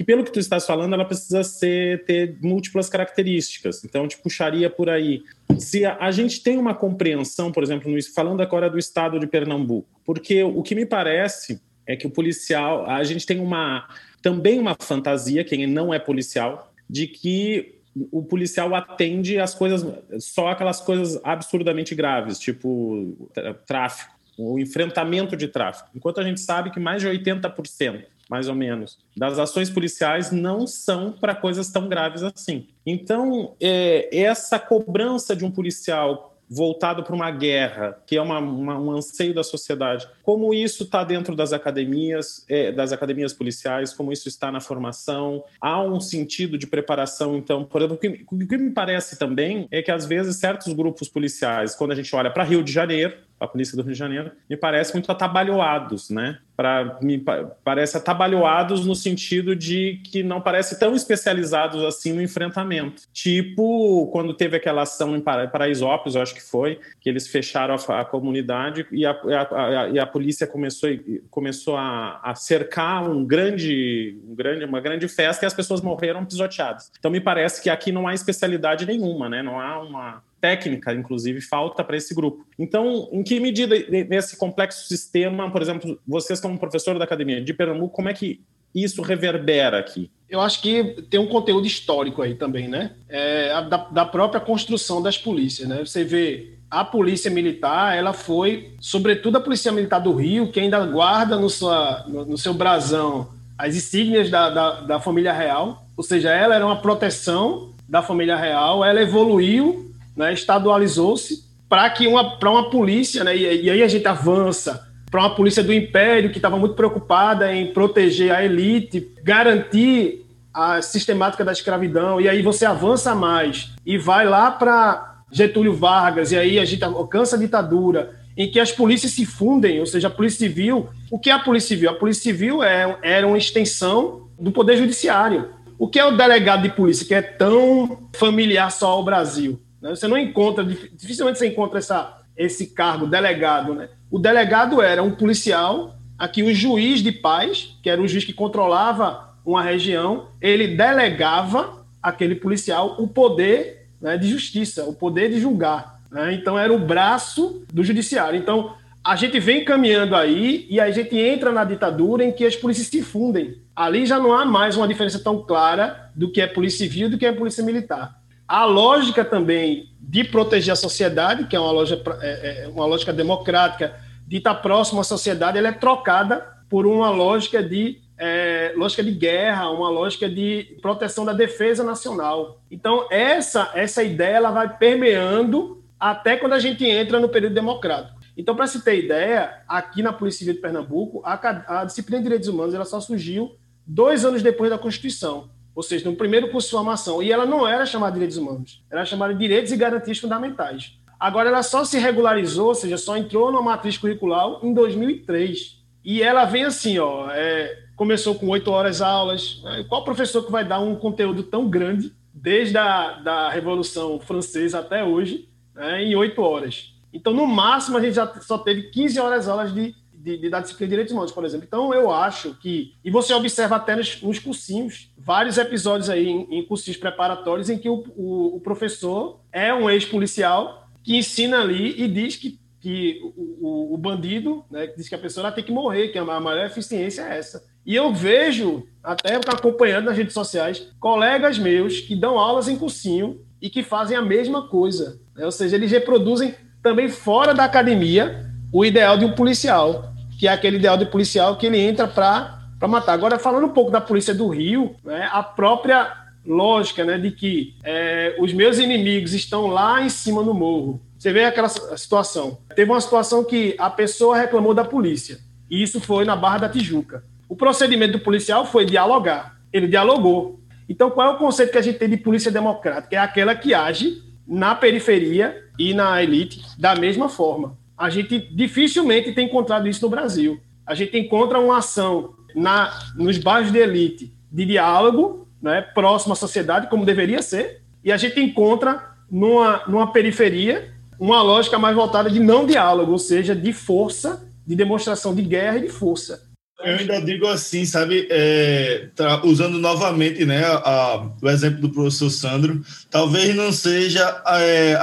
que 0.00 0.04
pelo 0.04 0.24
que 0.24 0.32
tu 0.32 0.40
estás 0.40 0.64
falando, 0.64 0.94
ela 0.94 1.04
precisa 1.04 1.44
ser, 1.44 2.06
ter 2.06 2.38
múltiplas 2.40 2.88
características. 2.88 3.84
Então, 3.84 4.08
te 4.08 4.16
puxaria 4.16 4.70
por 4.70 4.88
aí. 4.88 5.22
Se 5.58 5.84
a, 5.84 5.98
a 6.00 6.10
gente 6.10 6.42
tem 6.42 6.56
uma 6.56 6.74
compreensão, 6.74 7.52
por 7.52 7.62
exemplo, 7.62 7.92
no, 7.92 8.02
falando 8.14 8.40
agora 8.40 8.70
do 8.70 8.78
estado 8.78 9.20
de 9.20 9.26
Pernambuco, 9.26 9.86
porque 10.02 10.42
o 10.42 10.62
que 10.62 10.74
me 10.74 10.86
parece 10.86 11.60
é 11.86 11.96
que 11.96 12.06
o 12.06 12.10
policial, 12.10 12.88
a 12.88 13.04
gente 13.04 13.26
tem 13.26 13.40
uma 13.40 13.86
também 14.22 14.58
uma 14.58 14.74
fantasia, 14.80 15.44
quem 15.44 15.66
não 15.66 15.92
é 15.92 15.98
policial, 15.98 16.72
de 16.88 17.06
que 17.06 17.74
o 18.10 18.22
policial 18.22 18.74
atende 18.74 19.38
as 19.38 19.54
coisas, 19.54 19.86
só 20.18 20.48
aquelas 20.48 20.80
coisas 20.80 21.20
absurdamente 21.22 21.94
graves, 21.94 22.38
tipo 22.38 23.28
tráfico, 23.66 24.14
o 24.38 24.58
enfrentamento 24.58 25.36
de 25.36 25.46
tráfico. 25.46 25.90
Enquanto 25.94 26.20
a 26.20 26.24
gente 26.24 26.40
sabe 26.40 26.70
que 26.70 26.80
mais 26.80 27.02
de 27.02 27.08
80%, 27.08 28.02
mais 28.30 28.48
ou 28.48 28.54
menos, 28.54 28.98
das 29.16 29.38
ações 29.38 29.68
policiais 29.68 30.30
não 30.30 30.66
são 30.66 31.12
para 31.12 31.34
coisas 31.34 31.70
tão 31.70 31.88
graves 31.88 32.22
assim. 32.22 32.68
Então, 32.86 33.56
é, 33.60 34.08
essa 34.16 34.58
cobrança 34.58 35.34
de 35.34 35.44
um 35.44 35.50
policial 35.50 36.30
voltado 36.50 37.04
para 37.04 37.14
uma 37.14 37.30
guerra, 37.30 38.02
que 38.04 38.16
é 38.16 38.22
uma, 38.22 38.40
uma, 38.40 38.76
um 38.76 38.90
anseio 38.90 39.32
da 39.32 39.44
sociedade. 39.44 40.08
Como 40.20 40.52
isso 40.52 40.82
está 40.82 41.04
dentro 41.04 41.36
das 41.36 41.52
academias, 41.52 42.44
é, 42.48 42.72
das 42.72 42.92
academias 42.92 43.32
policiais, 43.32 43.92
como 43.94 44.12
isso 44.12 44.26
está 44.26 44.50
na 44.50 44.60
formação. 44.60 45.44
Há 45.60 45.80
um 45.80 46.00
sentido 46.00 46.58
de 46.58 46.66
preparação, 46.66 47.36
então, 47.36 47.64
por 47.64 47.80
exemplo, 47.80 47.96
o 47.96 47.98
que, 47.98 48.26
o 48.28 48.48
que 48.48 48.58
me 48.58 48.70
parece 48.70 49.16
também 49.16 49.68
é 49.70 49.80
que 49.80 49.92
às 49.92 50.04
vezes 50.04 50.36
certos 50.36 50.72
grupos 50.72 51.08
policiais, 51.08 51.76
quando 51.76 51.92
a 51.92 51.94
gente 51.94 52.14
olha 52.16 52.32
para 52.32 52.42
Rio 52.42 52.64
de 52.64 52.72
Janeiro, 52.72 53.16
a 53.40 53.46
polícia 53.46 53.74
do 53.74 53.82
Rio 53.82 53.92
de 53.92 53.98
Janeiro, 53.98 54.30
me 54.48 54.56
parece 54.56 54.92
muito 54.92 55.10
atabalhoados, 55.10 56.10
né? 56.10 56.38
Para 56.54 56.98
me 57.00 57.24
parece 57.64 57.96
atabalhoados 57.96 58.84
no 58.84 58.94
sentido 58.94 59.56
de 59.56 59.98
que 60.04 60.22
não 60.22 60.42
parece 60.42 60.78
tão 60.78 60.94
especializados 60.94 61.82
assim 61.82 62.12
no 62.12 62.20
enfrentamento. 62.20 63.02
Tipo 63.14 64.08
quando 64.12 64.34
teve 64.34 64.58
aquela 64.58 64.82
ação 64.82 65.16
em 65.16 65.20
Paraisópolis, 65.20 66.14
eu 66.14 66.22
acho 66.22 66.34
que 66.34 66.42
foi, 66.42 66.78
que 67.00 67.08
eles 67.08 67.26
fecharam 67.28 67.74
a, 67.74 68.00
a 68.00 68.04
comunidade 68.04 68.86
e 68.92 69.06
a, 69.06 69.12
a, 69.12 69.88
e 69.88 69.98
a, 69.98 70.06
polícia 70.06 70.46
começou, 70.46 70.90
começou 71.30 71.78
a, 71.78 72.34
cercar 72.36 73.08
um 73.08 73.24
grande, 73.24 74.18
um 74.28 74.34
grande, 74.34 74.64
uma 74.66 74.80
grande 74.80 75.08
festa 75.08 75.44
e 75.44 75.46
as 75.46 75.54
pessoas 75.54 75.80
morreram 75.80 76.26
pisoteadas. 76.26 76.92
Então 76.98 77.10
me 77.10 77.20
parece 77.20 77.62
que 77.62 77.70
aqui 77.70 77.90
não 77.90 78.06
há 78.06 78.12
especialidade 78.12 78.84
nenhuma, 78.84 79.30
né? 79.30 79.42
Não 79.42 79.58
há 79.58 79.80
uma 79.80 80.22
técnica, 80.40 80.92
inclusive, 80.92 81.40
falta 81.40 81.84
para 81.84 81.96
esse 81.96 82.14
grupo. 82.14 82.46
Então, 82.58 83.08
em 83.12 83.22
que 83.22 83.38
medida 83.38 83.76
nesse 84.08 84.36
complexo 84.36 84.86
sistema, 84.86 85.50
por 85.50 85.60
exemplo, 85.62 85.98
vocês 86.06 86.40
como 86.40 86.58
professor 86.58 86.98
da 86.98 87.04
academia 87.04 87.40
de 87.40 87.52
Pernambuco, 87.52 87.94
como 87.94 88.08
é 88.08 88.14
que 88.14 88.40
isso 88.74 89.02
reverbera 89.02 89.78
aqui? 89.78 90.10
Eu 90.28 90.40
acho 90.40 90.62
que 90.62 91.04
tem 91.10 91.18
um 91.18 91.26
conteúdo 91.26 91.66
histórico 91.66 92.22
aí 92.22 92.34
também, 92.34 92.68
né? 92.68 92.92
É, 93.08 93.48
da, 93.68 93.76
da 93.76 94.04
própria 94.04 94.40
construção 94.40 95.02
das 95.02 95.18
polícias, 95.18 95.68
né? 95.68 95.84
Você 95.84 96.04
vê 96.04 96.54
a 96.70 96.84
polícia 96.84 97.30
militar, 97.30 97.96
ela 97.96 98.12
foi, 98.12 98.74
sobretudo 98.80 99.36
a 99.36 99.40
polícia 99.40 99.72
militar 99.72 99.98
do 99.98 100.14
Rio, 100.14 100.52
que 100.52 100.60
ainda 100.60 100.86
guarda 100.86 101.36
no, 101.36 101.50
sua, 101.50 102.04
no, 102.06 102.24
no 102.24 102.38
seu 102.38 102.54
brasão 102.54 103.28
as 103.60 103.76
insígnias 103.76 104.30
da, 104.30 104.48
da, 104.48 104.80
da 104.80 105.00
família 105.00 105.34
real, 105.34 105.84
ou 105.94 106.02
seja, 106.02 106.30
ela 106.30 106.54
era 106.54 106.64
uma 106.64 106.80
proteção 106.80 107.74
da 107.86 108.00
família 108.00 108.34
real, 108.34 108.82
ela 108.82 109.02
evoluiu 109.02 109.89
né, 110.20 110.34
estadualizou-se 110.34 111.44
para 111.68 111.88
que 111.90 112.06
uma, 112.06 112.38
para 112.38 112.50
uma 112.50 112.68
polícia, 112.68 113.24
né, 113.24 113.36
e, 113.36 113.64
e 113.64 113.70
aí 113.70 113.82
a 113.82 113.88
gente 113.88 114.06
avança 114.06 114.86
para 115.10 115.20
uma 115.20 115.34
polícia 115.34 115.64
do 115.64 115.72
império 115.72 116.30
que 116.30 116.38
estava 116.38 116.56
muito 116.56 116.74
preocupada 116.74 117.52
em 117.52 117.72
proteger 117.72 118.32
a 118.32 118.44
elite, 118.44 119.10
garantir 119.24 120.26
a 120.52 120.82
sistemática 120.82 121.44
da 121.44 121.52
escravidão, 121.52 122.20
e 122.20 122.28
aí 122.28 122.42
você 122.42 122.66
avança 122.66 123.14
mais 123.14 123.72
e 123.84 123.96
vai 123.96 124.26
lá 124.26 124.50
para 124.50 125.22
Getúlio 125.32 125.74
Vargas, 125.74 126.32
e 126.32 126.36
aí 126.36 126.58
a 126.58 126.64
gente 126.64 126.84
alcança 126.84 127.36
a 127.36 127.38
ditadura, 127.38 128.14
em 128.36 128.50
que 128.50 128.60
as 128.60 128.70
polícias 128.70 129.12
se 129.12 129.24
fundem, 129.24 129.80
ou 129.80 129.86
seja, 129.86 130.08
a 130.08 130.10
Polícia 130.10 130.46
Civil. 130.46 130.88
O 131.10 131.18
que 131.18 131.30
é 131.30 131.32
a 131.32 131.38
Polícia 131.38 131.68
Civil? 131.70 131.90
A 131.90 131.94
Polícia 131.94 132.22
Civil 132.22 132.62
é, 132.62 132.96
era 133.02 133.26
uma 133.26 133.36
extensão 133.36 134.28
do 134.38 134.50
Poder 134.50 134.76
Judiciário. 134.76 135.50
O 135.78 135.88
que 135.88 135.98
é 135.98 136.04
o 136.04 136.16
delegado 136.16 136.62
de 136.62 136.70
polícia, 136.70 137.06
que 137.06 137.14
é 137.14 137.22
tão 137.22 138.08
familiar 138.14 138.70
só 138.70 138.88
ao 138.88 139.04
Brasil? 139.04 139.58
Né? 139.80 139.90
Você 139.90 140.06
não 140.06 140.18
encontra, 140.18 140.64
dificilmente 140.64 141.38
você 141.38 141.46
encontra 141.46 141.78
essa, 141.78 142.18
esse 142.36 142.68
cargo, 142.68 143.06
delegado. 143.06 143.74
Né? 143.74 143.88
O 144.10 144.18
delegado 144.18 144.82
era 144.82 145.02
um 145.02 145.12
policial, 145.12 145.96
aqui 146.18 146.42
o 146.42 146.54
juiz 146.54 147.02
de 147.02 147.12
paz, 147.12 147.76
que 147.82 147.88
era 147.88 148.00
o 148.00 148.08
juiz 148.08 148.24
que 148.24 148.32
controlava 148.32 149.30
uma 149.44 149.62
região, 149.62 150.28
ele 150.40 150.68
delegava 150.76 151.84
aquele 152.02 152.34
policial 152.34 152.96
o 152.98 153.08
poder 153.08 153.88
né, 154.00 154.16
de 154.16 154.28
justiça, 154.28 154.84
o 154.84 154.92
poder 154.92 155.30
de 155.30 155.40
julgar. 155.40 156.00
Né? 156.10 156.34
Então 156.34 156.58
era 156.58 156.72
o 156.72 156.78
braço 156.78 157.62
do 157.72 157.82
judiciário. 157.82 158.38
Então 158.38 158.74
a 159.02 159.16
gente 159.16 159.40
vem 159.40 159.64
caminhando 159.64 160.14
aí 160.14 160.66
e 160.68 160.78
a 160.78 160.90
gente 160.90 161.16
entra 161.18 161.50
na 161.50 161.64
ditadura 161.64 162.22
em 162.24 162.32
que 162.32 162.44
as 162.44 162.56
polícias 162.56 162.88
se 162.88 163.02
fundem. 163.02 163.56
Ali 163.74 164.04
já 164.04 164.18
não 164.18 164.32
há 164.32 164.44
mais 164.44 164.76
uma 164.76 164.86
diferença 164.86 165.18
tão 165.18 165.42
clara 165.42 166.10
do 166.14 166.30
que 166.30 166.40
é 166.40 166.46
polícia 166.46 166.86
civil 166.86 167.06
e 167.06 167.10
do 167.10 167.18
que 167.18 167.24
é 167.24 167.32
polícia 167.32 167.64
militar. 167.64 168.19
A 168.50 168.64
lógica 168.64 169.24
também 169.24 169.94
de 170.00 170.24
proteger 170.24 170.72
a 170.72 170.76
sociedade, 170.76 171.46
que 171.46 171.54
é 171.54 171.60
uma 171.60 171.70
lógica, 171.70 172.18
é, 172.20 172.64
é 172.64 172.68
uma 172.68 172.84
lógica 172.84 173.12
democrática, 173.12 173.94
de 174.26 174.38
estar 174.38 174.56
próximo 174.56 175.00
à 175.00 175.04
sociedade, 175.04 175.56
ela 175.56 175.68
é 175.68 175.72
trocada 175.72 176.44
por 176.68 176.84
uma 176.84 177.10
lógica 177.10 177.62
de 177.62 178.00
é, 178.18 178.72
lógica 178.76 179.04
de 179.04 179.12
guerra, 179.12 179.70
uma 179.70 179.88
lógica 179.88 180.28
de 180.28 180.76
proteção 180.82 181.24
da 181.24 181.32
defesa 181.32 181.84
nacional. 181.84 182.60
Então 182.68 183.06
essa 183.08 183.70
essa 183.72 184.02
ideia 184.02 184.38
ela 184.38 184.50
vai 184.50 184.76
permeando 184.76 185.84
até 185.98 186.36
quando 186.36 186.54
a 186.54 186.58
gente 186.58 186.84
entra 186.84 187.20
no 187.20 187.28
período 187.28 187.54
democrático. 187.54 188.18
Então, 188.36 188.56
para 188.56 188.66
se 188.66 188.82
ter 188.82 188.98
ideia, 188.98 189.62
aqui 189.68 190.02
na 190.02 190.12
Polícia 190.12 190.40
Civil 190.40 190.54
de 190.54 190.60
Pernambuco, 190.60 191.22
a, 191.24 191.82
a 191.82 191.84
disciplina 191.84 192.18
de 192.18 192.24
Direitos 192.24 192.48
Humanos 192.48 192.74
ela 192.74 192.84
só 192.84 193.00
surgiu 193.00 193.54
dois 193.86 194.24
anos 194.24 194.42
depois 194.42 194.70
da 194.70 194.78
Constituição 194.78 195.50
ou 195.74 195.82
seja, 195.82 196.08
no 196.08 196.16
primeiro 196.16 196.50
curso 196.50 196.68
de 196.68 196.72
formação, 196.72 197.22
e 197.22 197.30
ela 197.32 197.46
não 197.46 197.66
era 197.66 197.86
chamada 197.86 198.12
de 198.12 198.18
direitos 198.18 198.36
humanos, 198.36 198.82
era 198.90 199.04
chamada 199.04 199.32
de 199.32 199.40
direitos 199.40 199.72
e 199.72 199.76
garantias 199.76 200.18
fundamentais. 200.18 200.98
Agora 201.18 201.50
ela 201.50 201.62
só 201.62 201.84
se 201.84 201.98
regularizou, 201.98 202.68
ou 202.68 202.74
seja, 202.74 202.96
só 202.96 203.16
entrou 203.16 203.52
na 203.52 203.60
matriz 203.60 203.98
curricular 203.98 204.58
em 204.62 204.72
2003. 204.72 205.78
E 206.02 206.22
ela 206.22 206.46
vem 206.46 206.64
assim, 206.64 206.98
ó, 206.98 207.28
é, 207.30 207.78
começou 207.94 208.34
com 208.34 208.48
oito 208.48 208.70
horas 208.70 209.02
aulas. 209.02 209.60
Né? 209.62 209.84
Qual 209.86 210.02
professor 210.02 210.42
que 210.42 210.50
vai 210.50 210.64
dar 210.64 210.80
um 210.80 210.96
conteúdo 210.96 211.42
tão 211.42 211.68
grande, 211.68 212.10
desde 212.32 212.78
a 212.78 213.20
da 213.20 213.50
Revolução 213.50 214.18
Francesa 214.18 214.78
até 214.78 215.04
hoje, 215.04 215.46
né, 215.74 216.02
em 216.02 216.16
oito 216.16 216.40
horas? 216.40 216.94
Então, 217.12 217.34
no 217.34 217.46
máximo, 217.46 217.98
a 217.98 218.00
gente 218.00 218.14
já 218.14 218.26
só 218.40 218.56
teve 218.56 218.84
15 218.84 219.20
horas 219.20 219.48
aulas 219.48 219.74
de 219.74 219.94
de, 220.22 220.36
de, 220.36 220.50
da 220.50 220.60
disciplina 220.60 220.88
de 220.88 220.90
direitos 220.90 221.12
humanos, 221.12 221.32
por 221.32 221.44
exemplo. 221.44 221.66
Então, 221.66 221.94
eu 221.94 222.10
acho 222.10 222.54
que. 222.54 222.94
E 223.02 223.10
você 223.10 223.32
observa 223.32 223.76
até 223.76 223.96
nos, 223.96 224.20
nos 224.22 224.38
cursinhos, 224.38 225.12
vários 225.18 225.56
episódios 225.56 226.10
aí 226.10 226.28
em, 226.28 226.58
em 226.58 226.66
cursinhos 226.66 226.98
preparatórios 226.98 227.70
em 227.70 227.78
que 227.78 227.88
o, 227.88 228.04
o, 228.16 228.56
o 228.56 228.60
professor 228.60 229.40
é 229.50 229.72
um 229.72 229.88
ex-policial 229.88 230.88
que 231.02 231.16
ensina 231.16 231.60
ali 231.60 232.02
e 232.02 232.06
diz 232.06 232.36
que, 232.36 232.60
que 232.80 233.20
o, 233.34 233.94
o, 233.94 233.96
bandido, 233.96 234.64
né, 234.70 234.86
diz 234.88 235.08
que 235.08 235.14
a 235.14 235.18
pessoa 235.18 235.50
tem 235.50 235.64
que 235.64 235.72
morrer, 235.72 236.08
que 236.08 236.18
a 236.18 236.24
maior 236.24 236.66
eficiência 236.66 237.22
é 237.22 237.38
essa. 237.38 237.64
E 237.86 237.96
eu 237.96 238.12
vejo, 238.12 238.86
até 239.02 239.36
acompanhando 239.36 240.06
nas 240.06 240.16
redes 240.16 240.34
sociais, 240.34 240.92
colegas 241.00 241.58
meus 241.58 242.00
que 242.00 242.14
dão 242.14 242.38
aulas 242.38 242.68
em 242.68 242.76
cursinho 242.76 243.40
e 243.60 243.70
que 243.70 243.82
fazem 243.82 244.16
a 244.16 244.22
mesma 244.22 244.68
coisa. 244.68 245.18
Né? 245.34 245.46
Ou 245.46 245.52
seja, 245.52 245.76
eles 245.76 245.90
reproduzem 245.90 246.54
também 246.82 247.08
fora 247.08 247.54
da 247.54 247.64
academia 247.64 248.50
o 248.72 248.84
ideal 248.84 249.18
de 249.18 249.24
um 249.24 249.32
policial 249.32 250.09
que 250.40 250.48
é 250.48 250.52
aquele 250.52 250.78
ideal 250.78 250.96
de 250.96 251.04
policial 251.04 251.58
que 251.58 251.66
ele 251.66 251.78
entra 251.78 252.08
para 252.08 252.88
matar. 252.88 253.12
Agora, 253.12 253.38
falando 253.38 253.66
um 253.66 253.74
pouco 253.74 253.90
da 253.90 254.00
polícia 254.00 254.32
do 254.32 254.48
Rio, 254.48 254.96
né, 255.04 255.28
a 255.30 255.42
própria 255.42 256.16
lógica 256.46 257.04
né, 257.04 257.18
de 257.18 257.30
que 257.30 257.76
é, 257.84 258.34
os 258.38 258.50
meus 258.54 258.78
inimigos 258.78 259.34
estão 259.34 259.66
lá 259.66 260.00
em 260.00 260.08
cima 260.08 260.42
no 260.42 260.54
morro. 260.54 260.98
Você 261.18 261.30
vê 261.30 261.44
aquela 261.44 261.68
situação. 261.68 262.56
Teve 262.74 262.90
uma 262.90 263.02
situação 263.02 263.44
que 263.44 263.74
a 263.78 263.90
pessoa 263.90 264.38
reclamou 264.38 264.72
da 264.72 264.82
polícia, 264.82 265.36
e 265.70 265.82
isso 265.82 266.00
foi 266.00 266.24
na 266.24 266.34
Barra 266.34 266.56
da 266.56 266.68
Tijuca. 266.70 267.22
O 267.46 267.54
procedimento 267.54 268.12
do 268.12 268.20
policial 268.20 268.64
foi 268.64 268.86
dialogar. 268.86 269.60
Ele 269.70 269.88
dialogou. 269.88 270.58
Então, 270.88 271.10
qual 271.10 271.32
é 271.32 271.34
o 271.34 271.38
conceito 271.38 271.70
que 271.70 271.78
a 271.78 271.82
gente 271.82 271.98
tem 271.98 272.08
de 272.08 272.16
polícia 272.16 272.50
democrática? 272.50 273.14
É 273.14 273.18
aquela 273.18 273.54
que 273.54 273.74
age 273.74 274.22
na 274.48 274.74
periferia 274.74 275.54
e 275.78 275.92
na 275.92 276.22
elite 276.22 276.62
da 276.78 276.94
mesma 276.94 277.28
forma 277.28 277.78
a 278.00 278.08
gente 278.08 278.38
dificilmente 278.38 279.32
tem 279.32 279.44
encontrado 279.44 279.86
isso 279.86 280.02
no 280.02 280.08
Brasil. 280.08 280.58
A 280.86 280.94
gente 280.94 281.18
encontra 281.18 281.60
uma 281.60 281.76
ação 281.76 282.32
na, 282.56 282.98
nos 283.14 283.36
bairros 283.36 283.70
de 283.70 283.78
elite 283.78 284.34
de 284.50 284.64
diálogo, 284.64 285.46
né, 285.60 285.82
próximo 285.82 286.32
à 286.32 286.36
sociedade, 286.36 286.88
como 286.88 287.04
deveria 287.04 287.42
ser, 287.42 287.82
e 288.02 288.10
a 288.10 288.16
gente 288.16 288.40
encontra 288.40 289.04
numa, 289.30 289.82
numa 289.86 290.10
periferia 290.12 290.94
uma 291.18 291.42
lógica 291.42 291.78
mais 291.78 291.94
voltada 291.94 292.30
de 292.30 292.40
não 292.40 292.64
diálogo, 292.64 293.12
ou 293.12 293.18
seja, 293.18 293.54
de 293.54 293.70
força, 293.70 294.50
de 294.66 294.74
demonstração 294.74 295.34
de 295.34 295.42
guerra 295.42 295.76
e 295.76 295.82
de 295.82 295.88
força. 295.90 296.49
Eu 296.82 296.96
ainda 296.96 297.20
digo 297.20 297.46
assim, 297.46 297.84
sabe, 297.84 298.26
é, 298.30 299.08
tá, 299.14 299.44
usando 299.44 299.78
novamente 299.78 300.44
né, 300.44 300.64
a, 300.64 301.26
o 301.40 301.48
exemplo 301.48 301.80
do 301.80 301.90
professor 301.90 302.30
Sandro, 302.30 302.82
talvez 303.10 303.54
não 303.54 303.70
seja 303.72 304.42
é, 304.46 304.98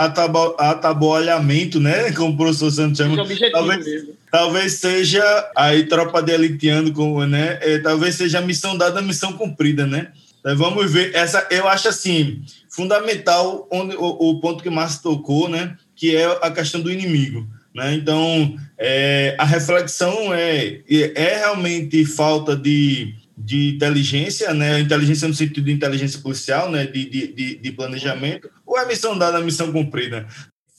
atabalhamento, 0.58 1.80
né, 1.80 2.12
como 2.18 2.34
o 2.34 2.38
professor 2.38 2.72
Sandro 2.72 2.96
chama, 2.96 3.16
talvez, 3.52 4.06
talvez 4.32 4.74
seja 4.74 5.52
aí 5.56 5.84
tropa 5.84 6.22
de 6.22 6.32
elitiano, 6.32 6.92
como, 6.92 7.26
né, 7.26 7.60
é, 7.62 7.80
talvez 7.80 8.16
seja 8.16 8.40
a 8.40 8.42
missão 8.42 8.76
dada, 8.76 9.00
a 9.00 9.04
missão 9.04 9.34
cumprida, 9.34 9.86
né? 9.86 10.10
Vamos 10.56 10.90
ver, 10.90 11.14
essa 11.14 11.46
eu 11.52 11.68
acho 11.68 11.90
assim, 11.90 12.42
fundamental 12.70 13.68
onde, 13.70 13.96
o, 13.98 14.30
o 14.30 14.40
ponto 14.40 14.64
que 14.64 14.70
o 14.70 14.72
Márcio 14.72 15.04
tocou, 15.04 15.50
né, 15.50 15.76
que 15.96 16.16
é 16.16 16.26
a 16.42 16.50
questão 16.50 16.80
do 16.80 16.92
inimigo. 16.92 17.46
Né? 17.78 17.94
Então, 17.94 18.58
é, 18.76 19.36
a 19.38 19.46
reflexão 19.46 20.34
é, 20.34 20.82
é 20.90 21.38
realmente 21.38 22.04
falta 22.06 22.56
de, 22.56 23.14
de 23.38 23.76
inteligência, 23.76 24.52
né? 24.52 24.80
inteligência 24.80 25.28
no 25.28 25.34
sentido 25.36 25.66
de 25.66 25.74
inteligência 25.74 26.20
policial, 26.20 26.72
né? 26.72 26.88
de, 26.88 27.06
de, 27.06 27.56
de 27.56 27.72
planejamento, 27.74 28.50
ou 28.66 28.80
é 28.80 28.88
missão 28.88 29.16
dada, 29.16 29.40
missão 29.42 29.72
cumprida? 29.72 30.26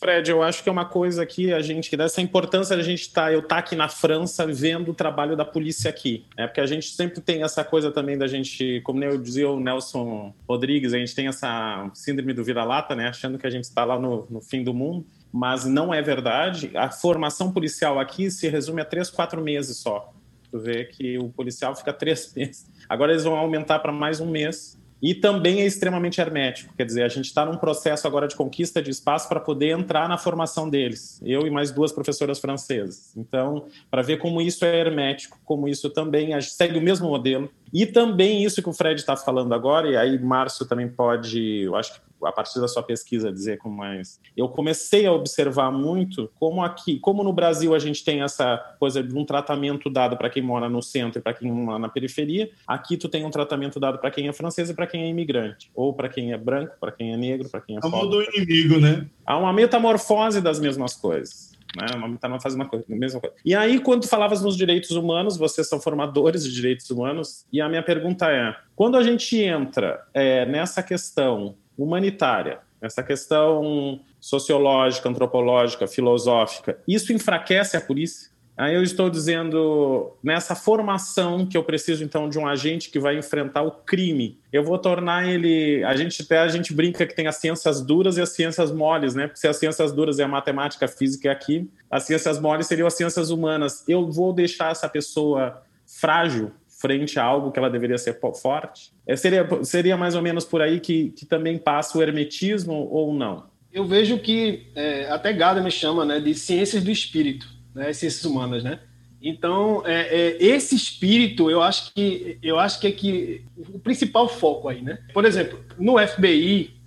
Fred, 0.01 0.29
eu 0.29 0.43
acho 0.43 0.63
que 0.63 0.69
é 0.69 0.73
uma 0.73 0.85
coisa 0.85 1.23
aqui, 1.23 1.53
a 1.53 1.61
gente, 1.61 1.97
dessa 1.97 2.21
importância 2.21 2.75
a 2.75 2.83
gente 2.83 3.03
estar, 3.03 3.27
tá, 3.27 3.33
eu 3.33 3.41
estar 3.41 3.55
tá 3.55 3.59
aqui 3.59 3.77
na 3.77 3.89
França 3.89 4.45
vendo 4.45 4.91
o 4.91 4.95
trabalho 4.95 5.37
da 5.37 5.45
polícia 5.45 5.89
aqui. 5.89 6.25
É 6.37 6.49
porque 6.49 6.61
a 6.61 6.67
gente 6.67 6.91
sempre 6.91 7.21
tem 7.21 7.45
essa 7.45 7.63
coisa 7.63 7.93
também 7.93 8.19
da 8.19 8.27
gente, 8.27 8.81
como 8.83 9.05
eu 9.05 9.19
dizia 9.19 9.49
o 9.49 9.61
Nelson 9.61 10.35
Rodrigues, 10.49 10.93
a 10.93 10.99
gente 10.99 11.15
tem 11.15 11.29
essa 11.29 11.89
síndrome 11.95 12.33
do 12.33 12.43
vira-lata, 12.43 12.97
né? 12.97 13.09
Achando 13.09 13.39
que 13.39 13.47
a 13.47 13.51
gente 13.51 13.65
está 13.65 13.85
lá 13.85 13.99
no, 13.99 14.27
no 14.29 14.41
fim 14.41 14.65
do 14.65 14.75
mundo 14.75 15.07
mas 15.33 15.65
não 15.65 15.93
é 15.93 16.01
verdade. 16.03 16.71
A 16.75 16.91
formação 16.91 17.53
policial 17.53 17.99
aqui 17.99 18.31
se 18.31 18.49
resume 18.49 18.81
a 18.81 18.85
três, 18.85 19.11
quatro 19.11 19.43
meses 19.43 19.77
só. 19.77 20.13
Tu 20.51 20.59
vê 20.59 20.85
que 20.85 21.19
o 21.19 21.29
policial 21.29 21.75
fica 21.75 21.93
três 21.93 22.33
meses. 22.37 22.67
Agora 22.89 23.13
eles 23.13 23.25
vão 23.25 23.37
aumentar 23.37 23.79
para 23.81 23.93
mais 23.93 24.21
um 24.21 24.31
mês. 24.31 24.79
E 25.01 25.15
também 25.15 25.61
é 25.61 25.67
extremamente 25.67 26.21
hermético. 26.21 26.75
Quer 26.77 26.85
dizer, 26.85 27.03
a 27.05 27.09
gente 27.09 27.27
está 27.27 27.47
num 27.47 27.57
processo 27.57 28.07
agora 28.07 28.27
de 28.27 28.35
conquista 28.35 28.83
de 28.83 28.91
espaço 28.91 29.29
para 29.29 29.39
poder 29.39 29.71
entrar 29.71 30.09
na 30.09 30.19
formação 30.19 30.69
deles. 30.69 31.21
Eu 31.25 31.47
e 31.47 31.51
mais 31.51 31.71
duas 31.71 31.93
professoras 31.93 32.41
francesas. 32.41 33.17
Então, 33.17 33.67
para 33.89 34.03
ver 34.03 34.19
como 34.19 34.43
isso 34.43 34.65
é 34.65 34.77
hermético, 34.77 35.39
como 35.45 35.69
isso 35.69 35.89
também 35.91 36.39
segue 36.41 36.79
o 36.79 36.83
mesmo 36.83 37.09
modelo. 37.09 37.49
E 37.73 37.87
também 37.87 38.43
isso 38.43 38.61
que 38.61 38.69
o 38.69 38.73
Fred 38.73 38.99
está 38.99 39.17
falando 39.17 39.55
agora, 39.55 39.89
e 39.89 39.97
aí 39.97 40.19
Márcio 40.19 40.67
também 40.67 40.89
pode, 40.89 41.61
eu 41.63 41.77
acho 41.77 41.95
que 41.95 42.01
a 42.25 42.33
partir 42.33 42.61
da 42.61 42.69
sua 42.69 42.83
pesquisa 42.83 43.33
dizer 43.33 43.59
como 43.59 43.77
mais. 43.77 44.21
Eu 44.37 44.49
comecei 44.49 45.07
a 45.07 45.13
observar 45.13 45.71
muito 45.71 46.31
como 46.39 46.63
aqui, 46.63 46.99
como 46.99 47.23
no 47.23 47.33
Brasil 47.33 47.75
a 47.75 47.79
gente 47.79 48.05
tem 48.05 48.23
essa 48.23 48.59
coisa 48.79 49.03
de 49.03 49.15
um 49.15 49.25
tratamento 49.25 49.91
dado 49.91 50.17
para 50.17 50.31
quem 50.31 50.43
mora 50.43 50.69
no 50.69 50.83
centro 50.83 51.19
e 51.19 51.23
para 51.23 51.35
quem 51.35 51.51
mora 51.51 51.79
na 51.79 51.89
periferia, 51.89 52.51
aqui 52.67 52.97
tu 52.97 53.09
tem 53.09 53.25
um 53.25 53.31
tratamento 53.31 53.79
dado 53.79 53.99
para 53.99 54.11
quem 54.11 54.29
é 54.29 54.33
francês 54.33 54.71
e 54.71 54.75
para 54.75 54.87
quem 54.87 55.03
é 55.03 55.09
imigrante, 55.09 55.71
ou 55.75 55.93
para 55.93 56.09
quem 56.09 56.33
é 56.33 56.39
branco, 56.39 56.75
para 56.81 56.93
quem 56.93 57.13
é 57.13 57.17
negro, 57.17 57.49
para 57.49 57.61
quem 57.61 57.77
é 57.77 57.81
pobre. 57.81 58.09
do 58.09 58.23
inimigo, 58.23 58.81
né? 58.81 59.07
Há 59.25 59.37
uma 59.37 59.53
metamorfose 59.53 60.41
das 60.41 60.59
mesmas 60.59 60.95
coisas. 60.95 61.59
Né? 61.77 61.87
Uma 61.97 62.09
metamorfose 62.09 62.57
uma 62.57 62.67
coisa, 62.67 62.85
mesma 62.89 63.21
coisa. 63.21 63.37
E 63.45 63.55
aí, 63.55 63.79
quando 63.79 64.03
tu 64.03 64.09
falavas 64.09 64.41
nos 64.43 64.57
direitos 64.57 64.91
humanos, 64.93 65.37
vocês 65.37 65.69
são 65.69 65.81
formadores 65.81 66.45
de 66.45 66.53
direitos 66.53 66.89
humanos, 66.91 67.47
e 67.53 67.61
a 67.61 67.69
minha 67.69 67.83
pergunta 67.83 68.31
é: 68.31 68.57
quando 68.75 68.97
a 68.97 69.03
gente 69.03 69.37
entra 69.37 70.03
é, 70.15 70.47
nessa 70.47 70.83
questão 70.83 71.57
humanitária, 71.79 72.59
essa 72.81 73.03
questão 73.03 74.01
sociológica, 74.21 75.09
antropológica, 75.09 75.87
filosófica, 75.87 76.79
isso 76.87 77.13
enfraquece 77.13 77.77
a 77.77 77.81
polícia? 77.81 78.31
Aí 78.59 78.75
eu 78.75 78.83
estou 78.83 79.09
dizendo, 79.09 80.17
nessa 80.21 80.57
formação 80.57 81.47
que 81.47 81.57
eu 81.57 81.63
preciso 81.63 82.03
então 82.03 82.29
de 82.29 82.41
um 82.41 82.47
agente 82.47 82.91
que 82.91 82.99
vai 82.99 83.17
enfrentar 83.17 83.63
o 83.63 83.71
crime, 83.71 84.37
eu 84.53 84.65
vou 84.65 84.77
tornar 84.77 85.29
ele, 85.29 85.85
a 85.85 85.95
gente 85.95 86.23
até 86.23 86.41
a 86.41 86.49
gente 86.49 86.75
brinca 86.75 87.07
que 87.07 87.15
tem 87.15 87.29
as 87.29 87.37
ciências 87.37 87.81
duras 87.81 88.17
e 88.17 88.21
as 88.21 88.31
ciências 88.31 88.73
moles, 88.73 89.15
né? 89.15 89.29
Porque 89.29 89.39
se 89.39 89.47
as 89.47 89.57
ciências 89.59 89.93
duras 89.93 90.19
é 90.19 90.25
a 90.25 90.29
matemática, 90.29 90.87
a 90.87 90.89
física 90.89 91.29
e 91.29 91.31
aqui, 91.31 91.71
as 91.89 92.03
ciências 92.03 92.41
moles 92.41 92.67
seriam 92.67 92.89
as 92.89 92.95
ciências 92.95 93.31
humanas. 93.31 93.85
Eu 93.87 94.11
vou 94.11 94.33
deixar 94.33 94.73
essa 94.73 94.89
pessoa 94.89 95.63
frágil 95.87 96.51
frente 96.79 97.19
a 97.19 97.25
algo 97.25 97.51
que 97.51 97.59
ela 97.59 97.69
deveria 97.69 97.99
ser 97.99 98.19
forte? 98.41 98.93
É, 99.07 99.17
seria, 99.17 99.47
seria 99.65 99.97
mais 99.97 100.15
ou 100.15 100.23
menos 100.23 100.45
por 100.45 100.63
aí 100.63 100.81
que, 100.81 101.11
que 101.11 101.27
também 101.27 101.59
passa 101.59 101.99
o 101.99 102.03
hermetismo 102.03 102.89
ou 102.91 103.13
não? 103.13 103.47
Eu 103.73 103.85
vejo 103.85 104.19
que 104.19 104.69
é, 104.75 105.11
até 105.11 105.33
Gada 105.33 105.61
me 105.61 105.71
chama 105.71 106.05
né, 106.05 106.21
de 106.21 106.35
ciências 106.35 106.83
do 106.83 106.91
espírito, 106.91 107.49
né, 107.75 107.93
ciências 107.93 108.25
humanas, 108.25 108.65
né? 108.65 108.81
Então, 109.21 109.83
é, 109.85 110.37
é, 110.37 110.45
esse 110.45 110.77
espírito, 110.77 111.51
eu 111.51 111.61
acho 111.61 111.93
que 111.93 112.39
eu 112.41 112.57
acho 112.57 112.79
que 112.79 112.87
é 112.87 112.93
que 112.93 113.45
o 113.75 113.81
principal 113.81 114.29
foco 114.29 114.69
aí, 114.69 114.81
né? 114.81 114.99
Por 115.13 115.25
exemplo, 115.25 115.59
no 115.77 115.99
FBI, 115.99 116.79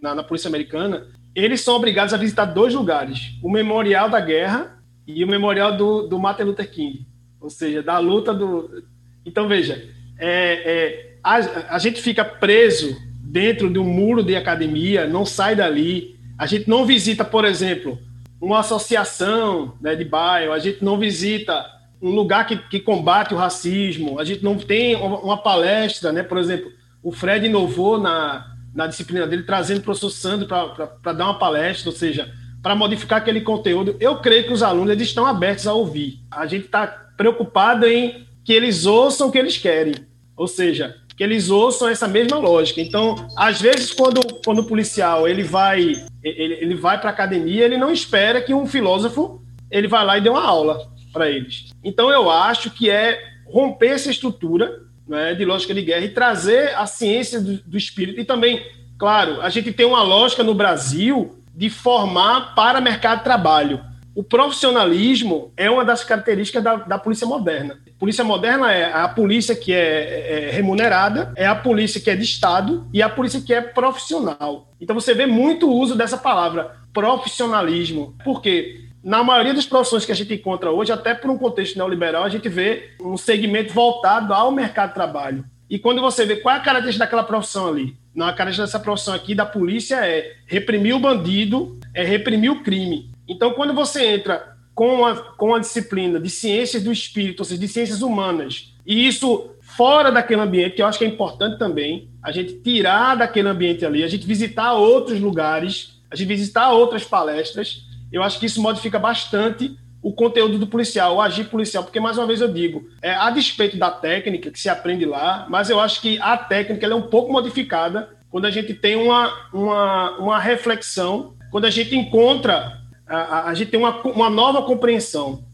na, 0.00 0.14
na 0.14 0.24
Polícia 0.24 0.48
Americana, 0.48 1.08
eles 1.34 1.60
são 1.60 1.76
obrigados 1.76 2.14
a 2.14 2.16
visitar 2.16 2.46
dois 2.46 2.72
lugares: 2.72 3.34
o 3.42 3.50
Memorial 3.50 4.08
da 4.08 4.18
Guerra 4.18 4.82
e 5.06 5.22
o 5.22 5.28
Memorial 5.28 5.76
do, 5.76 6.08
do 6.08 6.18
Martin 6.18 6.44
Luther 6.44 6.70
King, 6.70 7.06
ou 7.38 7.50
seja, 7.50 7.82
da 7.82 7.98
luta 7.98 8.32
do, 8.32 8.82
então, 9.28 9.46
veja, 9.46 9.84
é, 10.18 10.28
é, 10.28 11.16
a, 11.22 11.74
a 11.74 11.78
gente 11.78 12.00
fica 12.00 12.24
preso 12.24 12.96
dentro 13.22 13.70
de 13.70 13.78
um 13.78 13.84
muro 13.84 14.22
de 14.22 14.34
academia, 14.34 15.06
não 15.06 15.26
sai 15.26 15.54
dali. 15.54 16.18
A 16.38 16.46
gente 16.46 16.68
não 16.68 16.86
visita, 16.86 17.24
por 17.24 17.44
exemplo, 17.44 17.98
uma 18.40 18.60
associação 18.60 19.74
né, 19.80 19.94
de 19.94 20.04
bairro, 20.04 20.52
a 20.52 20.58
gente 20.58 20.82
não 20.82 20.98
visita 20.98 21.64
um 22.00 22.10
lugar 22.10 22.46
que, 22.46 22.56
que 22.56 22.80
combate 22.80 23.34
o 23.34 23.36
racismo, 23.36 24.18
a 24.18 24.24
gente 24.24 24.42
não 24.42 24.56
tem 24.56 24.96
uma 24.96 25.36
palestra, 25.36 26.12
né? 26.12 26.22
Por 26.22 26.38
exemplo, 26.38 26.70
o 27.02 27.10
Fred 27.10 27.44
inovou 27.44 27.98
na, 27.98 28.54
na 28.72 28.86
disciplina 28.86 29.26
dele, 29.26 29.42
trazendo 29.42 29.78
o 29.78 29.82
professor 29.82 30.10
Sandro 30.10 30.46
para 30.46 31.12
dar 31.12 31.24
uma 31.24 31.38
palestra, 31.38 31.90
ou 31.90 31.96
seja, 31.96 32.32
para 32.62 32.76
modificar 32.76 33.18
aquele 33.18 33.40
conteúdo. 33.40 33.96
Eu 33.98 34.18
creio 34.18 34.44
que 34.44 34.52
os 34.52 34.62
alunos 34.62 34.92
eles 34.92 35.08
estão 35.08 35.26
abertos 35.26 35.66
a 35.66 35.74
ouvir. 35.74 36.20
A 36.30 36.46
gente 36.46 36.66
está 36.66 36.86
preocupado 36.86 37.84
em 37.84 38.27
que 38.48 38.54
eles 38.54 38.86
ouçam 38.86 39.28
o 39.28 39.30
que 39.30 39.36
eles 39.36 39.58
querem. 39.58 39.92
Ou 40.34 40.48
seja, 40.48 40.96
que 41.14 41.22
eles 41.22 41.50
ouçam 41.50 41.86
essa 41.86 42.08
mesma 42.08 42.38
lógica. 42.38 42.80
Então, 42.80 43.28
às 43.36 43.60
vezes, 43.60 43.92
quando, 43.92 44.22
quando 44.42 44.60
o 44.60 44.64
policial 44.64 45.28
ele 45.28 45.42
vai, 45.42 45.92
ele, 46.24 46.54
ele 46.54 46.74
vai 46.74 46.98
para 46.98 47.10
a 47.10 47.12
academia, 47.12 47.66
ele 47.66 47.76
não 47.76 47.92
espera 47.92 48.40
que 48.40 48.54
um 48.54 48.66
filósofo 48.66 49.42
ele 49.70 49.86
vá 49.86 50.02
lá 50.02 50.16
e 50.16 50.22
dê 50.22 50.30
uma 50.30 50.42
aula 50.42 50.80
para 51.12 51.28
eles. 51.28 51.74
Então, 51.84 52.10
eu 52.10 52.30
acho 52.30 52.70
que 52.70 52.88
é 52.88 53.20
romper 53.44 53.88
essa 53.88 54.10
estrutura 54.10 54.80
né, 55.06 55.34
de 55.34 55.44
lógica 55.44 55.74
de 55.74 55.82
guerra 55.82 56.06
e 56.06 56.08
trazer 56.08 56.74
a 56.74 56.86
ciência 56.86 57.42
do, 57.42 57.58
do 57.58 57.76
espírito. 57.76 58.18
E 58.18 58.24
também, 58.24 58.64
claro, 58.98 59.42
a 59.42 59.50
gente 59.50 59.72
tem 59.72 59.84
uma 59.84 60.02
lógica 60.02 60.42
no 60.42 60.54
Brasil 60.54 61.38
de 61.54 61.68
formar 61.68 62.54
para 62.54 62.80
mercado 62.80 63.18
de 63.18 63.24
trabalho. 63.24 63.84
O 64.14 64.24
profissionalismo 64.24 65.52
é 65.54 65.70
uma 65.70 65.84
das 65.84 66.02
características 66.02 66.64
da, 66.64 66.76
da 66.76 66.98
polícia 66.98 67.26
moderna. 67.26 67.78
Polícia 67.98 68.22
moderna 68.22 68.72
é 68.72 68.92
a 68.92 69.08
polícia 69.08 69.56
que 69.56 69.72
é, 69.72 70.46
é, 70.46 70.50
remunerada, 70.52 71.32
é 71.34 71.46
a 71.46 71.54
polícia 71.54 72.00
que 72.00 72.08
é 72.08 72.14
de 72.14 72.22
Estado 72.22 72.86
e 72.92 73.02
a 73.02 73.08
polícia 73.08 73.40
que 73.40 73.52
é 73.52 73.60
profissional. 73.60 74.70
Então 74.80 74.94
você 74.94 75.12
vê 75.12 75.26
muito 75.26 75.68
uso 75.68 75.96
dessa 75.96 76.16
palavra, 76.16 76.76
profissionalismo. 76.92 78.16
Por 78.24 78.40
quê? 78.40 78.84
Na 79.02 79.24
maioria 79.24 79.52
das 79.52 79.66
profissões 79.66 80.04
que 80.04 80.12
a 80.12 80.14
gente 80.14 80.32
encontra 80.32 80.70
hoje, 80.70 80.92
até 80.92 81.12
por 81.12 81.28
um 81.28 81.38
contexto 81.38 81.76
neoliberal, 81.76 82.22
a 82.22 82.28
gente 82.28 82.48
vê 82.48 82.90
um 83.00 83.16
segmento 83.16 83.72
voltado 83.72 84.32
ao 84.32 84.52
mercado 84.52 84.90
de 84.90 84.94
trabalho. 84.94 85.44
E 85.68 85.76
quando 85.78 86.00
você 86.00 86.24
vê 86.24 86.36
qual 86.36 86.54
é 86.54 86.58
a 86.58 86.62
característica 86.62 87.04
daquela 87.04 87.24
profissão 87.24 87.68
ali, 87.68 87.96
na 88.14 88.26
característica 88.26 88.64
dessa 88.64 88.80
profissão 88.80 89.12
aqui 89.12 89.34
da 89.34 89.44
polícia 89.44 89.96
é 89.96 90.36
reprimir 90.46 90.94
o 90.94 91.00
bandido, 91.00 91.78
é 91.92 92.04
reprimir 92.04 92.50
o 92.50 92.62
crime. 92.62 93.10
Então, 93.28 93.52
quando 93.52 93.74
você 93.74 94.06
entra 94.06 94.56
com 94.78 95.04
a, 95.04 95.16
com 95.16 95.56
a 95.56 95.58
disciplina 95.58 96.20
de 96.20 96.30
ciências 96.30 96.84
do 96.84 96.92
espírito, 96.92 97.40
ou 97.40 97.44
seja, 97.44 97.60
de 97.60 97.66
ciências 97.66 98.00
humanas, 98.00 98.72
e 98.86 99.08
isso 99.08 99.50
fora 99.60 100.12
daquele 100.12 100.40
ambiente, 100.40 100.76
que 100.76 100.82
eu 100.82 100.86
acho 100.86 101.00
que 101.00 101.04
é 101.04 101.08
importante 101.08 101.58
também, 101.58 102.08
a 102.22 102.30
gente 102.30 102.60
tirar 102.60 103.16
daquele 103.16 103.48
ambiente 103.48 103.84
ali, 103.84 104.04
a 104.04 104.06
gente 104.06 104.24
visitar 104.24 104.74
outros 104.74 105.20
lugares, 105.20 106.00
a 106.08 106.14
gente 106.14 106.28
visitar 106.28 106.70
outras 106.70 107.02
palestras, 107.02 107.88
eu 108.12 108.22
acho 108.22 108.38
que 108.38 108.46
isso 108.46 108.62
modifica 108.62 109.00
bastante 109.00 109.76
o 110.00 110.12
conteúdo 110.12 110.60
do 110.60 110.66
policial, 110.68 111.16
o 111.16 111.20
agir 111.20 111.48
policial, 111.50 111.82
porque, 111.82 111.98
mais 111.98 112.16
uma 112.16 112.28
vez, 112.28 112.40
eu 112.40 112.46
digo, 112.46 112.88
é, 113.02 113.10
a 113.10 113.30
despeito 113.30 113.76
da 113.76 113.90
técnica 113.90 114.48
que 114.48 114.60
se 114.60 114.68
aprende 114.68 115.04
lá, 115.04 115.44
mas 115.50 115.68
eu 115.70 115.80
acho 115.80 116.00
que 116.00 116.20
a 116.20 116.36
técnica 116.36 116.86
é 116.86 116.94
um 116.94 117.02
pouco 117.02 117.32
modificada 117.32 118.10
quando 118.30 118.44
a 118.44 118.50
gente 118.50 118.72
tem 118.74 118.94
uma, 118.94 119.34
uma, 119.52 120.18
uma 120.18 120.38
reflexão, 120.38 121.34
quando 121.50 121.64
a 121.64 121.70
gente 121.70 121.96
encontra 121.96 122.77
a, 123.08 123.48
a, 123.48 123.54
gente 123.54 123.70
tem 123.70 123.80
uma, 123.80 124.00
uma 124.02 124.30
nova 124.30 124.62
compreensão. 124.62 125.44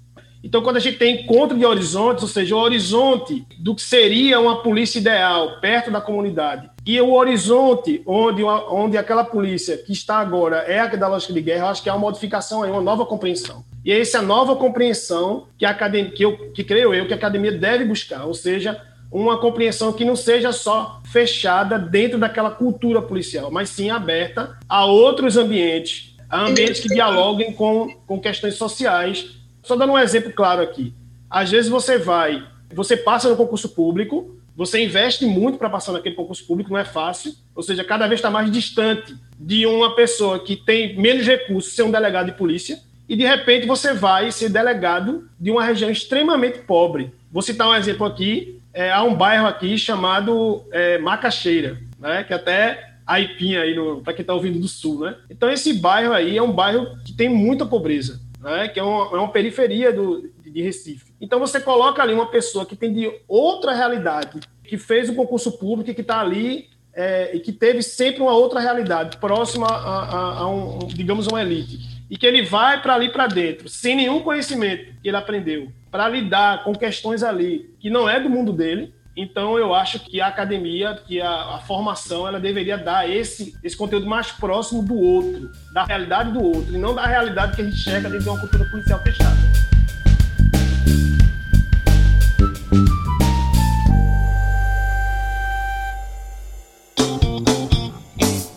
Então, 0.42 0.60
quando 0.62 0.76
a 0.76 0.80
gente 0.80 0.98
tem 0.98 1.22
encontro 1.22 1.56
de 1.56 1.64
horizontes, 1.64 2.22
ou 2.22 2.28
seja, 2.28 2.54
o 2.54 2.58
horizonte 2.58 3.46
do 3.58 3.74
que 3.74 3.80
seria 3.80 4.38
uma 4.38 4.62
polícia 4.62 4.98
ideal 4.98 5.58
perto 5.58 5.90
da 5.90 6.02
comunidade, 6.02 6.68
e 6.86 7.00
o 7.00 7.14
horizonte 7.14 8.02
onde, 8.04 8.42
onde 8.44 8.98
aquela 8.98 9.24
polícia 9.24 9.78
que 9.78 9.92
está 9.92 10.18
agora 10.18 10.58
é 10.58 10.80
a 10.80 10.86
da 10.86 11.08
lógica 11.08 11.32
de 11.32 11.40
guerra, 11.40 11.64
eu 11.64 11.68
acho 11.68 11.82
que 11.82 11.88
é 11.88 11.92
uma 11.92 11.98
modificação 11.98 12.62
aí, 12.62 12.70
uma 12.70 12.82
nova 12.82 13.06
compreensão. 13.06 13.64
E 13.82 13.90
é 13.90 13.98
essa 13.98 14.20
nova 14.20 14.54
compreensão 14.54 15.46
que 15.56 15.64
a 15.64 15.70
academia, 15.70 16.10
que, 16.10 16.22
eu, 16.22 16.36
que 16.52 16.62
creio 16.62 16.92
eu 16.92 17.06
que 17.06 17.14
a 17.14 17.16
academia 17.16 17.52
deve 17.52 17.86
buscar, 17.86 18.26
ou 18.26 18.34
seja, 18.34 18.78
uma 19.10 19.38
compreensão 19.38 19.92
que 19.92 20.04
não 20.04 20.16
seja 20.16 20.52
só 20.52 21.00
fechada 21.04 21.78
dentro 21.78 22.18
daquela 22.18 22.50
cultura 22.50 23.00
policial, 23.00 23.50
mas 23.50 23.70
sim 23.70 23.88
aberta 23.88 24.58
a 24.68 24.84
outros 24.84 25.36
ambientes, 25.36 26.13
a 26.34 26.46
ambientes 26.46 26.80
que 26.80 26.88
dialoguem 26.88 27.52
com, 27.52 27.94
com 28.08 28.20
questões 28.20 28.56
sociais. 28.56 29.36
Só 29.62 29.76
dando 29.76 29.92
um 29.92 29.98
exemplo 29.98 30.32
claro 30.32 30.62
aqui. 30.62 30.92
Às 31.30 31.52
vezes 31.52 31.70
você 31.70 31.96
vai, 31.96 32.44
você 32.72 32.96
passa 32.96 33.28
no 33.28 33.36
concurso 33.36 33.68
público, 33.68 34.36
você 34.56 34.82
investe 34.82 35.24
muito 35.26 35.58
para 35.58 35.70
passar 35.70 35.92
naquele 35.92 36.16
concurso 36.16 36.44
público, 36.44 36.72
não 36.72 36.78
é 36.78 36.84
fácil, 36.84 37.34
ou 37.54 37.62
seja, 37.62 37.84
cada 37.84 38.08
vez 38.08 38.18
está 38.18 38.30
mais 38.30 38.50
distante 38.50 39.14
de 39.38 39.64
uma 39.64 39.94
pessoa 39.94 40.40
que 40.40 40.56
tem 40.56 40.96
menos 40.98 41.24
recursos 41.24 41.72
ser 41.72 41.84
um 41.84 41.90
delegado 41.90 42.26
de 42.26 42.32
polícia 42.32 42.80
e 43.08 43.14
de 43.14 43.24
repente 43.24 43.64
você 43.64 43.94
vai 43.94 44.32
ser 44.32 44.48
delegado 44.48 45.28
de 45.38 45.52
uma 45.52 45.62
região 45.62 45.88
extremamente 45.88 46.58
pobre. 46.60 47.12
Vou 47.30 47.42
citar 47.42 47.68
um 47.68 47.74
exemplo 47.76 48.04
aqui: 48.06 48.60
é, 48.72 48.90
há 48.90 49.04
um 49.04 49.14
bairro 49.14 49.46
aqui 49.46 49.78
chamado 49.78 50.64
é, 50.72 50.98
Macaxeira, 50.98 51.78
né, 51.98 52.24
que 52.24 52.34
até 52.34 52.93
Aipinha 53.06 53.62
aí 53.62 53.74
para 54.02 54.12
quem 54.12 54.22
está 54.22 54.34
ouvindo 54.34 54.58
do 54.58 54.68
sul, 54.68 55.00
né? 55.00 55.16
Então 55.30 55.50
esse 55.50 55.72
bairro 55.74 56.12
aí 56.12 56.36
é 56.36 56.42
um 56.42 56.52
bairro 56.52 56.86
que 57.04 57.12
tem 57.12 57.28
muita 57.28 57.66
pobreza, 57.66 58.20
né? 58.40 58.68
Que 58.68 58.80
é 58.80 58.82
uma, 58.82 59.16
é 59.16 59.20
uma 59.20 59.32
periferia 59.32 59.92
do, 59.92 60.30
de 60.44 60.62
Recife. 60.62 61.12
Então 61.20 61.38
você 61.38 61.60
coloca 61.60 62.02
ali 62.02 62.14
uma 62.14 62.26
pessoa 62.26 62.64
que 62.64 62.76
tem 62.76 62.92
de 62.92 63.10
outra 63.28 63.72
realidade, 63.72 64.40
que 64.62 64.78
fez 64.78 65.08
o 65.08 65.14
concurso 65.14 65.52
público 65.58 65.90
e 65.90 65.94
que 65.94 66.00
está 66.00 66.20
ali 66.20 66.68
é, 66.94 67.34
e 67.36 67.40
que 67.40 67.52
teve 67.52 67.82
sempre 67.82 68.22
uma 68.22 68.32
outra 68.32 68.60
realidade 68.60 69.16
próxima 69.18 69.66
a, 69.66 70.04
a, 70.04 70.38
a 70.38 70.48
um, 70.48 70.78
digamos, 70.86 71.26
uma 71.26 71.42
elite 71.42 71.94
e 72.08 72.16
que 72.16 72.26
ele 72.26 72.42
vai 72.42 72.80
para 72.80 72.94
ali 72.94 73.08
para 73.08 73.26
dentro, 73.26 73.68
sem 73.68 73.96
nenhum 73.96 74.20
conhecimento 74.20 74.92
que 75.02 75.08
ele 75.08 75.16
aprendeu, 75.16 75.72
para 75.90 76.08
lidar 76.08 76.62
com 76.62 76.72
questões 76.74 77.22
ali 77.22 77.74
que 77.80 77.90
não 77.90 78.08
é 78.08 78.20
do 78.20 78.30
mundo 78.30 78.52
dele. 78.52 78.94
Então, 79.16 79.56
eu 79.56 79.72
acho 79.72 80.00
que 80.00 80.20
a 80.20 80.26
academia, 80.26 81.00
que 81.06 81.20
a, 81.20 81.54
a, 81.54 81.58
formação, 81.60 82.26
ela 82.26 82.40
deveria 82.40 82.76
dar 82.76 83.08
esse, 83.08 83.56
esse 83.62 83.76
conteúdo 83.76 84.06
mais 84.06 84.32
próximo 84.32 84.82
do 84.82 84.96
outro, 84.96 85.52
da 85.72 85.84
realidade 85.84 86.32
do 86.32 86.42
outro, 86.42 86.74
e 86.74 86.78
não 86.78 86.94
da 86.94 87.06
realidade 87.06 87.54
que 87.54 87.62
a 87.62 87.64
gente 87.64 87.76
chega 87.76 88.08
dentro 88.08 88.24
de 88.24 88.28
uma 88.28 88.40
cultura 88.40 88.64
policial 88.70 89.00
fechada. 89.02 89.36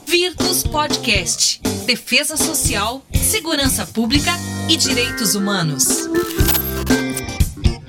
Virtus 0.07 0.63
Podcast 0.63 1.61
Defesa 1.85 2.35
Social, 2.35 3.01
Segurança 3.13 3.85
Pública 3.85 4.31
e 4.67 4.75
Direitos 4.75 5.35
Humanos. 5.35 6.09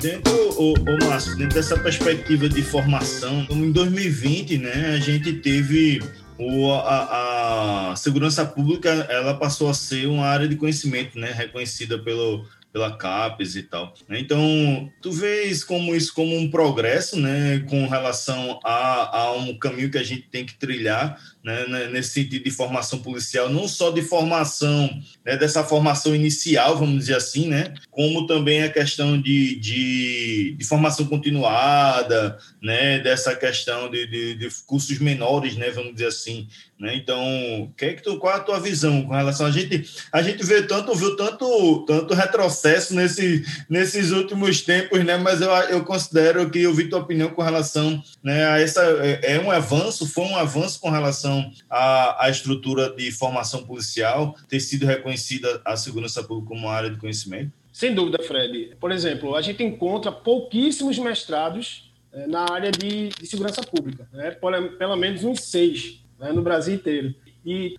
Dentro, 0.00 0.37
o, 0.58 0.74
o 0.74 1.08
Márcio, 1.08 1.36
dentro 1.36 1.54
dessa 1.54 1.78
perspectiva 1.78 2.48
de 2.48 2.62
formação, 2.62 3.46
em 3.48 3.70
2020, 3.70 4.58
né, 4.58 4.94
a 4.94 4.98
gente 4.98 5.32
teve 5.34 6.02
o, 6.36 6.72
a, 6.72 7.90
a, 7.92 7.96
segurança 7.96 8.44
pública, 8.44 8.90
ela 9.08 9.34
passou 9.34 9.70
a 9.70 9.74
ser 9.74 10.06
uma 10.06 10.26
área 10.26 10.48
de 10.48 10.56
conhecimento, 10.56 11.18
né, 11.18 11.32
reconhecida 11.32 11.98
pelo 11.98 12.44
pela 12.78 12.96
CAPES 12.96 13.56
e 13.56 13.62
tal. 13.64 13.92
Então, 14.08 14.88
tu 15.02 15.10
vês 15.10 15.64
como 15.64 15.96
isso 15.96 16.14
como 16.14 16.36
um 16.36 16.48
progresso, 16.48 17.18
né, 17.18 17.64
com 17.68 17.88
relação 17.88 18.60
a, 18.64 19.18
a 19.18 19.32
um 19.32 19.58
caminho 19.58 19.90
que 19.90 19.98
a 19.98 20.02
gente 20.02 20.28
tem 20.30 20.46
que 20.46 20.54
trilhar, 20.54 21.20
né, 21.42 21.66
né, 21.66 21.88
nesse 21.88 22.10
sentido 22.10 22.44
de 22.44 22.50
formação 22.50 23.00
policial, 23.00 23.48
não 23.48 23.66
só 23.66 23.90
de 23.90 24.02
formação, 24.02 24.88
né, 25.24 25.36
dessa 25.36 25.64
formação 25.64 26.14
inicial, 26.14 26.78
vamos 26.78 26.98
dizer 27.00 27.16
assim, 27.16 27.48
né, 27.48 27.74
como 27.90 28.26
também 28.26 28.62
a 28.62 28.70
questão 28.70 29.20
de, 29.20 29.56
de, 29.56 30.54
de 30.56 30.64
formação 30.64 31.06
continuada, 31.06 32.38
né, 32.62 33.00
dessa 33.00 33.34
questão 33.34 33.90
de, 33.90 34.06
de, 34.06 34.34
de, 34.34 34.48
cursos 34.66 34.98
menores, 34.98 35.56
né, 35.56 35.70
vamos 35.70 35.94
dizer 35.94 36.08
assim, 36.08 36.46
né, 36.78 36.94
então, 36.94 37.72
que 37.76 37.86
é 37.86 37.94
que 37.94 38.02
tu, 38.02 38.18
qual 38.18 38.34
é 38.34 38.36
a 38.36 38.40
tua 38.40 38.60
visão 38.60 39.02
com 39.02 39.14
relação 39.14 39.46
a 39.46 39.50
gente, 39.50 39.84
a 40.12 40.22
gente 40.22 40.44
vê 40.44 40.62
tanto, 40.62 40.94
viu 40.94 41.16
tanto, 41.16 41.84
tanto 41.86 42.14
retrocesso 42.14 42.67
nesse, 42.94 43.44
nesses 43.68 44.10
últimos 44.12 44.62
tempos, 44.62 45.04
né, 45.04 45.16
mas 45.16 45.40
eu, 45.40 45.50
eu 45.50 45.84
considero 45.84 46.48
que 46.50 46.60
eu 46.60 46.72
vi 46.72 46.88
tua 46.88 47.00
opinião 47.00 47.30
com 47.30 47.42
relação, 47.42 48.02
né, 48.22 48.46
a 48.46 48.60
essa, 48.60 48.82
é, 48.82 49.36
é 49.36 49.40
um 49.40 49.50
avanço, 49.50 50.06
foi 50.06 50.24
um 50.24 50.36
avanço 50.36 50.80
com 50.80 50.90
relação 50.90 51.08
relação 51.18 51.50
à, 51.68 52.26
à 52.26 52.30
estrutura 52.30 52.90
de 52.90 53.10
formação 53.10 53.64
policial 53.64 54.36
ter 54.48 54.60
sido 54.60 54.86
reconhecida 54.86 55.60
a 55.64 55.76
segurança 55.76 56.22
pública 56.22 56.48
como 56.48 56.68
área 56.68 56.90
de 56.90 56.98
conhecimento? 56.98 57.52
Sem 57.72 57.94
dúvida, 57.94 58.22
Fred. 58.22 58.76
Por 58.80 58.90
exemplo, 58.90 59.34
a 59.34 59.42
gente 59.42 59.62
encontra 59.62 60.10
pouquíssimos 60.10 60.98
mestrados 60.98 61.92
eh, 62.12 62.26
na 62.26 62.50
área 62.50 62.70
de, 62.70 63.08
de, 63.08 63.26
segurança 63.26 63.62
pública, 63.62 64.08
né? 64.12 64.30
pelo, 64.32 64.70
pelo 64.72 64.96
menos 64.96 65.24
uns 65.24 65.42
seis 65.42 66.00
né? 66.18 66.32
no 66.32 66.42
Brasil 66.42 66.74
inteiro. 66.74 67.14
E 67.46 67.76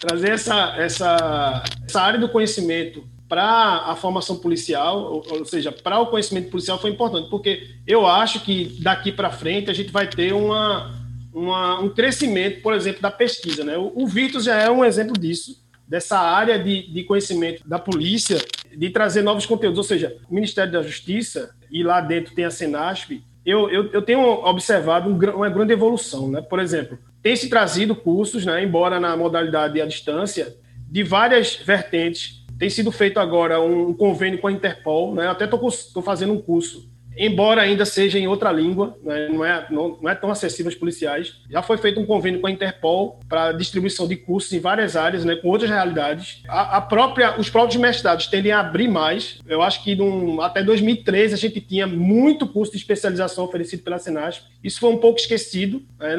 trazer 0.00 0.30
essa, 0.30 0.74
essa, 0.78 1.62
essa 1.86 2.00
área 2.00 2.18
do 2.18 2.28
conhecimento 2.28 3.06
para 3.32 3.84
a 3.86 3.96
formação 3.96 4.36
policial, 4.36 5.10
ou, 5.10 5.24
ou 5.38 5.44
seja, 5.46 5.72
para 5.72 5.98
o 5.98 6.08
conhecimento 6.08 6.50
policial 6.50 6.78
foi 6.78 6.90
importante, 6.90 7.30
porque 7.30 7.66
eu 7.86 8.06
acho 8.06 8.40
que 8.40 8.76
daqui 8.82 9.10
para 9.10 9.30
frente 9.30 9.70
a 9.70 9.72
gente 9.72 9.90
vai 9.90 10.06
ter 10.06 10.34
uma, 10.34 10.94
uma, 11.32 11.80
um 11.80 11.88
crescimento, 11.88 12.60
por 12.60 12.74
exemplo, 12.74 13.00
da 13.00 13.10
pesquisa. 13.10 13.64
Né? 13.64 13.74
O, 13.78 13.90
o 13.94 14.06
Vitor 14.06 14.38
já 14.42 14.60
é 14.60 14.70
um 14.70 14.84
exemplo 14.84 15.18
disso, 15.18 15.64
dessa 15.88 16.18
área 16.18 16.58
de, 16.58 16.92
de 16.92 17.04
conhecimento 17.04 17.66
da 17.66 17.78
polícia, 17.78 18.36
de 18.76 18.90
trazer 18.90 19.22
novos 19.22 19.46
conteúdos. 19.46 19.78
Ou 19.78 19.84
seja, 19.84 20.14
o 20.28 20.34
Ministério 20.34 20.70
da 20.70 20.82
Justiça, 20.82 21.54
e 21.70 21.82
lá 21.82 22.02
dentro 22.02 22.34
tem 22.34 22.44
a 22.44 22.50
Senasp, 22.50 23.24
eu, 23.46 23.70
eu, 23.70 23.90
eu 23.92 24.02
tenho 24.02 24.20
observado 24.44 25.08
um, 25.08 25.16
uma 25.36 25.48
grande 25.48 25.72
evolução. 25.72 26.30
Né? 26.30 26.42
Por 26.42 26.60
exemplo, 26.60 26.98
tem 27.22 27.34
se 27.34 27.48
trazido 27.48 27.96
cursos, 27.96 28.44
né, 28.44 28.62
embora 28.62 29.00
na 29.00 29.16
modalidade 29.16 29.80
à 29.80 29.86
distância, 29.86 30.54
de 30.86 31.02
várias 31.02 31.56
vertentes. 31.56 32.41
Tem 32.62 32.70
sido 32.70 32.92
feito 32.92 33.18
agora 33.18 33.60
um 33.60 33.92
convênio 33.92 34.38
com 34.38 34.46
a 34.46 34.52
Interpol. 34.52 35.16
Né? 35.16 35.26
Até 35.26 35.46
estou 35.46 36.00
fazendo 36.00 36.32
um 36.32 36.40
curso 36.40 36.88
embora 37.16 37.60
ainda 37.60 37.84
seja 37.84 38.18
em 38.18 38.26
outra 38.26 38.50
língua, 38.50 38.96
né, 39.02 39.28
não, 39.28 39.44
é, 39.44 39.66
não, 39.70 39.98
não, 40.00 40.10
é 40.10 40.14
tão 40.14 40.30
acessível 40.30 40.70
aos 40.70 40.78
policiais. 40.78 41.34
Já 41.50 41.62
foi 41.62 41.76
feito 41.78 42.00
um 42.00 42.06
convênio 42.06 42.40
com 42.40 42.46
a 42.46 42.50
Interpol 42.50 43.20
para 43.28 43.52
distribuição 43.52 44.06
de 44.06 44.16
cursos 44.16 44.52
em 44.52 44.60
várias 44.60 44.96
áreas, 44.96 45.24
né, 45.24 45.36
com 45.36 45.48
outras 45.48 45.70
realidades. 45.70 46.42
A, 46.48 46.78
a, 46.78 46.80
própria, 46.80 47.38
os 47.38 47.50
próprios 47.50 47.80
mestrados 47.80 48.26
tendem 48.26 48.52
a 48.52 48.60
abrir 48.60 48.88
mais. 48.88 49.38
Eu 49.46 49.62
acho 49.62 49.82
que 49.82 49.94
num, 49.94 50.40
até 50.40 50.62
2013 50.62 51.34
a 51.34 51.38
gente 51.38 51.60
tinha 51.60 51.86
muito 51.86 52.46
curso 52.46 52.72
de 52.72 52.78
especialização 52.78 53.44
oferecido 53.44 53.82
pela 53.82 53.98
Senasp. 53.98 54.44
Isso 54.62 54.80
foi 54.80 54.90
um 54.90 54.98
pouco 54.98 55.18
esquecido. 55.18 55.82
Né, 55.98 56.16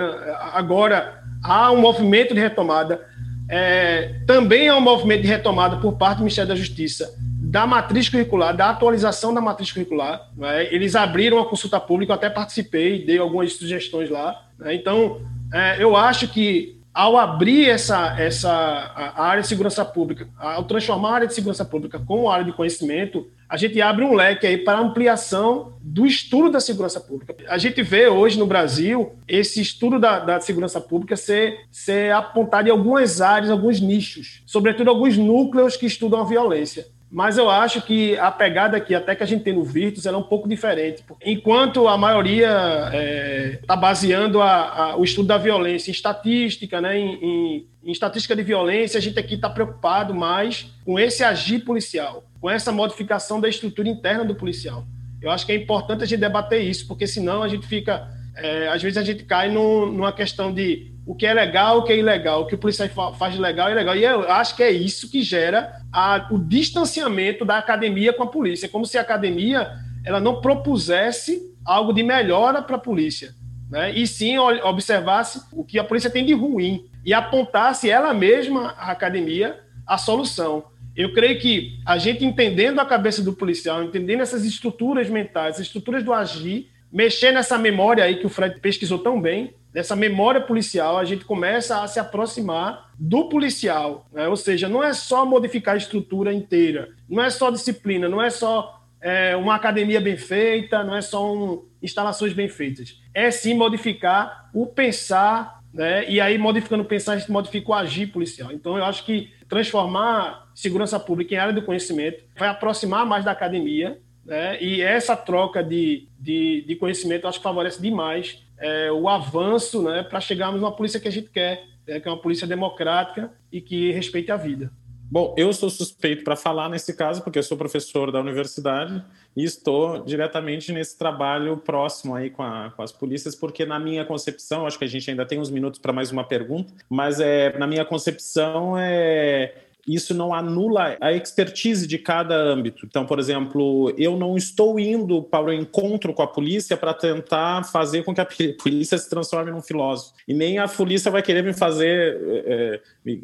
agora 0.53 1.23
há 1.43 1.71
um 1.71 1.77
movimento 1.77 2.33
de 2.33 2.39
retomada. 2.39 3.12
É, 3.55 4.15
também 4.25 4.67
há 4.67 4.75
um 4.75 4.81
movimento 4.81 5.21
de 5.21 5.27
retomada 5.27 5.77
por 5.77 5.93
parte 5.93 6.17
do 6.17 6.23
Ministério 6.23 6.49
da 6.49 6.55
Justiça 6.55 7.13
da 7.53 7.67
matriz 7.67 8.09
curricular, 8.09 8.57
da 8.57 8.71
atualização 8.71 9.31
da 9.31 9.39
matriz 9.39 9.71
curricular. 9.71 10.27
Né? 10.35 10.73
Eles 10.73 10.95
abriram 10.95 11.37
a 11.37 11.45
consulta 11.45 11.79
pública, 11.79 12.11
eu 12.11 12.15
até 12.15 12.27
participei, 12.27 13.05
dei 13.05 13.19
algumas 13.19 13.53
sugestões 13.53 14.09
lá. 14.09 14.43
Né? 14.57 14.73
Então, 14.73 15.21
é, 15.53 15.75
eu 15.77 15.95
acho 15.95 16.27
que 16.29 16.81
ao 16.91 17.15
abrir 17.15 17.69
essa, 17.69 18.19
essa 18.19 18.49
a 18.51 19.23
área 19.23 19.43
de 19.43 19.47
segurança 19.47 19.85
pública, 19.85 20.27
ao 20.35 20.63
transformar 20.63 21.09
a 21.09 21.15
área 21.15 21.27
de 21.27 21.35
segurança 21.35 21.63
pública 21.63 21.99
como 21.99 22.31
área 22.31 22.45
de 22.45 22.53
conhecimento, 22.53 23.27
a 23.53 23.55
gente 23.55 23.79
abre 23.79 24.03
um 24.03 24.15
leque 24.15 24.47
aí 24.47 24.57
para 24.57 24.79
ampliação 24.79 25.73
do 25.79 26.07
estudo 26.07 26.49
da 26.49 26.59
segurança 26.59 26.99
pública. 26.99 27.35
A 27.47 27.59
gente 27.59 27.83
vê 27.83 28.07
hoje 28.07 28.39
no 28.39 28.47
Brasil 28.47 29.13
esse 29.27 29.61
estudo 29.61 29.99
da, 29.99 30.17
da 30.17 30.39
segurança 30.39 30.81
pública 30.81 31.15
ser, 31.15 31.59
ser 31.71 32.11
apontado 32.13 32.67
em 32.67 32.71
algumas 32.71 33.21
áreas, 33.21 33.51
alguns 33.51 33.79
nichos, 33.79 34.41
sobretudo 34.47 34.89
alguns 34.89 35.17
núcleos 35.17 35.77
que 35.77 35.85
estudam 35.85 36.19
a 36.19 36.23
violência. 36.23 36.87
Mas 37.11 37.37
eu 37.37 37.47
acho 37.47 37.83
que 37.83 38.17
a 38.17 38.31
pegada 38.31 38.75
aqui, 38.75 38.95
até 38.95 39.15
que 39.15 39.21
a 39.21 39.27
gente 39.27 39.43
tem 39.43 39.53
no 39.53 39.63
Virtus, 39.63 40.07
ela 40.07 40.17
é 40.17 40.19
um 40.19 40.23
pouco 40.23 40.49
diferente. 40.49 41.03
Enquanto 41.23 41.87
a 41.87 41.95
maioria 41.95 42.47
está 42.47 42.97
é, 42.97 43.59
tá 43.67 43.75
baseando 43.75 44.41
a, 44.41 44.93
a, 44.93 44.97
o 44.97 45.03
estudo 45.03 45.27
da 45.27 45.37
violência 45.37 45.91
em 45.91 45.93
estatística, 45.93 46.81
né, 46.81 46.97
em, 46.97 47.13
em, 47.23 47.67
em 47.83 47.91
estatística 47.91 48.35
de 48.35 48.41
violência, 48.41 48.97
a 48.97 49.01
gente 49.01 49.19
aqui 49.19 49.35
está 49.35 49.47
preocupado 49.47 50.11
mais 50.11 50.73
com 50.83 50.97
esse 50.97 51.23
agir 51.23 51.59
policial, 51.59 52.23
com 52.43 52.49
essa 52.49 52.73
modificação 52.73 53.39
da 53.39 53.47
estrutura 53.47 53.87
interna 53.87 54.25
do 54.25 54.35
policial. 54.35 54.85
Eu 55.21 55.31
acho 55.31 55.45
que 55.45 55.53
é 55.53 55.55
importante 55.55 56.03
a 56.03 56.05
gente 56.05 56.19
debater 56.19 56.61
isso, 56.61 56.85
porque 56.89 57.07
senão 57.07 57.41
a 57.41 57.47
gente 57.47 57.65
fica. 57.65 58.05
É, 58.35 58.67
às 58.67 58.83
vezes 58.83 58.97
a 58.97 59.01
gente 59.01 59.23
cai 59.23 59.49
no, 59.49 59.89
numa 59.89 60.11
questão 60.11 60.53
de 60.53 60.91
o 61.05 61.15
que 61.15 61.25
é 61.25 61.33
legal, 61.33 61.77
o 61.77 61.83
que 61.83 61.93
é 61.93 61.97
ilegal, 61.97 62.41
o 62.41 62.45
que 62.45 62.55
o 62.55 62.57
policial 62.57 63.15
faz 63.15 63.33
de 63.33 63.39
legal 63.39 63.69
e 63.69 63.71
ilegal. 63.71 63.95
E 63.95 64.03
eu 64.03 64.29
acho 64.29 64.57
que 64.57 64.63
é 64.63 64.69
isso 64.69 65.09
que 65.09 65.23
gera 65.23 65.71
a, 65.89 66.27
o 66.31 66.37
distanciamento 66.37 67.45
da 67.45 67.57
academia 67.57 68.11
com 68.11 68.23
a 68.23 68.27
polícia. 68.27 68.65
É 68.65 68.69
como 68.69 68.85
se 68.85 68.97
a 68.97 69.01
academia 69.01 69.71
ela 70.03 70.19
não 70.19 70.41
propusesse 70.41 71.41
algo 71.63 71.93
de 71.93 72.03
melhora 72.03 72.61
para 72.61 72.75
a 72.75 72.79
polícia, 72.79 73.33
né? 73.71 73.93
e 73.93 74.05
sim 74.05 74.37
observasse 74.37 75.43
o 75.53 75.63
que 75.63 75.79
a 75.79 75.83
polícia 75.85 76.09
tem 76.09 76.25
de 76.25 76.33
ruim 76.33 76.89
e 77.05 77.13
apontasse 77.13 77.89
ela 77.89 78.13
mesma, 78.13 78.75
a 78.77 78.91
academia, 78.91 79.61
a 79.87 79.97
solução. 79.97 80.72
Eu 80.95 81.13
creio 81.13 81.39
que 81.39 81.79
a 81.85 81.97
gente 81.97 82.23
entendendo 82.23 82.79
a 82.79 82.85
cabeça 82.85 83.23
do 83.23 83.33
policial, 83.33 83.83
entendendo 83.83 84.21
essas 84.21 84.45
estruturas 84.45 85.09
mentais, 85.09 85.55
essas 85.55 85.67
estruturas 85.67 86.03
do 86.03 86.13
agir, 86.13 86.69
mexer 86.91 87.31
nessa 87.31 87.57
memória 87.57 88.03
aí 88.03 88.17
que 88.17 88.27
o 88.27 88.29
Fred 88.29 88.59
pesquisou 88.59 88.99
tão 88.99 89.19
bem, 89.19 89.55
nessa 89.73 89.95
memória 89.95 90.39
policial, 90.39 90.97
a 90.97 91.03
gente 91.03 91.25
começa 91.25 91.81
a 91.81 91.87
se 91.87 91.99
aproximar 91.99 92.91
do 92.97 93.27
policial. 93.27 94.07
Né? 94.13 94.27
Ou 94.27 94.37
seja, 94.37 94.69
não 94.69 94.83
é 94.83 94.93
só 94.93 95.25
modificar 95.25 95.73
a 95.73 95.77
estrutura 95.77 96.31
inteira, 96.31 96.89
não 97.09 97.23
é 97.23 97.29
só 97.31 97.49
disciplina, 97.49 98.07
não 98.07 98.21
é 98.21 98.29
só 98.29 98.83
é, 99.01 99.35
uma 99.35 99.55
academia 99.55 99.99
bem 99.99 100.15
feita, 100.15 100.83
não 100.83 100.95
é 100.95 101.01
só 101.01 101.33
um, 101.33 101.65
instalações 101.81 102.33
bem 102.33 102.47
feitas. 102.47 103.01
É 103.13 103.31
sim 103.31 103.55
modificar 103.55 104.51
o 104.53 104.67
pensar, 104.67 105.61
né? 105.73 106.07
e 106.07 106.21
aí 106.21 106.37
modificando 106.37 106.83
o 106.83 106.85
pensar, 106.87 107.13
a 107.13 107.17
gente 107.17 107.31
modifica 107.31 107.71
o 107.71 107.73
agir 107.73 108.07
policial. 108.07 108.51
Então, 108.51 108.77
eu 108.77 108.85
acho 108.85 109.03
que 109.03 109.31
transformar 109.49 110.42
segurança 110.53 110.99
pública 110.99 111.33
em 111.33 111.37
área 111.37 111.53
do 111.53 111.61
conhecimento 111.61 112.23
vai 112.37 112.49
aproximar 112.49 113.05
mais 113.05 113.25
da 113.25 113.31
academia, 113.31 113.99
né? 114.25 114.61
e 114.61 114.81
essa 114.81 115.15
troca 115.15 115.63
de, 115.63 116.07
de, 116.19 116.63
de 116.67 116.75
conhecimento, 116.75 117.27
acho 117.27 117.39
que 117.39 117.43
favorece 117.43 117.81
demais 117.81 118.43
é, 118.57 118.91
o 118.91 119.09
avanço 119.09 119.81
né, 119.83 120.03
para 120.03 120.21
chegarmos 120.21 120.61
numa 120.61 120.71
polícia 120.71 120.99
que 120.99 121.07
a 121.07 121.11
gente 121.11 121.29
quer, 121.29 121.65
né, 121.87 121.99
que 121.99 122.07
é 122.07 122.11
uma 122.11 122.21
polícia 122.21 122.47
democrática 122.47 123.31
e 123.51 123.59
que 123.59 123.91
respeite 123.91 124.31
a 124.31 124.37
vida. 124.37 124.71
Bom, 125.11 125.35
eu 125.37 125.53
sou 125.53 125.69
suspeito 125.69 126.23
para 126.23 126.35
falar 126.35 126.69
nesse 126.69 126.95
caso, 126.95 127.21
porque 127.21 127.37
eu 127.37 127.43
sou 127.43 127.55
professor 127.55 128.11
da 128.11 128.19
universidade 128.19 129.03
e 129.35 129.43
estou 129.43 130.03
diretamente 130.03 130.71
nesse 130.71 130.97
trabalho 130.97 131.57
próximo 131.57 132.15
aí 132.15 132.31
com, 132.31 132.41
a, 132.41 132.71
com 132.75 132.81
as 132.81 132.91
polícias, 132.91 133.35
porque 133.35 133.63
na 133.63 133.79
minha 133.79 134.03
concepção, 134.05 134.65
acho 134.65 134.79
que 134.79 134.85
a 134.85 134.87
gente 134.87 135.07
ainda 135.11 135.23
tem 135.23 135.39
uns 135.39 135.51
minutos 135.51 135.79
para 135.79 135.93
mais 135.93 136.11
uma 136.11 136.23
pergunta, 136.23 136.73
mas 136.89 137.19
é, 137.19 137.55
na 137.59 137.67
minha 137.67 137.85
concepção 137.85 138.75
é 138.75 139.62
isso 139.87 140.13
não 140.13 140.33
anula 140.33 140.97
a 141.01 141.11
expertise 141.11 141.85
de 141.85 141.97
cada 141.97 142.35
âmbito. 142.35 142.85
Então, 142.85 143.05
por 143.05 143.19
exemplo, 143.19 143.93
eu 143.97 144.17
não 144.17 144.37
estou 144.37 144.79
indo 144.79 145.21
para 145.23 145.45
o 145.45 145.53
encontro 145.53 146.13
com 146.13 146.21
a 146.21 146.27
polícia 146.27 146.77
para 146.77 146.93
tentar 146.93 147.63
fazer 147.65 148.03
com 148.03 148.13
que 148.13 148.21
a 148.21 148.27
polícia 148.61 148.97
se 148.97 149.09
transforme 149.09 149.51
num 149.51 149.61
filósofo. 149.61 150.13
E 150.27 150.33
nem 150.33 150.57
a 150.57 150.67
polícia 150.67 151.11
vai 151.11 151.21
querer 151.21 151.43
me 151.43 151.53
fazer 151.53 152.17
é, 152.45 152.81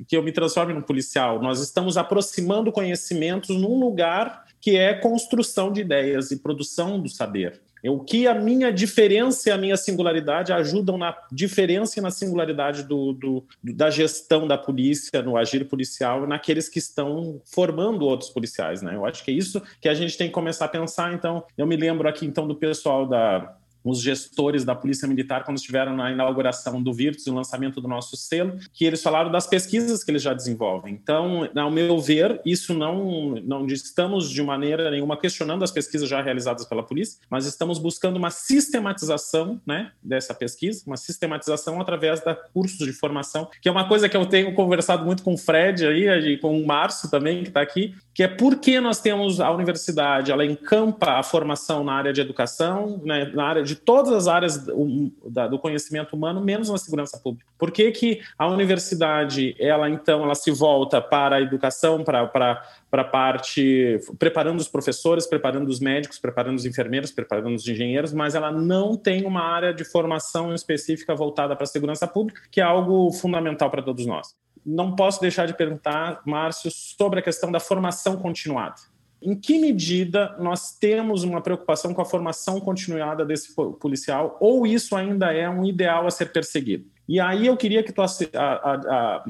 que 0.07 0.18
eu 0.18 0.24
me 0.24 0.32
transforme 0.32 0.74
num 0.74 0.82
policial. 0.82 1.41
Nós 1.41 1.62
estamos 1.62 1.97
aproximando 1.97 2.72
conhecimentos 2.72 3.55
num 3.55 3.80
lugar 3.80 4.45
que 4.62 4.76
é 4.76 4.93
construção 4.93 5.72
de 5.72 5.82
ideias 5.82 6.32
e 6.32 6.38
produção 6.38 6.99
do 6.99 7.07
saber. 7.07 7.62
O 7.84 7.99
que 7.99 8.27
a 8.27 8.34
minha 8.34 8.71
diferença 8.71 9.49
e 9.49 9.51
a 9.51 9.57
minha 9.57 9.77
singularidade 9.77 10.51
ajudam 10.51 10.97
na 10.97 11.15
diferença 11.32 11.99
e 11.99 12.01
na 12.01 12.11
singularidade 12.11 12.84
do, 12.84 13.13
do, 13.13 13.43
da 13.63 13.89
gestão 13.89 14.47
da 14.47 14.57
polícia, 14.57 15.21
no 15.21 15.38
agir 15.38 15.65
policial, 15.65 16.27
naqueles 16.27 16.67
que 16.67 16.80
estão 16.80 17.41
formando 17.45 18.05
outros 18.05 18.30
policiais. 18.30 18.82
Né? 18.82 18.95
Eu 18.95 19.05
acho 19.05 19.23
que 19.23 19.32
é 19.32 19.34
isso 19.34 19.61
que 19.80 19.88
a 19.88 19.93
gente 19.93 20.17
tem 20.17 20.27
que 20.27 20.34
começar 20.34 20.65
a 20.65 20.69
pensar. 20.69 21.13
Então, 21.13 21.43
eu 21.57 21.65
me 21.67 21.75
lembro 21.75 22.07
aqui 22.07 22.25
então 22.25 22.47
do 22.47 22.55
pessoal 22.55 23.07
da 23.07 23.55
os 23.89 24.01
gestores 24.01 24.63
da 24.63 24.75
Polícia 24.75 25.07
Militar 25.07 25.43
quando 25.43 25.57
estiveram 25.57 25.95
na 25.95 26.11
inauguração 26.11 26.81
do 26.81 26.93
Virtus 26.93 27.25
e 27.27 27.29
o 27.29 27.33
lançamento 27.33 27.81
do 27.81 27.87
nosso 27.87 28.15
selo, 28.15 28.57
que 28.73 28.85
eles 28.85 29.01
falaram 29.01 29.31
das 29.31 29.47
pesquisas 29.47 30.03
que 30.03 30.11
eles 30.11 30.21
já 30.21 30.33
desenvolvem. 30.33 30.93
Então, 30.93 31.49
ao 31.55 31.71
meu 31.71 31.99
ver, 31.99 32.39
isso 32.45 32.73
não 32.73 33.35
não 33.43 33.65
estamos 33.67 34.29
de 34.29 34.41
maneira 34.41 34.89
nenhuma 34.91 35.17
questionando 35.17 35.63
as 35.63 35.71
pesquisas 35.71 36.07
já 36.07 36.21
realizadas 36.21 36.65
pela 36.65 36.83
polícia, 36.83 37.19
mas 37.29 37.45
estamos 37.45 37.79
buscando 37.79 38.17
uma 38.17 38.29
sistematização, 38.29 39.59
né, 39.65 39.91
dessa 40.01 40.33
pesquisa, 40.33 40.83
uma 40.85 40.97
sistematização 40.97 41.79
através 41.81 42.23
da 42.23 42.35
cursos 42.35 42.85
de 42.85 42.93
formação, 42.93 43.47
que 43.61 43.67
é 43.67 43.71
uma 43.71 43.87
coisa 43.87 44.07
que 44.07 44.17
eu 44.17 44.25
tenho 44.25 44.53
conversado 44.53 45.05
muito 45.05 45.23
com 45.23 45.33
o 45.33 45.37
Fred 45.37 45.85
aí, 45.85 46.33
e 46.33 46.37
com 46.37 46.59
o 46.59 46.65
Márcio 46.65 47.09
também 47.09 47.43
que 47.43 47.49
está 47.49 47.61
aqui, 47.61 47.95
que 48.13 48.23
é 48.23 48.27
porque 48.27 48.79
nós 48.79 48.99
temos 48.99 49.39
a 49.39 49.51
universidade, 49.51 50.31
ela 50.31 50.45
encampa 50.45 51.13
a 51.13 51.23
formação 51.23 51.83
na 51.83 51.93
área 51.93 52.13
de 52.13 52.21
educação, 52.21 53.01
né, 53.03 53.31
na 53.33 53.45
área 53.45 53.63
de 53.63 53.75
todas 53.86 54.13
as 54.13 54.27
áreas 54.27 54.65
do, 54.65 55.59
conhecimento 55.59 56.15
humano, 56.15 56.41
menos 56.41 56.69
na 56.69 56.77
segurança 56.77 57.17
pública. 57.17 57.49
Por 57.57 57.71
que, 57.71 57.91
que 57.91 58.21
a 58.38 58.47
universidade, 58.47 59.55
ela 59.59 59.89
então, 59.89 60.23
ela 60.23 60.36
se 60.36 60.51
volta 60.51 61.01
para 61.01 61.38
a 61.38 61.41
educação, 61.41 62.03
para, 62.03 62.25
para, 62.27 62.61
para 62.89 63.01
a 63.01 63.05
parte, 63.05 63.99
preparando 64.17 64.59
os 64.59 64.67
professores, 64.67 65.25
preparando 65.25 65.67
os 65.67 65.80
médicos, 65.80 66.19
preparando 66.19 66.57
os 66.57 66.65
enfermeiros, 66.65 67.11
preparando 67.11 67.55
os 67.55 67.67
engenheiros, 67.67 68.13
mas 68.13 68.36
ela 68.36 68.51
não 68.51 68.95
tem 68.95 69.25
uma 69.25 69.41
área 69.41 69.73
de 69.73 69.84
formação 69.84 70.53
específica 70.53 71.15
voltada 71.15 71.55
para 71.55 71.63
a 71.63 71.67
segurança 71.67 72.07
pública, 72.07 72.41
que 72.51 72.61
é 72.61 72.63
algo 72.63 73.11
fundamental 73.11 73.69
para 73.69 73.82
todos 73.82 74.05
nós. 74.05 74.36
Não 74.65 74.95
posso 74.95 75.21
deixar 75.21 75.47
de 75.47 75.53
perguntar, 75.53 76.21
Márcio, 76.25 76.69
sobre 76.71 77.19
a 77.19 77.23
questão 77.23 77.51
da 77.51 77.59
formação 77.59 78.17
continuada. 78.17 78.75
Em 79.22 79.36
que 79.36 79.59
medida 79.59 80.36
nós 80.39 80.78
temos 80.78 81.24
uma 81.24 81.41
preocupação 81.41 81.93
com 81.93 82.01
a 82.01 82.05
formação 82.05 82.59
continuada 82.59 83.26
desse 83.26 83.53
policial, 83.80 84.38
ou 84.39 84.65
isso 84.65 84.95
ainda 84.95 85.34
é 85.34 85.49
um 85.49 85.65
ideal 85.65 86.07
a 86.07 86.11
ser 86.11 86.32
perseguido? 86.32 86.86
E 87.07 87.20
aí 87.20 87.47
eu 87.47 87.57
queria 87.57 87.84
que 87.84 87.91
tu 87.91 88.01
a, 88.01 88.07
a, 88.38 88.74
a, 88.74 89.26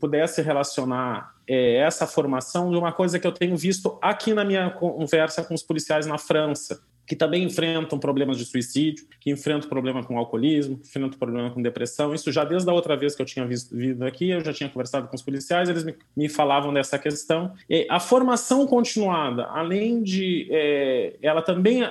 pudesse 0.00 0.42
relacionar 0.42 1.32
é, 1.48 1.76
essa 1.76 2.06
formação 2.06 2.70
de 2.70 2.76
uma 2.76 2.92
coisa 2.92 3.18
que 3.18 3.26
eu 3.26 3.32
tenho 3.32 3.56
visto 3.56 3.98
aqui 4.02 4.34
na 4.34 4.44
minha 4.44 4.70
conversa 4.70 5.42
com 5.42 5.54
os 5.54 5.62
policiais 5.62 6.06
na 6.06 6.18
França 6.18 6.80
que 7.06 7.16
também 7.16 7.42
enfrentam 7.42 7.98
problemas 7.98 8.38
de 8.38 8.44
suicídio, 8.44 9.06
que 9.20 9.30
enfrentam 9.30 9.68
problema 9.68 10.02
com 10.02 10.18
alcoolismo, 10.18 10.78
que 10.78 10.86
enfrentam 10.86 11.18
problema 11.18 11.50
com 11.50 11.60
depressão. 11.60 12.14
Isso 12.14 12.30
já 12.30 12.44
desde 12.44 12.68
a 12.70 12.72
outra 12.72 12.96
vez 12.96 13.14
que 13.14 13.22
eu 13.22 13.26
tinha 13.26 13.46
visto, 13.46 13.76
vindo 13.76 14.04
aqui, 14.04 14.30
eu 14.30 14.44
já 14.44 14.52
tinha 14.52 14.68
conversado 14.68 15.08
com 15.08 15.16
os 15.16 15.22
policiais, 15.22 15.68
eles 15.68 15.84
me, 15.84 15.94
me 16.16 16.28
falavam 16.28 16.72
dessa 16.72 16.98
questão. 16.98 17.52
E 17.68 17.86
a 17.90 18.00
formação 18.00 18.66
continuada, 18.66 19.46
além 19.46 20.02
de... 20.02 20.48
É, 20.50 21.16
ela 21.22 21.42
também 21.42 21.82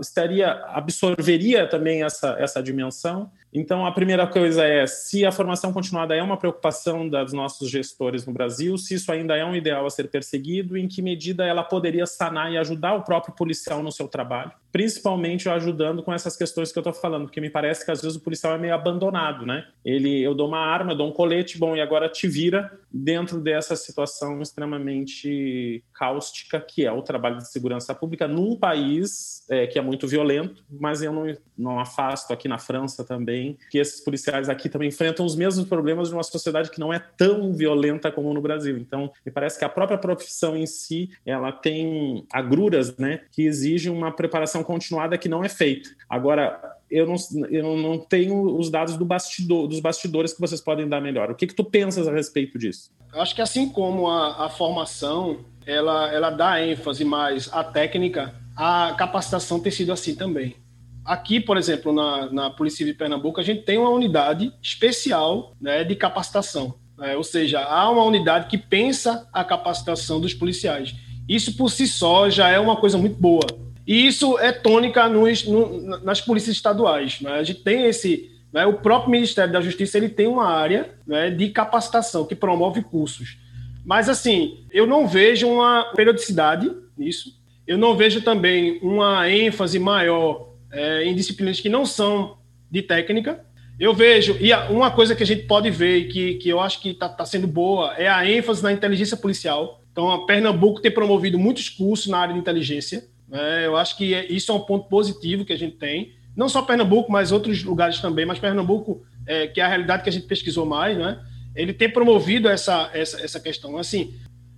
estaria 0.00 0.50
absorveria 0.66 1.66
também 1.66 2.02
essa, 2.02 2.36
essa 2.38 2.62
dimensão 2.62 3.30
então, 3.54 3.84
a 3.84 3.92
primeira 3.92 4.26
coisa 4.26 4.64
é 4.64 4.86
se 4.86 5.26
a 5.26 5.30
formação 5.30 5.74
continuada 5.74 6.14
é 6.14 6.22
uma 6.22 6.38
preocupação 6.38 7.06
dos 7.06 7.34
nossos 7.34 7.68
gestores 7.68 8.24
no 8.24 8.32
Brasil, 8.32 8.78
se 8.78 8.94
isso 8.94 9.12
ainda 9.12 9.36
é 9.36 9.44
um 9.44 9.54
ideal 9.54 9.84
a 9.84 9.90
ser 9.90 10.08
perseguido, 10.08 10.74
em 10.74 10.88
que 10.88 11.02
medida 11.02 11.44
ela 11.44 11.62
poderia 11.62 12.06
sanar 12.06 12.50
e 12.50 12.56
ajudar 12.56 12.94
o 12.94 13.02
próprio 13.02 13.34
policial 13.34 13.82
no 13.82 13.92
seu 13.92 14.08
trabalho, 14.08 14.52
principalmente 14.72 15.50
ajudando 15.50 16.02
com 16.02 16.14
essas 16.14 16.34
questões 16.34 16.72
que 16.72 16.78
eu 16.78 16.80
estou 16.80 16.94
falando, 16.94 17.24
porque 17.24 17.42
me 17.42 17.50
parece 17.50 17.84
que 17.84 17.90
às 17.90 18.00
vezes 18.00 18.16
o 18.16 18.22
policial 18.22 18.54
é 18.54 18.58
meio 18.58 18.74
abandonado, 18.74 19.44
né? 19.44 19.66
Ele, 19.84 20.22
eu 20.22 20.34
dou 20.34 20.48
uma 20.48 20.60
arma, 20.60 20.92
eu 20.92 20.96
dou 20.96 21.08
um 21.08 21.12
colete, 21.12 21.58
bom, 21.58 21.76
e 21.76 21.80
agora 21.82 22.08
te 22.08 22.26
vira 22.26 22.72
dentro 22.90 23.38
dessa 23.38 23.76
situação 23.76 24.40
extremamente 24.40 25.84
cáustica 25.92 26.58
que 26.58 26.86
é 26.86 26.92
o 26.92 27.02
trabalho 27.02 27.36
de 27.36 27.50
segurança 27.50 27.94
pública 27.94 28.26
num 28.26 28.56
país 28.56 29.44
é, 29.50 29.66
que 29.66 29.78
é 29.78 29.82
muito 29.82 30.08
violento, 30.08 30.64
mas 30.70 31.02
eu 31.02 31.12
não, 31.12 31.24
não 31.56 31.80
afasto 31.80 32.32
aqui 32.32 32.48
na 32.48 32.58
França 32.58 33.04
também 33.04 33.41
que 33.70 33.78
esses 33.78 34.00
policiais 34.00 34.48
aqui 34.48 34.68
também 34.68 34.88
enfrentam 34.88 35.24
os 35.24 35.36
mesmos 35.36 35.66
problemas 35.66 36.08
de 36.08 36.14
uma 36.14 36.22
sociedade 36.22 36.70
que 36.70 36.80
não 36.80 36.92
é 36.92 36.98
tão 36.98 37.52
violenta 37.52 38.10
como 38.10 38.32
no 38.32 38.40
Brasil. 38.40 38.76
Então, 38.78 39.10
me 39.24 39.32
parece 39.32 39.58
que 39.58 39.64
a 39.64 39.68
própria 39.68 39.98
profissão 39.98 40.56
em 40.56 40.66
si, 40.66 41.10
ela 41.24 41.52
tem 41.52 42.26
agruras, 42.32 42.96
né, 42.96 43.20
que 43.30 43.42
exigem 43.42 43.92
uma 43.92 44.10
preparação 44.12 44.62
continuada 44.62 45.18
que 45.18 45.28
não 45.28 45.44
é 45.44 45.48
feita. 45.48 45.90
Agora, 46.08 46.60
eu 46.90 47.06
não, 47.06 47.16
eu 47.50 47.76
não 47.76 47.98
tenho 47.98 48.56
os 48.58 48.70
dados 48.70 48.96
do 48.96 49.04
bastidor, 49.04 49.66
dos 49.66 49.80
bastidores 49.80 50.34
que 50.34 50.40
vocês 50.40 50.60
podem 50.60 50.88
dar 50.88 51.00
melhor. 51.00 51.30
O 51.30 51.34
que, 51.34 51.46
que 51.46 51.54
tu 51.54 51.64
pensas 51.64 52.06
a 52.06 52.12
respeito 52.12 52.58
disso? 52.58 52.90
Acho 53.14 53.34
que 53.34 53.42
assim 53.42 53.68
como 53.68 54.08
a, 54.08 54.46
a 54.46 54.48
formação 54.50 55.44
ela, 55.66 56.12
ela 56.12 56.30
dá 56.30 56.64
ênfase 56.64 57.04
mais 57.04 57.48
à 57.52 57.64
técnica, 57.64 58.34
a 58.56 58.94
capacitação 58.98 59.60
tem 59.60 59.72
sido 59.72 59.92
assim 59.92 60.14
também. 60.14 60.56
Aqui, 61.04 61.40
por 61.40 61.56
exemplo, 61.56 61.92
na, 61.92 62.30
na 62.30 62.50
Polícia 62.50 62.78
Civil 62.78 62.92
de 62.92 62.98
Pernambuco, 62.98 63.40
a 63.40 63.42
gente 63.42 63.62
tem 63.62 63.76
uma 63.76 63.90
unidade 63.90 64.52
especial 64.62 65.54
né, 65.60 65.82
de 65.82 65.96
capacitação. 65.96 66.74
Né? 66.96 67.16
Ou 67.16 67.24
seja, 67.24 67.60
há 67.60 67.90
uma 67.90 68.04
unidade 68.04 68.48
que 68.48 68.56
pensa 68.56 69.28
a 69.32 69.42
capacitação 69.42 70.20
dos 70.20 70.32
policiais. 70.32 70.94
Isso 71.28 71.56
por 71.56 71.70
si 71.70 71.88
só 71.88 72.30
já 72.30 72.48
é 72.48 72.58
uma 72.58 72.76
coisa 72.76 72.96
muito 72.96 73.20
boa. 73.20 73.46
E 73.84 74.06
isso 74.06 74.38
é 74.38 74.52
tônica 74.52 75.08
nos, 75.08 75.44
no, 75.44 75.98
nas 76.00 76.20
polícias 76.20 76.54
estaduais. 76.54 77.20
Né? 77.20 77.32
A 77.32 77.42
gente 77.42 77.64
tem 77.64 77.86
esse. 77.86 78.30
Né? 78.52 78.64
O 78.64 78.74
próprio 78.74 79.10
Ministério 79.10 79.52
da 79.52 79.60
Justiça 79.60 79.98
ele 79.98 80.08
tem 80.08 80.28
uma 80.28 80.46
área 80.46 80.94
né, 81.04 81.30
de 81.30 81.48
capacitação 81.50 82.24
que 82.24 82.36
promove 82.36 82.82
cursos. 82.82 83.38
Mas, 83.84 84.08
assim, 84.08 84.64
eu 84.70 84.86
não 84.86 85.08
vejo 85.08 85.48
uma 85.48 85.92
periodicidade 85.96 86.70
nisso. 86.96 87.40
Eu 87.66 87.76
não 87.76 87.96
vejo 87.96 88.22
também 88.22 88.78
uma 88.80 89.28
ênfase 89.28 89.80
maior 89.80 90.51
é, 90.72 91.04
em 91.04 91.14
disciplinas 91.14 91.60
que 91.60 91.68
não 91.68 91.86
são 91.86 92.38
de 92.70 92.82
técnica. 92.82 93.44
Eu 93.78 93.94
vejo, 93.94 94.36
e 94.40 94.52
uma 94.70 94.90
coisa 94.90 95.14
que 95.14 95.22
a 95.22 95.26
gente 95.26 95.42
pode 95.44 95.70
ver 95.70 95.98
e 95.98 96.08
que, 96.08 96.34
que 96.34 96.48
eu 96.48 96.60
acho 96.60 96.80
que 96.80 96.90
está 96.90 97.08
tá 97.08 97.24
sendo 97.24 97.46
boa 97.46 97.94
é 97.94 98.08
a 98.08 98.28
ênfase 98.28 98.62
na 98.62 98.72
inteligência 98.72 99.16
policial. 99.16 99.80
Então, 99.90 100.10
a 100.10 100.24
Pernambuco 100.26 100.80
tem 100.80 100.90
promovido 100.90 101.38
muitos 101.38 101.68
cursos 101.68 102.06
na 102.06 102.18
área 102.18 102.34
de 102.34 102.40
inteligência. 102.40 103.04
Né? 103.28 103.66
Eu 103.66 103.76
acho 103.76 103.96
que 103.96 104.14
é, 104.14 104.26
isso 104.30 104.50
é 104.50 104.54
um 104.54 104.60
ponto 104.60 104.88
positivo 104.88 105.44
que 105.44 105.52
a 105.52 105.58
gente 105.58 105.76
tem. 105.76 106.14
Não 106.34 106.48
só 106.48 106.62
Pernambuco, 106.62 107.12
mas 107.12 107.30
outros 107.30 107.62
lugares 107.62 107.98
também. 108.00 108.24
Mas 108.24 108.38
Pernambuco, 108.38 109.04
é, 109.26 109.46
que 109.46 109.60
é 109.60 109.64
a 109.64 109.68
realidade 109.68 110.02
que 110.02 110.08
a 110.08 110.12
gente 110.12 110.26
pesquisou 110.26 110.64
mais, 110.64 110.96
né? 110.96 111.20
ele 111.54 111.72
tem 111.72 111.90
promovido 111.90 112.48
essa, 112.48 112.90
essa, 112.94 113.20
essa 113.20 113.40
questão. 113.40 113.76
Assim, 113.76 114.14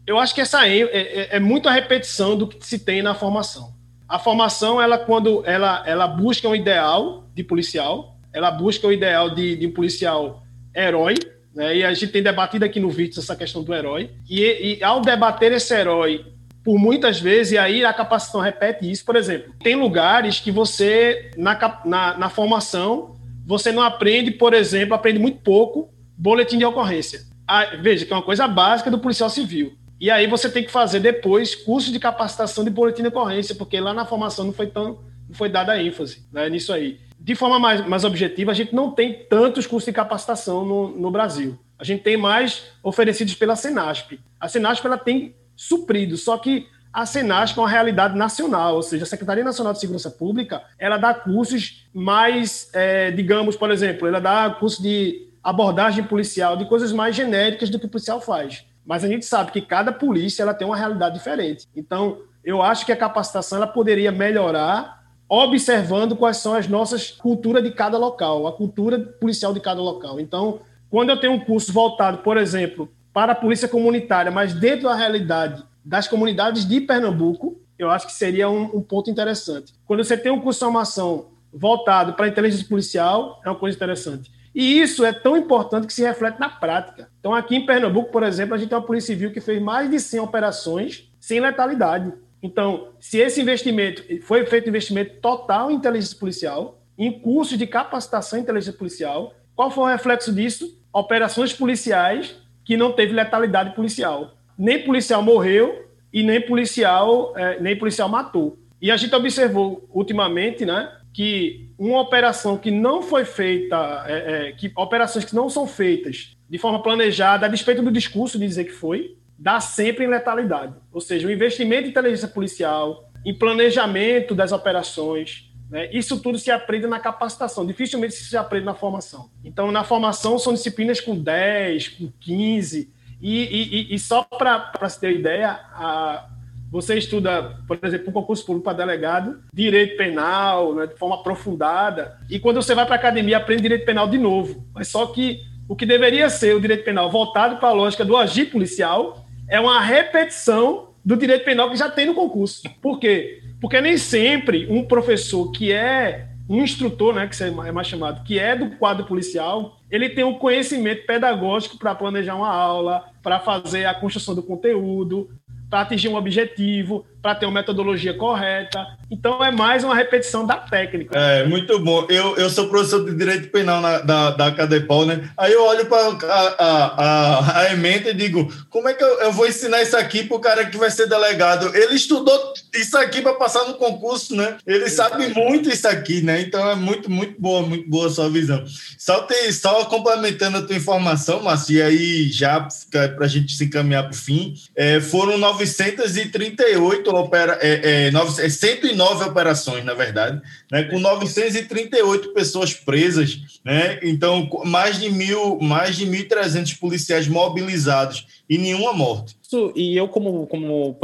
Eu 0.07 0.19
acho 0.19 0.35
que 0.35 0.41
essa 0.41 0.69
é, 0.69 0.81
é, 0.81 1.37
é 1.37 1.41
muito 1.41 1.69
a 1.69 1.73
repetição 1.73 2.37
do 2.37 2.47
que 2.47 2.65
se 2.65 2.79
tem 2.79 3.03
na 3.03 3.15
formação. 3.15 3.74
A 4.15 4.19
formação, 4.21 4.81
ela 4.81 4.97
quando 4.97 5.43
ela, 5.45 5.83
ela 5.85 6.07
busca 6.07 6.49
um 6.49 6.55
ideal 6.55 7.25
de 7.35 7.43
policial, 7.43 8.17
ela 8.33 8.49
busca 8.49 8.87
o 8.87 8.93
ideal 8.93 9.29
de, 9.29 9.57
de 9.57 9.67
um 9.67 9.73
policial 9.73 10.45
herói, 10.73 11.15
né? 11.53 11.79
E 11.79 11.85
a 11.85 11.93
gente 11.93 12.13
tem 12.13 12.23
debatido 12.23 12.65
aqui 12.65 12.79
no 12.79 12.91
vídeo 12.91 13.19
essa 13.19 13.35
questão 13.35 13.65
do 13.65 13.75
herói. 13.75 14.13
E, 14.31 14.77
e 14.79 14.85
ao 14.85 15.01
debater 15.01 15.51
esse 15.51 15.75
herói 15.75 16.27
por 16.63 16.79
muitas 16.79 17.19
vezes, 17.19 17.55
e 17.55 17.59
aí 17.59 17.85
a 17.85 17.93
capacitação 17.93 18.41
repete 18.41 18.89
isso, 18.89 19.05
por 19.05 19.17
exemplo, 19.17 19.53
tem 19.61 19.75
lugares 19.75 20.39
que 20.39 20.53
você, 20.53 21.33
na, 21.37 21.81
na, 21.85 22.17
na 22.17 22.29
formação, 22.31 23.17
você 23.45 23.73
não 23.73 23.83
aprende, 23.83 24.31
por 24.31 24.55
exemplo, 24.55 24.95
aprende 24.95 25.19
muito 25.19 25.39
pouco 25.39 25.91
boletim 26.17 26.57
de 26.57 26.65
ocorrência. 26.65 27.23
Ah, 27.49 27.65
veja, 27.83 28.07
que 28.07 28.13
é 28.13 28.17
uma 28.17 28.23
coisa 28.23 28.47
básica 28.47 28.93
do 28.93 29.01
policial 29.01 29.29
civil. 29.29 29.75
E 30.01 30.11
aí 30.11 30.27
você 30.27 30.51
tem 30.51 30.65
que 30.65 30.71
fazer 30.71 31.01
depois 31.01 31.55
curso 31.55 31.93
de 31.93 31.99
capacitação 31.99 32.65
de 32.65 32.71
boletim 32.71 33.03
de 33.03 33.09
ocorrência, 33.09 33.55
porque 33.55 33.79
lá 33.81 33.95
na 33.95 34.05
formação 34.05 34.45
não 34.45 34.53
foi 34.53 34.67
tão 34.67 34.99
não 35.29 35.35
foi 35.35 35.49
dada 35.49 35.81
ênfase 35.81 36.27
né, 36.33 36.49
nisso 36.49 36.73
aí. 36.73 37.01
De 37.19 37.35
forma 37.35 37.59
mais, 37.59 37.87
mais 37.87 38.05
objetiva, 38.05 38.51
a 38.51 38.55
gente 38.55 38.75
não 38.75 38.91
tem 38.91 39.25
tantos 39.31 39.67
cursos 39.67 39.87
de 39.87 39.93
capacitação 39.93 40.65
no, 40.65 40.89
no 40.89 41.11
Brasil. 41.11 41.59
A 41.79 41.85
gente 41.85 42.03
tem 42.03 42.17
mais 42.17 42.65
oferecidos 42.83 43.35
pela 43.35 43.57
Senasp. 43.57 44.21
A 44.39 44.49
Senasp 44.49 44.85
ela 44.87 44.99
tem 44.99 45.35
suprido, 45.57 46.17
só 46.17 46.37
que 46.37 46.67
a 46.93 47.07
Senasp 47.07 47.59
é 47.59 47.63
uma 47.63 47.69
realidade 47.69 48.17
nacional, 48.17 48.77
ou 48.77 48.83
seja, 48.83 49.03
a 49.03 49.07
Secretaria 49.07 49.43
Nacional 49.43 49.73
de 49.73 49.81
Segurança 49.81 50.11
Pública, 50.11 50.63
ela 50.79 50.97
dá 50.97 51.13
cursos 51.13 51.89
mais, 51.93 52.71
é, 52.73 53.11
digamos, 53.11 53.57
por 53.57 53.71
exemplo, 53.71 54.07
ela 54.07 54.21
dá 54.21 54.49
curso 54.51 54.81
de 54.81 55.29
abordagem 55.43 56.05
policial, 56.05 56.57
de 56.57 56.67
coisas 56.67 56.93
mais 56.93 57.17
genéricas 57.17 57.69
do 57.69 57.81
que 57.81 57.87
o 57.87 57.89
policial 57.89 58.21
faz. 58.21 58.65
Mas 58.85 59.05
a 59.05 59.09
gente 59.09 59.25
sabe 59.25 59.51
que 59.51 59.61
cada 59.61 59.93
polícia 59.93 60.43
ela 60.43 60.55
tem 60.55 60.67
uma 60.67 60.77
realidade 60.77 61.15
diferente. 61.15 61.67
Então, 61.75 62.19
eu 62.45 62.61
acho 62.61 62.85
que 62.85 62.93
a 62.93 62.97
capacitação 62.97 63.59
ela 63.59 63.67
poderia 63.67 64.13
melhorar 64.13 65.03
observando 65.29 66.15
quais 66.15 66.37
são 66.37 66.55
as 66.55 66.69
nossas 66.69 67.11
culturas 67.11 67.63
de 67.63 67.71
cada 67.71 67.97
local, 67.97 68.47
a 68.47 68.53
cultura 68.53 68.99
policial 68.99 69.55
de 69.55 69.61
cada 69.61 69.81
local. 69.81 70.21
Então, 70.21 70.61
quando 70.91 71.11
eu 71.11 71.19
tenho 71.19 71.33
um 71.33 71.41
curso 71.41 71.73
voltado, 71.73 72.19
por 72.19 72.37
exemplo, 72.37 72.89
para 73.13 73.33
a 73.33 73.35
polícia 73.35 73.67
comunitária, 73.67 74.31
mas 74.31 74.55
dentro 74.55 74.85
da 74.85 74.95
realidade 74.95 75.65
das 75.85 76.07
comunidades 76.07 76.67
de 76.67 76.81
Pernambuco, 76.81 77.61
eu 77.79 77.91
acho 77.91 78.07
que 78.07 78.13
seria 78.13 78.49
um, 78.49 78.77
um 78.77 78.83
ponto 78.83 79.11
interessante. 79.11 79.73
Quando 79.87 80.05
você 80.05 80.17
tem 80.17 80.31
um 80.31 80.41
curso 80.41 80.61
de 80.61 80.65
formação 80.65 81.27
voltado 81.53 82.15
para 82.15 82.27
a 82.27 82.29
inteligência 82.29 82.69
policial, 82.69 83.41
é 83.45 83.49
uma 83.49 83.59
coisa 83.59 83.77
interessante. 83.77 84.31
E 84.55 84.81
isso 84.81 85.05
é 85.05 85.13
tão 85.13 85.37
importante 85.37 85.87
que 85.87 85.93
se 85.93 86.03
reflete 86.03 86.39
na 86.39 86.49
prática. 86.49 87.09
Então, 87.19 87.35
aqui 87.35 87.57
em 87.57 87.67
Pernambuco, 87.67 88.13
por 88.13 88.23
exemplo, 88.23 88.55
a 88.55 88.59
gente 88.59 88.69
tem 88.69 88.79
uma 88.79 88.85
Polícia 88.85 89.15
Civil 89.15 89.33
que 89.33 89.41
fez 89.41 89.61
mais 89.61 89.91
de 89.91 89.99
100 89.99 90.21
operações 90.21 91.11
sem 91.19 91.41
letalidade. 91.41 92.13
Então, 92.43 92.91
se 93.01 93.19
esse 93.19 93.41
investimento 93.41 94.05
foi 94.23 94.47
feito 94.47 94.69
investimento 94.69 95.17
total 95.21 95.71
em 95.71 95.75
inteligência 95.75 96.19
policial, 96.19 96.79
em 96.97 97.11
cursos 97.11 97.59
de 97.59 97.67
capacitação 97.67 98.39
em 98.39 98.43
inteligência 98.43 98.79
policial, 98.79 99.35
qual 99.57 99.71
foi 99.71 99.85
o 99.85 99.89
reflexo 99.89 100.33
disso? 100.33 100.79
Operações 100.93 101.53
policiais 101.53 102.37
que 102.65 102.77
não 102.77 102.93
teve 102.93 103.13
letalidade 103.13 103.75
policial. 103.75 104.37
Nem 104.57 104.85
policial 104.85 105.23
morreu 105.23 105.89
e 106.13 106.23
nem 106.23 106.41
policial, 106.41 107.33
é, 107.37 107.59
nem 107.61 107.77
policial 107.77 108.09
matou. 108.09 108.59
E 108.81 108.91
a 108.91 108.97
gente 108.97 109.15
observou 109.15 109.89
ultimamente, 109.93 110.65
né, 110.65 110.93
que 111.15 111.71
uma 111.79 112.01
operação 112.01 112.59
que 112.59 112.73
não 112.73 113.01
foi 113.01 113.25
feita, 113.25 114.05
é, 114.09 114.49
é, 114.49 114.53
que 114.53 114.73
operações 114.77 115.25
que 115.25 115.35
não 115.35 115.49
são 115.49 115.65
feitas 115.65 116.37
de 116.51 116.59
forma 116.59 116.83
planejada, 116.83 117.47
a 117.47 117.49
despeito 117.49 117.83
do 117.83 117.91
discurso 117.91 118.37
de 118.37 118.47
dizer 118.47 118.65
que 118.65 118.73
foi, 118.73 119.17
dá 119.39 119.61
sempre 119.61 120.05
em 120.05 120.09
letalidade. 120.09 120.75
Ou 120.93 121.01
seja, 121.01 121.29
o 121.29 121.31
investimento 121.31 121.87
em 121.87 121.91
inteligência 121.91 122.27
policial, 122.27 123.09
em 123.25 123.33
planejamento 123.33 124.35
das 124.35 124.51
operações, 124.51 125.51
né, 125.71 125.89
isso 125.93 126.21
tudo 126.21 126.37
se 126.37 126.51
aprende 126.51 126.89
na 126.89 126.99
capacitação, 126.99 127.65
dificilmente 127.65 128.15
se 128.15 128.37
aprende 128.37 128.67
na 128.67 128.75
formação. 128.75 129.31
Então, 129.45 129.71
na 129.71 129.85
formação 129.85 130.37
são 130.37 130.53
disciplinas 130.53 131.01
com 131.01 131.17
10, 131.17 131.89
com 131.91 132.13
15, 132.21 132.93
e, 133.23 133.91
e, 133.91 133.95
e 133.95 133.99
só 134.01 134.25
para 134.25 134.89
se 134.89 135.01
ter 135.01 135.13
ideia, 135.13 135.61
a, 135.73 136.29
você 136.75 136.99
estuda, 136.99 137.57
por 137.69 137.79
exemplo, 137.81 138.11
um 138.11 138.13
concurso 138.13 138.45
público 138.45 138.65
para 138.65 138.79
delegado, 138.79 139.41
direito 139.53 139.97
penal, 139.97 140.75
né, 140.75 140.89
de 140.89 140.97
forma 140.97 141.15
aprofundada, 141.15 142.19
e 142.29 142.41
quando 142.41 142.61
você 142.61 142.75
vai 142.75 142.85
para 142.85 142.97
a 142.97 142.99
academia, 142.99 143.37
aprende 143.37 143.63
direito 143.63 143.85
penal 143.85 144.09
de 144.09 144.19
novo. 144.19 144.67
Mas 144.75 144.89
só 144.89 145.07
que 145.07 145.39
o 145.69 145.77
que 145.77 145.87
deveria 145.87 146.29
ser 146.29 146.53
o 146.57 146.61
direito 146.61 146.85
penal 146.85 147.09
voltado 147.09 147.59
para 147.59 147.69
a 147.69 147.73
lógica 147.73 148.05
do 148.05 148.17
agir 148.17 148.47
policial 148.47 149.25
é 149.49 149.61
uma 149.61 149.81
repetição 149.81 150.89
do 151.05 151.17
direito 151.17 151.45
penal 151.45 151.71
que 151.71 151.77
já 151.77 151.89
tem 151.89 152.07
no 152.07 152.15
concurso. 152.15 152.63
Por 152.83 152.99
quê? 152.99 153.41
Porque 153.61 153.81
nem 153.81 153.97
sempre 153.97 154.67
um 154.69 154.83
professor 154.83 155.53
que 155.53 155.71
é 155.71 156.27
um 156.49 156.61
instrutor, 156.61 157.15
né, 157.15 157.29
que 157.29 157.41
é 157.41 157.73
mais 157.73 157.87
chamado, 157.87 158.25
que 158.25 158.37
é 158.37 158.57
do 158.57 158.77
quadro 158.79 159.07
policial, 159.07 159.79
ele 159.89 160.11
tem 160.11 160.25
um 160.25 160.35
conhecimento 160.35 161.07
pedagógico 161.07 161.79
para 161.79 161.95
planejar 161.95 162.35
uma 162.35 162.53
aula, 162.53 163.05
para 163.23 163.39
fazer 163.39 163.85
a 163.85 163.95
construção 163.95 164.35
do 164.35 164.43
conteúdo, 164.43 165.31
para 165.75 165.81
atingir 165.81 166.07
um 166.07 166.15
objetivo, 166.15 167.05
para 167.25 167.35
ter 167.35 167.47
uma 167.47 167.55
metodologia 167.61 168.13
correta. 168.13 168.87
Então 169.11 169.43
é 169.43 169.51
mais 169.51 169.83
uma 169.83 169.95
repetição 169.95 170.45
da 170.45 170.57
técnica. 170.57 171.19
É, 171.19 171.47
muito 171.47 171.79
bom. 171.79 172.07
Eu, 172.11 172.37
eu 172.37 172.51
sou 172.51 172.69
professor 172.69 173.03
de 173.03 173.17
Direito 173.17 173.49
Penal 173.49 173.81
na, 173.81 173.99
da, 174.01 174.31
da 174.33 174.53
Cadepol, 174.53 175.07
né? 175.07 175.31
Aí 175.35 175.51
eu 175.51 175.65
olho 175.65 175.87
para 175.87 176.19
a, 176.29 176.55
a, 176.59 177.61
a, 177.61 177.73
emenda 177.73 178.11
e 178.11 178.15
digo, 178.15 178.53
como 178.69 178.91
é 178.91 178.93
que 178.93 179.03
eu, 179.03 179.21
eu 179.21 179.33
vou 179.33 179.47
ensinar 179.47 179.81
isso 179.81 179.97
aqui 179.97 180.25
para 180.25 180.37
o 180.37 180.41
cara 180.41 180.67
que 180.67 180.77
vai 180.77 180.91
ser 180.91 181.09
delegado? 181.09 181.75
Ele 181.75 181.95
estudou 181.95 182.53
isso 182.75 182.99
aqui 182.99 183.23
para 183.23 183.33
passar 183.33 183.65
no 183.69 183.75
concurso, 183.75 184.37
né? 184.37 184.59
Ele 184.67 184.91
sabe 184.91 185.29
muito 185.29 185.71
isso 185.71 185.89
aqui, 185.89 186.21
né? 186.21 186.43
Então 186.43 186.71
é 186.71 186.75
muito, 186.75 187.11
muito 187.11 187.41
boa, 187.41 187.63
muito 187.63 187.89
boa 187.89 188.09
a 188.09 188.11
sua 188.11 188.29
visão. 188.29 188.63
Só, 188.99 189.23
tem, 189.23 189.51
só 189.51 189.87
complementando 189.87 190.59
a 190.59 190.63
tua 190.63 190.77
informação, 190.77 191.43
Márcio, 191.43 191.77
e 191.77 191.81
aí 191.81 192.29
já 192.31 192.69
para 192.91 193.25
a 193.25 193.29
gente 193.29 193.57
se 193.57 193.65
encaminhar 193.65 194.03
para 194.03 194.13
o 194.13 194.17
fim, 194.17 194.53
é, 194.77 195.01
foram 195.01 195.39
938 195.39 197.14
opera, 197.15 197.59
é, 197.61 198.07
é, 198.07 198.11
9, 198.11 198.51
109 198.51 199.25
operações, 199.25 199.85
na 199.85 199.95
verdade, 199.95 200.41
né, 200.71 200.85
com 200.85 200.99
938 200.99 202.33
pessoas 202.33 202.73
presas, 202.73 203.41
né, 203.65 203.99
então 204.03 204.49
mais 204.65 205.01
de 205.01 205.11
mil, 205.11 205.59
mais 205.61 205.97
de 205.97 206.07
1.300 206.07 206.79
policiais 206.79 207.27
mobilizados 207.29 208.27
e 208.49 208.59
nenhuma 208.59 208.93
morte 208.93 209.37
isso, 209.55 209.73
e 209.77 209.97
eu, 209.97 210.09
como, 210.09 210.47
como 210.47 210.97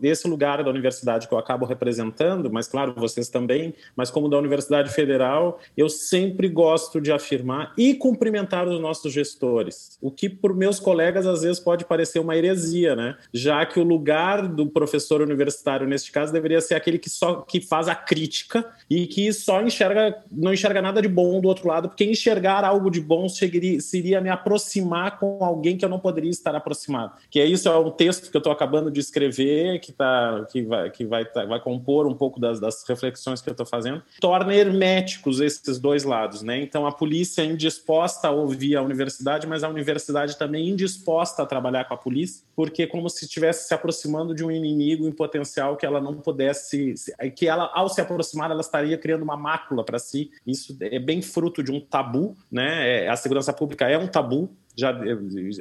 desse 0.00 0.28
lugar 0.28 0.62
da 0.62 0.70
universidade 0.70 1.26
que 1.26 1.34
eu 1.34 1.38
acabo 1.38 1.64
representando, 1.64 2.50
mas 2.52 2.68
claro, 2.68 2.94
vocês 2.96 3.28
também, 3.28 3.74
mas 3.96 4.10
como 4.10 4.28
da 4.28 4.36
Universidade 4.36 4.90
Federal, 4.92 5.60
eu 5.76 5.88
sempre 5.88 6.48
gosto 6.48 7.00
de 7.00 7.10
afirmar 7.10 7.72
e 7.78 7.94
cumprimentar 7.94 8.68
os 8.68 8.80
nossos 8.80 9.12
gestores. 9.12 9.98
O 10.02 10.10
que, 10.10 10.28
por 10.28 10.54
meus 10.54 10.78
colegas, 10.78 11.26
às 11.26 11.42
vezes 11.42 11.60
pode 11.60 11.84
parecer 11.84 12.18
uma 12.18 12.36
heresia, 12.36 12.94
né? 12.94 13.16
Já 13.32 13.64
que 13.64 13.80
o 13.80 13.84
lugar 13.84 14.46
do 14.46 14.66
professor 14.66 15.22
universitário, 15.22 15.86
neste 15.86 16.12
caso, 16.12 16.32
deveria 16.32 16.60
ser 16.60 16.74
aquele 16.74 16.98
que 16.98 17.08
só 17.08 17.42
que 17.42 17.60
faz 17.60 17.88
a 17.88 17.94
crítica 17.94 18.64
e 18.90 19.06
que 19.06 19.32
só 19.32 19.62
enxerga, 19.62 20.22
não 20.30 20.52
enxerga 20.52 20.82
nada 20.82 21.00
de 21.00 21.08
bom 21.08 21.40
do 21.40 21.48
outro 21.48 21.68
lado, 21.68 21.88
porque 21.88 22.04
enxergar 22.04 22.64
algo 22.64 22.90
de 22.90 23.00
bom 23.00 23.28
seria, 23.28 23.80
seria 23.80 24.20
me 24.20 24.28
aproximar 24.28 25.18
com 25.18 25.38
alguém 25.42 25.76
que 25.76 25.84
eu 25.84 25.88
não 25.88 25.98
poderia 25.98 26.30
estar 26.30 26.54
aproximado. 26.54 26.83
Que 27.30 27.40
é 27.40 27.46
isso, 27.46 27.68
é 27.68 27.78
um 27.78 27.90
texto 27.90 28.30
que 28.30 28.36
eu 28.36 28.40
estou 28.40 28.52
acabando 28.52 28.90
de 28.90 29.00
escrever, 29.00 29.80
que, 29.80 29.92
tá, 29.92 30.46
que, 30.50 30.62
vai, 30.62 30.90
que 30.90 31.04
vai, 31.04 31.24
tá, 31.24 31.44
vai 31.44 31.60
compor 31.60 32.06
um 32.06 32.14
pouco 32.14 32.40
das, 32.40 32.60
das 32.60 32.84
reflexões 32.88 33.40
que 33.40 33.48
eu 33.48 33.52
estou 33.52 33.66
fazendo, 33.66 34.02
torna 34.20 34.54
herméticos 34.54 35.40
esses 35.40 35.78
dois 35.78 36.04
lados. 36.04 36.42
Né? 36.42 36.60
Então, 36.60 36.86
a 36.86 36.92
polícia 36.92 37.42
é 37.42 37.46
indisposta 37.46 38.28
a 38.28 38.30
ouvir 38.30 38.76
a 38.76 38.82
universidade, 38.82 39.46
mas 39.46 39.64
a 39.64 39.68
universidade 39.68 40.38
também 40.38 40.68
indisposta 40.68 41.42
a 41.42 41.46
trabalhar 41.46 41.84
com 41.84 41.94
a 41.94 41.96
polícia, 41.96 42.44
porque 42.54 42.82
é 42.82 42.86
como 42.86 43.08
se 43.08 43.24
estivesse 43.24 43.68
se 43.68 43.74
aproximando 43.74 44.34
de 44.34 44.44
um 44.44 44.50
inimigo 44.50 45.08
em 45.08 45.12
potencial 45.12 45.76
que 45.76 45.86
ela 45.86 46.00
não 46.00 46.14
pudesse, 46.14 46.94
que 47.36 47.46
ela, 47.46 47.70
ao 47.74 47.88
se 47.88 48.00
aproximar, 48.00 48.50
ela 48.50 48.60
estaria 48.60 48.96
criando 48.98 49.22
uma 49.22 49.36
mácula 49.36 49.84
para 49.84 49.98
si. 49.98 50.30
Isso 50.46 50.76
é 50.80 50.98
bem 50.98 51.22
fruto 51.22 51.62
de 51.62 51.72
um 51.72 51.80
tabu, 51.80 52.36
né? 52.50 53.04
É, 53.04 53.08
a 53.08 53.16
segurança 53.16 53.52
pública 53.52 53.88
é 53.88 53.98
um 53.98 54.06
tabu, 54.06 54.50
já 54.76 54.94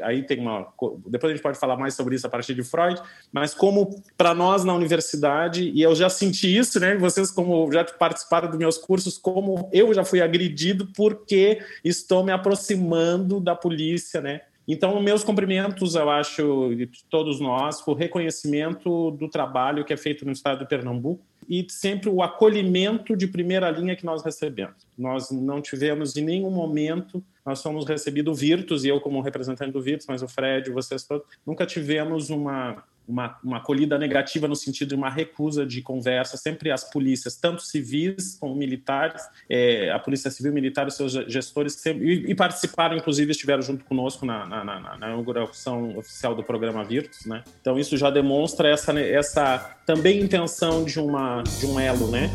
aí 0.03 0.23
tem 0.23 0.39
uma 0.39 0.67
depois 1.05 1.31
a 1.31 1.35
gente 1.35 1.43
pode 1.43 1.59
falar 1.59 1.77
mais 1.77 1.93
sobre 1.93 2.15
isso 2.15 2.25
a 2.25 2.29
partir 2.29 2.55
de 2.55 2.63
Freud 2.63 2.99
mas 3.31 3.53
como 3.53 4.01
para 4.17 4.33
nós 4.33 4.63
na 4.63 4.73
universidade 4.73 5.69
e 5.69 5.81
eu 5.81 5.93
já 5.93 6.09
senti 6.09 6.55
isso 6.55 6.79
né 6.79 6.95
vocês 6.97 7.29
como 7.29 7.71
já 7.71 7.83
participaram 7.83 8.49
dos 8.49 8.57
meus 8.57 8.77
cursos 8.77 9.17
como 9.17 9.69
eu 9.71 9.93
já 9.93 10.03
fui 10.03 10.21
agredido 10.21 10.87
porque 10.95 11.61
estou 11.83 12.23
me 12.23 12.31
aproximando 12.31 13.39
da 13.39 13.55
polícia 13.55 14.19
né 14.19 14.41
Então, 14.67 15.01
meus 15.01 15.23
cumprimentos, 15.23 15.95
eu 15.95 16.09
acho, 16.09 16.73
de 16.75 16.87
todos 17.09 17.39
nós, 17.39 17.85
o 17.85 17.93
reconhecimento 17.93 19.11
do 19.11 19.27
trabalho 19.27 19.83
que 19.83 19.93
é 19.93 19.97
feito 19.97 20.25
no 20.25 20.31
estado 20.31 20.59
de 20.59 20.67
Pernambuco 20.67 21.23
e 21.49 21.65
sempre 21.69 22.09
o 22.09 22.21
acolhimento 22.21 23.15
de 23.15 23.27
primeira 23.27 23.69
linha 23.69 23.95
que 23.95 24.05
nós 24.05 24.23
recebemos. 24.23 24.87
Nós 24.97 25.29
não 25.31 25.61
tivemos 25.61 26.15
em 26.15 26.23
nenhum 26.23 26.49
momento, 26.49 27.21
nós 27.45 27.61
fomos 27.61 27.85
recebidos 27.85 28.39
Virtus, 28.39 28.85
e 28.85 28.87
eu 28.87 29.01
como 29.01 29.19
representante 29.19 29.71
do 29.71 29.81
Virtus, 29.81 30.07
mas 30.07 30.21
o 30.21 30.27
Fred, 30.27 30.71
vocês 30.71 31.03
todos, 31.03 31.27
nunca 31.45 31.65
tivemos 31.65 32.29
uma 32.29 32.83
uma, 33.07 33.37
uma 33.43 33.57
acolhida 33.57 33.97
negativa 33.97 34.47
no 34.47 34.55
sentido 34.55 34.89
de 34.89 34.95
uma 34.95 35.09
recusa 35.09 35.65
de 35.65 35.81
conversa. 35.81 36.37
Sempre 36.37 36.71
as 36.71 36.89
polícias, 36.89 37.35
tanto 37.35 37.61
civis 37.61 38.37
como 38.39 38.55
militares, 38.55 39.21
é, 39.49 39.91
a 39.91 39.99
Polícia 39.99 40.31
Civil 40.31 40.53
Militar, 40.53 40.87
os 40.87 40.95
seus 40.95 41.13
gestores, 41.27 41.73
sempre, 41.73 42.29
e, 42.29 42.35
participaram, 42.35 42.95
inclusive, 42.95 43.31
estiveram 43.31 43.61
junto 43.61 43.83
conosco 43.85 44.25
na, 44.25 44.45
na, 44.45 44.63
na, 44.63 44.97
na, 44.97 45.07
inauguração 45.07 45.97
oficial 45.97 46.35
do 46.35 46.43
programa 46.43 46.83
Virtus. 46.83 47.25
Né? 47.25 47.43
Então, 47.61 47.77
isso 47.77 47.97
já 47.97 48.09
demonstra 48.09 48.69
essa, 48.69 48.97
essa 48.99 49.77
também 49.85 50.21
intenção 50.21 50.83
de, 50.83 50.99
uma, 50.99 51.43
de 51.43 51.65
um 51.65 51.79
elo. 51.79 52.09
Né? 52.09 52.29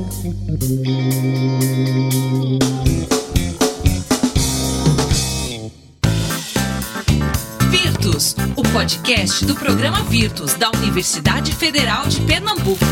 Podcast 8.73 9.45
do 9.47 9.55
programa 9.55 10.03
Virtus 10.05 10.55
da 10.55 10.71
Universidade 10.71 11.55
Federal 11.55 12.07
de 12.07 12.21
Pernambuco. 12.23 12.85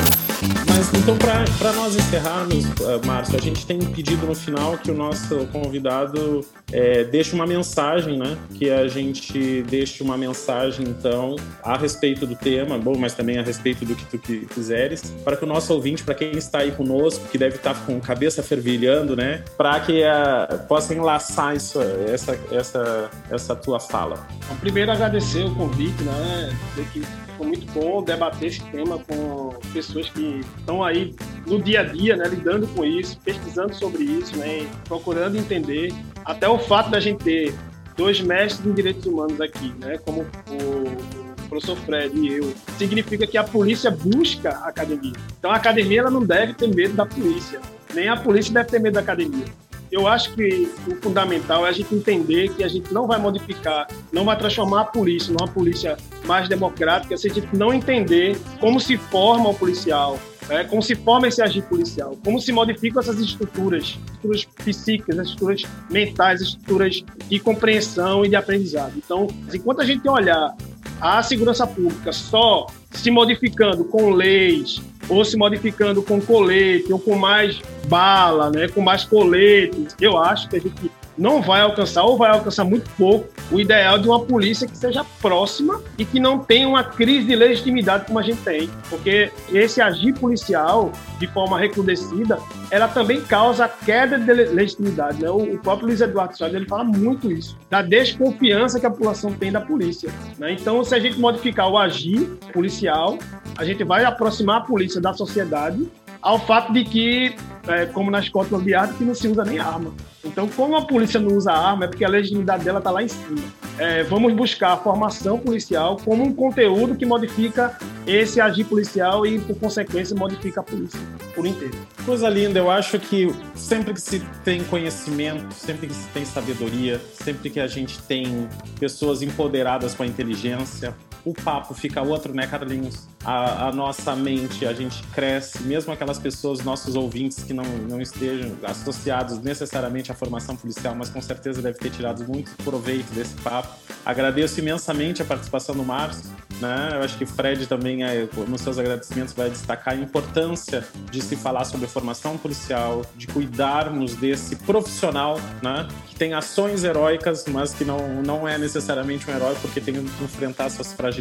Mas 0.68 0.92
então, 0.92 1.16
para 1.16 1.72
nós 1.72 1.96
encerrarmos, 1.96 2.64
uh, 2.64 3.06
Márcio, 3.06 3.36
a 3.36 3.40
gente 3.40 3.64
tem 3.64 3.78
pedido 3.78 4.26
no 4.26 4.34
final 4.34 4.76
que 4.76 4.90
o 4.90 4.94
nosso 4.94 5.46
convidado 5.46 6.44
é, 6.70 7.04
deixe 7.04 7.34
uma 7.34 7.46
mensagem, 7.46 8.18
né? 8.18 8.36
Que 8.54 8.70
a 8.70 8.86
gente 8.86 9.62
deixe 9.62 10.02
uma 10.02 10.16
mensagem, 10.18 10.86
então, 10.86 11.36
a 11.62 11.76
respeito 11.78 12.26
do 12.26 12.34
tema, 12.34 12.78
bom, 12.78 12.96
mas 12.98 13.14
também 13.14 13.38
a 13.38 13.42
respeito 13.42 13.84
do 13.84 13.94
que 13.94 14.04
tu 14.04 14.18
quiseres, 14.18 15.14
para 15.24 15.36
que 15.36 15.44
o 15.44 15.46
nosso 15.46 15.72
ouvinte, 15.72 16.02
para 16.02 16.14
quem 16.14 16.32
está 16.32 16.58
aí 16.58 16.72
conosco, 16.72 17.26
que 17.28 17.38
deve 17.38 17.56
estar 17.56 17.74
com 17.86 17.98
cabeça 17.98 18.42
fervilhando, 18.42 19.16
né? 19.16 19.42
Para 19.56 19.80
que 19.80 20.02
uh, 20.02 20.58
possa 20.68 20.94
enlaçar 20.94 21.56
isso, 21.56 21.80
essa, 21.80 22.38
essa, 22.50 23.10
essa 23.30 23.56
tua 23.56 23.80
fala. 23.80 24.26
Primeiro, 24.60 24.92
agradecer 24.92 25.44
o 25.44 25.54
convite, 25.54 25.75
né? 25.76 26.58
Que 26.92 27.02
foi 27.36 27.46
muito 27.46 27.70
bom 27.72 28.02
debater 28.02 28.48
esse 28.48 28.62
tema 28.70 28.98
com 28.98 29.50
pessoas 29.72 30.08
que 30.08 30.40
estão 30.58 30.82
aí 30.82 31.14
no 31.46 31.60
dia 31.62 31.80
a 31.80 31.84
dia, 31.84 32.16
né, 32.16 32.26
lidando 32.28 32.66
com 32.68 32.84
isso, 32.84 33.18
pesquisando 33.20 33.74
sobre 33.74 34.02
isso, 34.02 34.36
né, 34.36 34.66
procurando 34.84 35.36
entender. 35.36 35.92
Até 36.24 36.48
o 36.48 36.58
fato 36.58 36.90
da 36.90 36.98
gente 36.98 37.22
ter 37.22 37.54
dois 37.96 38.20
mestres 38.20 38.66
em 38.66 38.72
direitos 38.72 39.04
humanos 39.06 39.40
aqui, 39.40 39.72
né, 39.78 39.98
como 39.98 40.22
o 40.22 41.48
professor 41.48 41.76
Fred 41.78 42.18
e 42.18 42.32
eu, 42.32 42.54
significa 42.78 43.26
que 43.26 43.38
a 43.38 43.44
polícia 43.44 43.90
busca 43.90 44.50
a 44.50 44.68
academia. 44.68 45.12
Então 45.38 45.50
a 45.50 45.56
academia 45.56 46.00
ela 46.00 46.10
não 46.10 46.24
deve 46.24 46.54
ter 46.54 46.68
medo 46.68 46.94
da 46.94 47.06
polícia, 47.06 47.60
nem 47.94 48.08
a 48.08 48.16
polícia 48.16 48.52
deve 48.52 48.68
ter 48.68 48.80
medo 48.80 48.94
da 48.94 49.00
academia 49.00 49.44
eu 49.90 50.06
acho 50.06 50.34
que 50.34 50.68
o 50.86 50.96
fundamental 50.96 51.66
é 51.66 51.70
a 51.70 51.72
gente 51.72 51.94
entender 51.94 52.48
que 52.50 52.64
a 52.64 52.68
gente 52.68 52.92
não 52.92 53.06
vai 53.06 53.18
modificar, 53.18 53.86
não 54.12 54.24
vai 54.24 54.36
transformar 54.36 54.82
a 54.82 54.84
polícia 54.84 55.32
numa 55.32 55.48
polícia 55.48 55.96
mais 56.24 56.48
democrática 56.48 57.16
se 57.16 57.30
a 57.30 57.34
gente 57.34 57.54
não 57.56 57.72
entender 57.72 58.36
como 58.60 58.80
se 58.80 58.96
forma 58.96 59.50
o 59.50 59.54
policial, 59.54 60.18
né? 60.48 60.64
como 60.64 60.82
se 60.82 60.94
forma 60.94 61.28
esse 61.28 61.42
agir 61.42 61.62
policial, 61.62 62.16
como 62.24 62.40
se 62.40 62.52
modificam 62.52 63.00
essas 63.00 63.18
estruturas, 63.18 63.98
estruturas 64.06 64.44
psíquicas, 64.44 65.16
estruturas 65.18 65.62
mentais, 65.90 66.40
estruturas 66.40 67.04
de 67.28 67.38
compreensão 67.38 68.24
e 68.24 68.28
de 68.28 68.36
aprendizado. 68.36 68.92
Então, 68.96 69.26
enquanto 69.52 69.80
a 69.80 69.84
gente 69.84 70.08
olhar 70.08 70.54
a 71.00 71.22
segurança 71.22 71.66
pública 71.66 72.12
só 72.12 72.66
se 72.90 73.10
modificando 73.10 73.84
com 73.84 74.10
leis, 74.10 74.80
ou 75.08 75.24
se 75.24 75.36
modificando 75.36 76.02
com 76.02 76.20
colete, 76.20 76.92
ou 76.92 76.98
com 76.98 77.16
mais 77.16 77.60
bala, 77.86 78.50
né, 78.50 78.68
com 78.68 78.80
mais 78.80 79.04
coletes, 79.04 79.94
eu 80.00 80.18
acho 80.18 80.48
que 80.48 80.56
a 80.56 80.60
gente 80.60 80.90
não 81.18 81.40
vai 81.40 81.62
alcançar 81.62 82.04
ou 82.04 82.16
vai 82.16 82.30
alcançar 82.30 82.64
muito 82.64 82.90
pouco 82.96 83.28
o 83.50 83.60
ideal 83.60 83.98
de 83.98 84.08
uma 84.08 84.20
polícia 84.20 84.66
que 84.66 84.76
seja 84.76 85.04
próxima 85.22 85.80
e 85.96 86.04
que 86.04 86.20
não 86.20 86.38
tenha 86.38 86.68
uma 86.68 86.84
crise 86.84 87.26
de 87.26 87.36
legitimidade 87.36 88.06
como 88.06 88.18
a 88.18 88.22
gente 88.22 88.42
tem. 88.42 88.68
Porque 88.90 89.30
esse 89.52 89.80
agir 89.80 90.12
policial 90.14 90.92
de 91.18 91.26
forma 91.28 91.58
recrudescida, 91.58 92.38
ela 92.70 92.88
também 92.88 93.20
causa 93.20 93.68
queda 93.68 94.18
de 94.18 94.32
legitimidade. 94.32 95.22
Né? 95.22 95.30
O 95.30 95.58
próprio 95.58 95.88
Luiz 95.88 96.00
Eduardo 96.00 96.36
Soares 96.36 96.54
ele 96.54 96.66
fala 96.66 96.84
muito 96.84 97.30
isso, 97.30 97.56
da 97.70 97.80
desconfiança 97.82 98.78
que 98.78 98.86
a 98.86 98.90
população 98.90 99.32
tem 99.32 99.50
da 99.50 99.60
polícia. 99.60 100.10
Né? 100.38 100.52
Então, 100.52 100.84
se 100.84 100.94
a 100.94 100.98
gente 100.98 101.18
modificar 101.18 101.70
o 101.70 101.78
agir 101.78 102.26
policial, 102.52 103.18
a 103.56 103.64
gente 103.64 103.82
vai 103.84 104.04
aproximar 104.04 104.58
a 104.58 104.60
polícia 104.60 105.00
da 105.00 105.12
sociedade 105.12 105.88
ao 106.20 106.38
fato 106.38 106.72
de 106.72 106.84
que, 106.84 107.36
é, 107.68 107.86
como 107.86 108.10
na 108.10 108.20
Scotland 108.20 108.68
Yard, 108.68 108.94
que 108.94 109.04
não 109.04 109.14
se 109.14 109.28
usa 109.28 109.44
nem 109.44 109.58
arma. 109.58 109.92
Então, 110.24 110.48
como 110.48 110.76
a 110.76 110.84
polícia 110.84 111.20
não 111.20 111.36
usa 111.36 111.52
arma, 111.52 111.84
é 111.84 111.88
porque 111.88 112.04
a 112.04 112.08
legitimidade 112.08 112.64
dela 112.64 112.78
está 112.78 112.90
lá 112.90 113.02
em 113.02 113.08
cima. 113.08 113.40
É, 113.78 114.02
vamos 114.02 114.32
buscar 114.34 114.72
a 114.72 114.76
formação 114.76 115.38
policial 115.38 115.96
como 116.04 116.24
um 116.24 116.32
conteúdo 116.32 116.96
que 116.96 117.06
modifica 117.06 117.78
esse 118.06 118.40
agir 118.40 118.64
policial 118.64 119.24
e, 119.24 119.38
por 119.38 119.56
consequência, 119.56 120.16
modifica 120.16 120.60
a 120.60 120.64
polícia 120.64 120.98
por 121.34 121.46
inteiro. 121.46 121.76
Coisa 122.04 122.28
linda, 122.28 122.58
eu 122.58 122.70
acho 122.70 122.98
que 122.98 123.32
sempre 123.54 123.94
que 123.94 124.00
se 124.00 124.20
tem 124.42 124.64
conhecimento, 124.64 125.54
sempre 125.54 125.86
que 125.86 125.94
se 125.94 126.08
tem 126.08 126.24
sabedoria, 126.24 127.00
sempre 127.12 127.50
que 127.50 127.60
a 127.60 127.66
gente 127.68 128.02
tem 128.02 128.48
pessoas 128.80 129.22
empoderadas 129.22 129.94
com 129.94 130.02
a 130.02 130.06
inteligência, 130.06 130.94
o 131.26 131.34
papo 131.34 131.74
fica 131.74 132.00
outro, 132.00 132.32
né, 132.32 132.46
Carlinhos? 132.46 133.08
A, 133.24 133.66
a, 133.66 133.72
nossa 133.72 134.14
mente, 134.14 134.64
a 134.64 134.72
gente 134.72 135.02
cresce, 135.08 135.60
mesmo 135.64 135.92
aquelas 135.92 136.20
pessoas, 136.20 136.62
nossos 136.62 136.94
ouvintes 136.94 137.42
que 137.42 137.52
não, 137.52 137.64
não 137.64 138.00
estejam 138.00 138.52
associados 138.62 139.40
necessariamente 139.40 140.12
à 140.12 140.14
formação 140.14 140.54
policial, 140.54 140.94
mas 140.94 141.10
com 141.10 141.20
certeza 141.20 141.60
deve 141.60 141.78
ter 141.78 141.90
tirado 141.90 142.24
muito 142.28 142.52
proveito 142.62 143.12
desse 143.12 143.34
papo. 143.42 143.74
Agradeço 144.04 144.60
imensamente 144.60 145.20
a 145.20 145.24
participação 145.24 145.74
do 145.74 145.84
Márcio, 145.84 146.30
né? 146.60 146.90
Eu 146.92 147.02
acho 147.02 147.18
que 147.18 147.24
o 147.24 147.26
Fred 147.26 147.66
também, 147.66 148.04
é, 148.04 148.28
nos 148.46 148.60
seus 148.60 148.78
agradecimentos, 148.78 149.34
vai 149.34 149.50
destacar 149.50 149.94
a 149.94 149.96
importância 149.96 150.86
de 151.10 151.20
se 151.20 151.36
falar 151.36 151.64
sobre 151.64 151.86
formação 151.86 152.38
policial, 152.38 153.04
de 153.16 153.26
cuidarmos 153.26 154.14
desse 154.14 154.56
profissional, 154.56 155.40
né? 155.62 155.88
Que 156.06 156.14
tem 156.14 156.34
ações 156.34 156.84
heróicas, 156.84 157.44
mas 157.48 157.74
que 157.74 157.84
não, 157.84 158.22
não 158.22 158.48
é 158.48 158.56
necessariamente 158.58 159.28
um 159.30 159.34
herói 159.34 159.56
porque 159.60 159.80
tem 159.80 159.94
que 159.94 160.24
enfrentar 160.24 160.70
suas 160.70 160.92
fragilidades, 160.92 161.15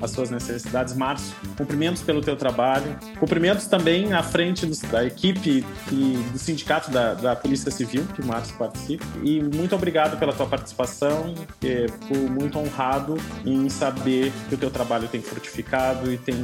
as 0.00 0.10
suas 0.10 0.30
necessidades. 0.30 0.94
Márcio, 0.94 1.34
cumprimentos 1.56 2.02
pelo 2.02 2.20
teu 2.20 2.36
trabalho, 2.36 2.96
cumprimentos 3.18 3.66
também 3.66 4.12
à 4.12 4.22
frente 4.22 4.66
da 4.90 5.04
equipe 5.04 5.64
e 5.90 6.24
do 6.32 6.38
sindicato 6.38 6.90
da, 6.90 7.14
da 7.14 7.36
Polícia 7.36 7.70
Civil, 7.70 8.06
que 8.14 8.20
o 8.20 8.26
Márcio 8.26 8.56
participa, 8.56 9.04
e 9.22 9.42
muito 9.42 9.74
obrigado 9.74 10.18
pela 10.18 10.32
tua 10.32 10.46
participação, 10.46 11.34
é, 11.62 11.86
fico 11.88 12.16
muito 12.30 12.58
honrado 12.58 13.16
em 13.44 13.68
saber 13.68 14.32
que 14.48 14.54
o 14.54 14.58
teu 14.58 14.70
trabalho 14.70 15.08
tem 15.08 15.20
frutificado 15.20 16.12
e 16.12 16.18
tem 16.18 16.34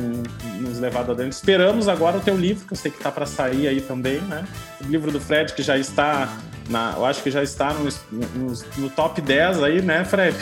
nos 0.61 0.79
levado 0.79 1.12
adiante. 1.12 1.33
Esperamos 1.33 1.89
agora 1.89 2.18
o 2.18 2.21
teu 2.21 2.37
livro, 2.37 2.66
que 2.66 2.73
eu 2.73 2.77
sei 2.77 2.91
que 2.91 2.99
está 2.99 3.11
para 3.11 3.27
sair 3.27 3.68
aí 3.68 3.81
também, 3.81 4.21
né? 4.23 4.47
O 4.85 4.89
livro 4.89 5.11
do 5.11 5.21
Fred, 5.21 5.53
que 5.55 5.62
já 5.62 5.77
está 5.77 6.29
na, 6.71 6.95
eu 6.97 7.05
acho 7.05 7.21
que 7.23 7.31
já 7.33 7.43
está 7.43 7.75
no, 7.75 7.89
no, 8.12 8.53
no 8.79 8.91
top 8.91 9.21
10 9.21 9.62
aí, 9.62 9.83
né, 9.83 10.05
Fred? 10.05 10.37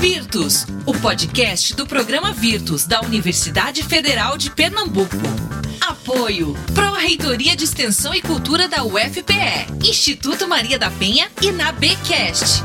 Virtus, 0.00 0.64
o 0.86 0.94
podcast 0.94 1.74
do 1.74 1.86
programa 1.86 2.32
Virtus 2.32 2.86
da 2.86 3.02
Universidade 3.02 3.82
Federal 3.82 4.38
de 4.38 4.50
Pernambuco. 4.50 5.14
Apoio 5.78 6.54
Pró-Reitoria 6.74 7.54
de 7.54 7.64
Extensão 7.64 8.14
e 8.14 8.22
Cultura 8.22 8.66
da 8.66 8.82
UFPE, 8.82 9.86
Instituto 9.86 10.48
Maria 10.48 10.78
da 10.78 10.90
Penha 10.90 11.30
e 11.42 11.52
na 11.52 11.70
Bcast. 11.72 12.64